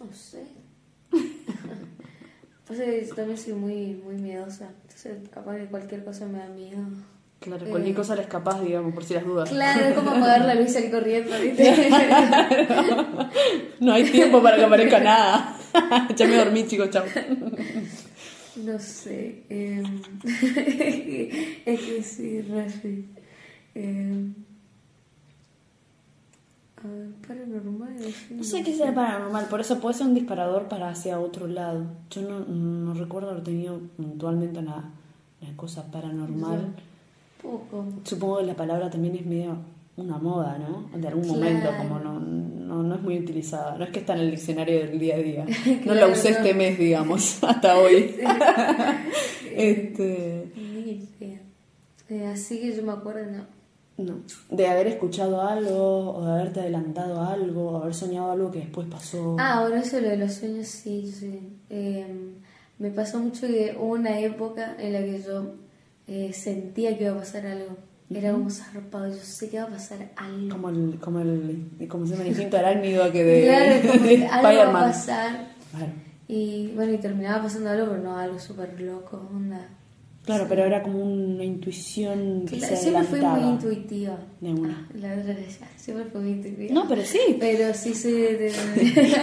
No 0.00 0.10
sé. 0.12 0.46
Que 2.68 3.06
yo 3.08 3.14
también 3.14 3.36
soy 3.38 3.52
muy, 3.52 3.94
muy 4.04 4.14
miedosa. 4.16 4.70
Entonces, 4.82 5.28
capaz 5.30 5.56
que 5.56 5.66
cualquier 5.66 6.04
cosa 6.04 6.26
me 6.26 6.38
da 6.38 6.48
miedo. 6.48 6.78
Claro, 7.40 7.66
Eh. 7.66 7.70
cualquier 7.70 7.94
cosa 7.94 8.16
le 8.16 8.22
escapás, 8.22 8.62
digamos, 8.64 8.94
por 8.94 9.04
si 9.04 9.12
las 9.14 9.24
dudas. 9.26 9.50
Claro, 9.50 9.84
es 9.84 9.94
como 9.94 10.10
apagar 10.12 10.44
la 10.46 10.54
luz 10.54 10.70
y 10.70 10.72
salir 10.72 10.90
corriendo, 10.90 11.38
¿viste? 11.40 11.90
No 13.80 13.92
hay 13.92 14.04
tiempo 14.04 14.42
para 14.42 14.56
que 14.56 14.64
aparezca 14.64 15.00
nada. 15.00 15.58
ya 16.16 16.26
me 16.26 16.36
dormí, 16.36 16.66
chicos, 16.66 16.88
chao. 16.90 17.04
no 18.56 18.78
sé. 18.78 19.42
eh, 19.50 19.82
es 21.66 21.80
que 21.80 22.02
sí. 22.02 22.38
Eh, 22.38 22.44
a 22.50 22.54
ver, 22.54 22.70
paranormal. 27.26 27.96
No 28.30 28.44
sé 28.44 28.62
qué 28.62 28.74
será 28.74 28.94
paranormal, 28.94 29.46
por 29.46 29.60
eso 29.60 29.80
puede 29.80 29.94
ser 29.94 30.06
un 30.06 30.14
disparador 30.14 30.68
para 30.68 30.90
hacia 30.90 31.20
otro 31.20 31.46
lado. 31.46 31.84
Yo 32.10 32.22
no, 32.22 32.40
no 32.40 32.94
recuerdo 32.94 33.30
haber 33.30 33.44
tenido 33.44 33.80
puntualmente 33.96 34.58
una, 34.58 34.92
una 35.40 35.56
cosa 35.56 35.90
paranormal. 35.90 36.74
Poco. 37.42 37.86
Supongo 38.04 38.38
que 38.38 38.46
la 38.46 38.54
palabra 38.54 38.90
también 38.90 39.16
es 39.16 39.26
medio 39.26 39.56
una 39.96 40.18
moda, 40.18 40.58
¿no? 40.58 40.98
De 40.98 41.06
algún 41.06 41.26
momento, 41.28 41.68
como 41.76 41.98
no, 41.98 42.18
no, 42.18 42.82
no 42.82 42.94
es 42.94 43.02
muy 43.02 43.18
utilizada. 43.18 43.76
No 43.78 43.84
es 43.84 43.90
que 43.90 44.00
está 44.00 44.14
en 44.14 44.20
el 44.20 44.30
diccionario 44.32 44.80
del 44.80 44.98
día 44.98 45.14
a 45.14 45.18
día. 45.18 45.46
No 45.84 45.94
la 45.94 46.08
usé 46.08 46.30
no. 46.30 46.36
este 46.38 46.54
mes, 46.54 46.78
digamos, 46.78 47.38
hasta 47.44 47.78
hoy. 47.78 48.16
este. 49.56 50.52
Eh, 52.10 52.26
así 52.26 52.60
que 52.60 52.76
yo 52.76 52.82
me 52.82 52.92
acuerdo, 52.92 53.30
no. 53.30 53.53
No. 53.96 54.16
De 54.50 54.66
haber 54.66 54.86
escuchado 54.88 55.40
algo, 55.42 56.16
o 56.16 56.24
de 56.24 56.32
haberte 56.32 56.60
adelantado 56.60 57.20
algo, 57.22 57.70
o 57.72 57.82
haber 57.82 57.94
soñado 57.94 58.32
algo 58.32 58.50
que 58.50 58.60
después 58.60 58.86
pasó. 58.90 59.36
Ah, 59.38 59.60
bueno, 59.62 59.76
eso 59.82 60.00
lo 60.00 60.08
de 60.08 60.16
los 60.16 60.32
sueños, 60.34 60.66
sí, 60.66 61.10
sí. 61.12 61.58
Eh, 61.70 62.06
me 62.78 62.90
pasó 62.90 63.18
mucho 63.20 63.46
que 63.46 63.76
hubo 63.78 63.92
una 63.92 64.18
época 64.20 64.76
en 64.78 64.92
la 64.94 64.98
que 65.00 65.22
yo 65.22 65.54
eh, 66.08 66.32
sentía 66.32 66.96
que 66.98 67.04
iba 67.04 67.14
a 67.14 67.18
pasar 67.18 67.46
algo. 67.46 67.76
Era 68.10 68.32
como 68.32 68.50
zarpado, 68.50 69.08
yo 69.08 69.14
sé 69.22 69.48
que 69.48 69.58
va 69.58 69.64
a 69.64 69.68
pasar 69.70 70.10
algo. 70.16 70.48
Como 70.50 70.68
el, 70.68 70.98
como 71.00 71.20
el, 71.20 71.66
como 71.88 72.06
se 72.06 72.12
llama 72.14 72.26
instinto 72.28 72.58
arácnido 72.58 73.10
que 73.10 73.24
de, 73.24 73.42
claro, 73.44 73.88
como 73.92 74.04
de 74.08 74.26
algo 74.26 74.28
va 74.28 74.34
a 74.36 74.50
Spider-Man. 74.50 74.82
pasar. 74.92 75.48
Claro. 75.70 75.92
Y 76.28 76.72
bueno, 76.74 76.92
y 76.92 76.98
terminaba 76.98 77.42
pasando 77.44 77.70
algo, 77.70 77.86
pero 77.90 78.02
no 78.02 78.16
algo 78.18 78.38
súper 78.38 78.80
loco, 78.80 79.28
onda. 79.34 79.68
Claro, 80.24 80.46
pero 80.48 80.64
era 80.64 80.82
como 80.82 81.00
una 81.02 81.44
intuición 81.44 82.46
que 82.48 82.56
Claro, 82.56 82.76
se 82.76 82.82
siempre 82.82 83.04
fui 83.04 83.20
muy 83.20 83.42
intuitiva. 83.42 84.18
De 84.40 84.54
una. 84.54 84.88
Ah, 84.88 84.92
la 84.98 85.16
verdad 85.16 85.36
siempre 85.76 86.06
fui 86.06 86.20
muy 86.22 86.30
intuitiva. 86.30 86.72
No, 86.72 86.88
pero 86.88 87.02
sí. 87.04 87.20
Pero 87.38 87.74
sí 87.74 87.92
de... 87.92 88.52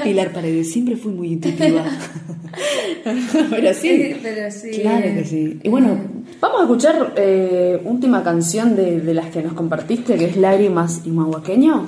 Pilar 0.04 0.32
Paredes, 0.32 0.72
siempre 0.72 0.95
fui 0.95 1.12
muy 1.12 1.34
intuitiva. 1.34 1.84
pero 3.49 3.74
sí. 3.74 4.16
Pero 4.22 4.52
sí. 4.52 4.70
Claro 4.82 5.02
que 5.02 5.26
sí. 5.26 5.60
Y 5.64 5.70
bueno, 5.70 5.97
vamos 6.39 6.60
a 6.60 6.64
escuchar 6.64 7.14
eh, 7.18 7.82
última 7.84 8.24
canción 8.24 8.76
de, 8.76 9.02
de 9.02 9.14
las 9.16 9.32
que 9.32 9.41
nos 9.41 9.54
compartiste, 9.54 10.18
que 10.18 10.26
es 10.26 10.38
Lágrimas 10.38 11.02
y 11.04 11.10
Mahuaqueño. 11.10 11.88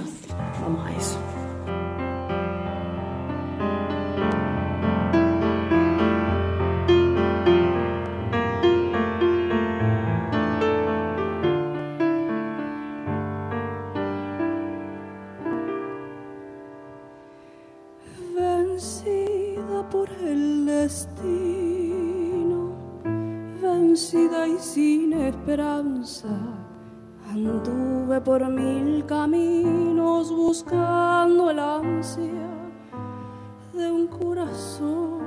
Anduve 27.30 28.22
por 28.22 28.48
mil 28.48 29.06
caminos 29.06 30.32
buscando 30.32 31.50
el 31.50 31.60
ansia 31.60 32.48
de 33.74 33.92
un 33.92 34.08
corazón. 34.08 35.24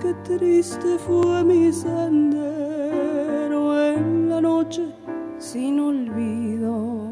Qué 0.00 0.14
triste 0.22 0.98
fue 0.98 1.42
mi 1.44 1.72
sendero 1.72 2.40
en 3.82 4.28
la 4.28 4.40
noche 4.40 4.94
sin 5.38 5.80
olvido. 5.80 7.10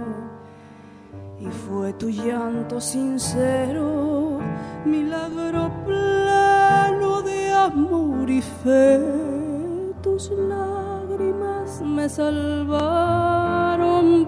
Y 1.41 1.47
fue 1.47 1.93
tu 1.95 2.11
llanto 2.11 2.81
sincero, 2.81 4.39
milagro 4.85 5.71
pleno 5.87 7.23
de 7.23 7.53
amor 7.53 8.31
y 8.31 8.43
fe. 8.43 9.01
Tus 10.03 10.31
me 11.85 12.09
salvaron, 12.09 12.65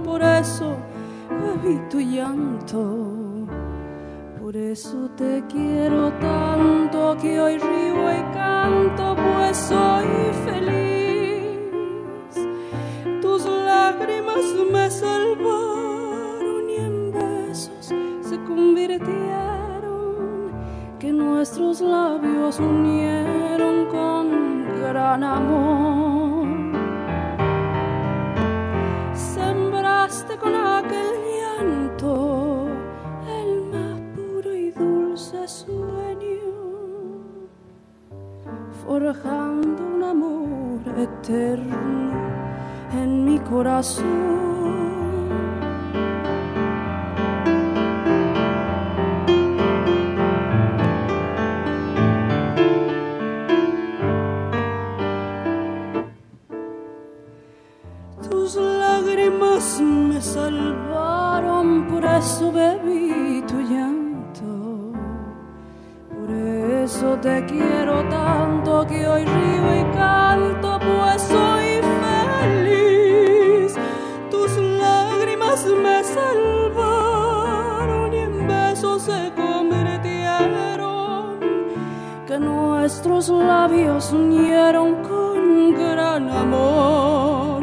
por 0.04 0.22
eso 0.22 0.76
bebí 1.28 1.80
tu 1.88 1.98
llanto. 2.00 3.46
Por 4.40 4.56
eso 4.56 5.10
te 5.16 5.42
quiero 5.48 6.12
tanto 6.14 7.16
que 7.20 7.38
hoy 7.40 7.58
río 7.58 8.12
y 8.12 8.22
canto, 8.34 9.16
pues 9.16 9.56
soy 9.56 10.06
feliz. 10.44 12.36
Tus 13.22 13.46
lágrimas 13.46 14.44
me 14.70 14.90
salvaron 14.90 16.68
y 16.68 16.76
en 16.76 17.12
besos 17.12 17.94
se 18.20 18.36
convirtieron, 18.44 20.52
que 20.98 21.10
nuestros 21.12 21.80
labios 21.80 22.60
unieron 22.60 23.86
con 23.86 24.66
gran 24.80 25.24
amor. 25.24 26.19
Con 30.40 30.54
aquel 30.54 31.14
llanto 31.38 32.66
el 33.28 33.62
más 33.70 34.00
puro 34.16 34.52
y 34.52 34.70
dulce 34.72 35.46
sueño 35.46 36.50
forjando 38.84 39.86
un 39.86 40.02
amor 40.02 40.80
eterno 40.98 42.12
en 42.92 43.24
mi 43.24 43.38
corazón. 43.38 44.89
te 67.22 67.44
quiero 67.44 68.02
tanto 68.08 68.86
que 68.86 69.06
hoy 69.06 69.24
río 69.24 69.80
y 69.80 69.84
canto, 69.94 70.78
pues 70.78 71.22
soy 71.22 71.80
feliz. 72.00 73.74
Tus 74.30 74.56
lágrimas 74.56 75.66
me 75.66 76.02
salvaron 76.02 78.14
y 78.14 78.18
en 78.18 78.48
besos 78.48 79.02
se 79.02 79.30
convirtieron. 79.36 81.40
Que 82.26 82.38
nuestros 82.38 83.28
labios 83.28 84.12
unieron 84.12 85.02
con 85.02 85.74
gran 85.74 86.30
amor. 86.30 87.62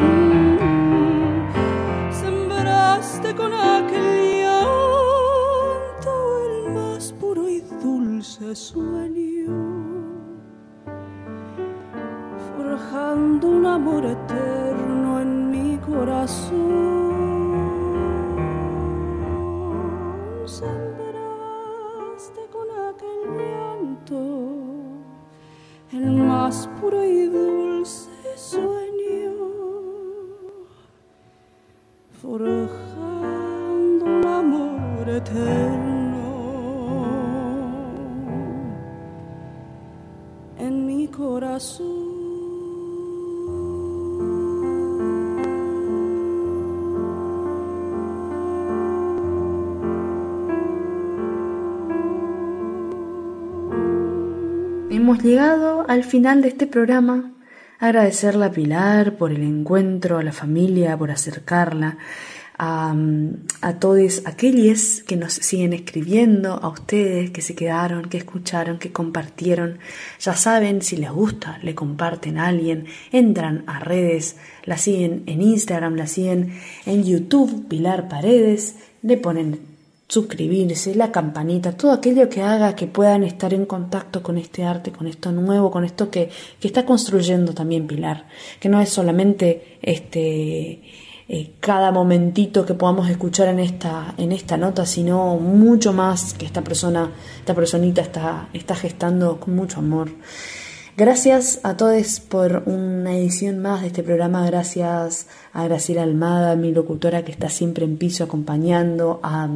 Sembraste 2.11 3.33
con 3.35 3.53
aquel 3.53 4.43
llanto 4.43 6.11
el 6.45 6.69
más 6.73 7.11
puro 7.13 7.49
y 7.49 7.61
dulce 7.81 8.55
sueño. 8.55 9.26
Un 13.45 13.65
amor 13.65 14.05
eterno 14.05 15.21
en 15.21 15.51
mi 15.51 15.77
corazón. 15.77 16.57
Sembraste 20.45 22.41
con 22.51 22.67
aquel 22.89 23.19
llanto 23.37 24.19
el 25.91 26.11
más 26.15 26.67
puro 26.79 27.03
y 27.03 27.27
dulce 27.27 28.09
sueño, 28.35 29.35
forjando 32.21 34.05
un 34.05 34.25
amor 34.25 35.09
eterno 35.09 36.27
en 40.57 40.85
mi 40.85 41.07
corazón. 41.07 42.06
Llegado 55.23 55.83
al 55.89 56.03
final 56.03 56.43
de 56.43 56.49
este 56.49 56.67
programa. 56.67 57.33
Agradecerle 57.79 58.45
a 58.45 58.51
Pilar 58.51 59.17
por 59.17 59.31
el 59.31 59.41
encuentro, 59.41 60.19
a 60.19 60.23
la 60.23 60.31
familia, 60.31 60.95
por 60.95 61.09
acercarla, 61.09 61.97
a, 62.57 62.95
a 63.61 63.73
todos 63.79 64.21
aquellos 64.25 65.03
que 65.07 65.15
nos 65.15 65.33
siguen 65.33 65.73
escribiendo, 65.73 66.53
a 66.53 66.69
ustedes 66.69 67.31
que 67.31 67.41
se 67.41 67.55
quedaron, 67.55 68.09
que 68.09 68.17
escucharon, 68.17 68.77
que 68.77 68.91
compartieron. 68.91 69.79
Ya 70.19 70.35
saben, 70.35 70.83
si 70.83 70.97
les 70.97 71.11
gusta, 71.11 71.59
le 71.63 71.73
comparten 71.73 72.37
a 72.37 72.47
alguien, 72.47 72.85
entran 73.11 73.63
a 73.65 73.79
redes, 73.79 74.37
la 74.65 74.77
siguen 74.77 75.23
en 75.25 75.41
Instagram, 75.41 75.95
la 75.95 76.07
siguen 76.07 76.53
en 76.85 77.03
YouTube, 77.03 77.67
Pilar 77.67 78.07
Paredes, 78.07 78.75
le 79.01 79.17
ponen 79.17 79.76
suscribirse, 80.07 80.95
la 80.95 81.11
campanita, 81.11 81.73
todo 81.73 81.91
aquello 81.91 82.29
que 82.29 82.41
haga 82.41 82.75
que 82.75 82.87
puedan 82.87 83.23
estar 83.23 83.53
en 83.53 83.65
contacto 83.65 84.23
con 84.23 84.37
este 84.37 84.63
arte, 84.63 84.91
con 84.91 85.07
esto 85.07 85.31
nuevo, 85.31 85.69
con 85.69 85.83
esto 85.83 86.09
que, 86.09 86.29
que 86.59 86.67
está 86.67 86.85
construyendo 86.85 87.53
también 87.53 87.87
Pilar, 87.87 88.27
que 88.59 88.69
no 88.69 88.79
es 88.79 88.89
solamente 88.89 89.77
este 89.81 90.81
eh, 91.29 91.55
cada 91.59 91.91
momentito 91.91 92.65
que 92.65 92.73
podamos 92.73 93.09
escuchar 93.09 93.49
en 93.49 93.59
esta, 93.59 94.13
en 94.17 94.31
esta 94.31 94.55
nota, 94.55 94.85
sino 94.85 95.35
mucho 95.35 95.91
más 95.91 96.33
que 96.33 96.45
esta 96.45 96.63
persona, 96.63 97.11
esta 97.39 97.53
personita 97.53 98.01
está, 98.01 98.47
está 98.53 98.75
gestando 98.75 99.37
con 99.37 99.53
mucho 99.53 99.79
amor. 99.79 100.09
Gracias 100.95 101.59
a 101.63 101.75
todos 101.75 102.21
por 102.21 102.63
una 102.65 103.15
edición 103.15 103.59
más 103.59 103.81
de 103.81 103.87
este 103.87 104.03
programa. 104.03 104.45
Gracias 104.47 105.27
a 105.51 105.65
Graciela 105.65 106.03
Almada, 106.03 106.55
mi 106.55 106.71
locutora 106.71 107.25
que 107.25 107.31
está 107.33 107.49
siempre 107.49 107.83
en 107.83 107.97
piso 107.97 108.23
acompañando, 108.23 109.19
a 109.21 109.49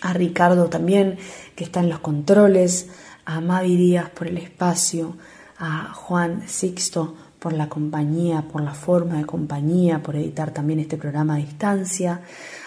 a 0.00 0.12
Ricardo 0.12 0.68
también, 0.68 1.18
que 1.56 1.64
está 1.64 1.80
en 1.80 1.88
los 1.88 2.00
controles, 2.00 2.88
a 3.24 3.40
Mavi 3.40 3.76
Díaz 3.76 4.10
por 4.10 4.26
el 4.26 4.38
espacio, 4.38 5.16
a 5.58 5.92
Juan 5.92 6.48
Sixto 6.48 7.14
por 7.40 7.52
la 7.54 7.68
compañía, 7.68 8.42
por 8.42 8.62
la 8.62 8.74
forma 8.74 9.16
de 9.16 9.24
compañía, 9.24 10.02
por 10.02 10.14
editar 10.14 10.52
también 10.52 10.78
este 10.78 10.96
programa 10.96 11.34
a 11.34 11.38
distancia, 11.38 12.20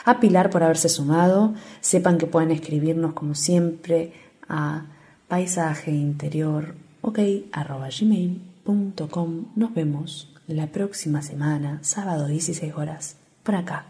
a 0.03 0.19
Pilar 0.19 0.49
por 0.49 0.63
haberse 0.63 0.89
sumado. 0.89 1.53
Sepan 1.79 2.17
que 2.17 2.25
pueden 2.25 2.51
escribirnos 2.51 3.13
como 3.13 3.35
siempre 3.35 4.13
a 4.49 4.85
paisajeinterior, 5.27 6.75
ok, 7.01 7.19
arroba 7.51 7.89
gmail.com. 7.89 9.45
Nos 9.55 9.73
vemos 9.73 10.33
la 10.47 10.67
próxima 10.67 11.21
semana, 11.21 11.79
sábado 11.83 12.27
16 12.27 12.73
horas, 12.75 13.17
por 13.43 13.55
acá, 13.55 13.85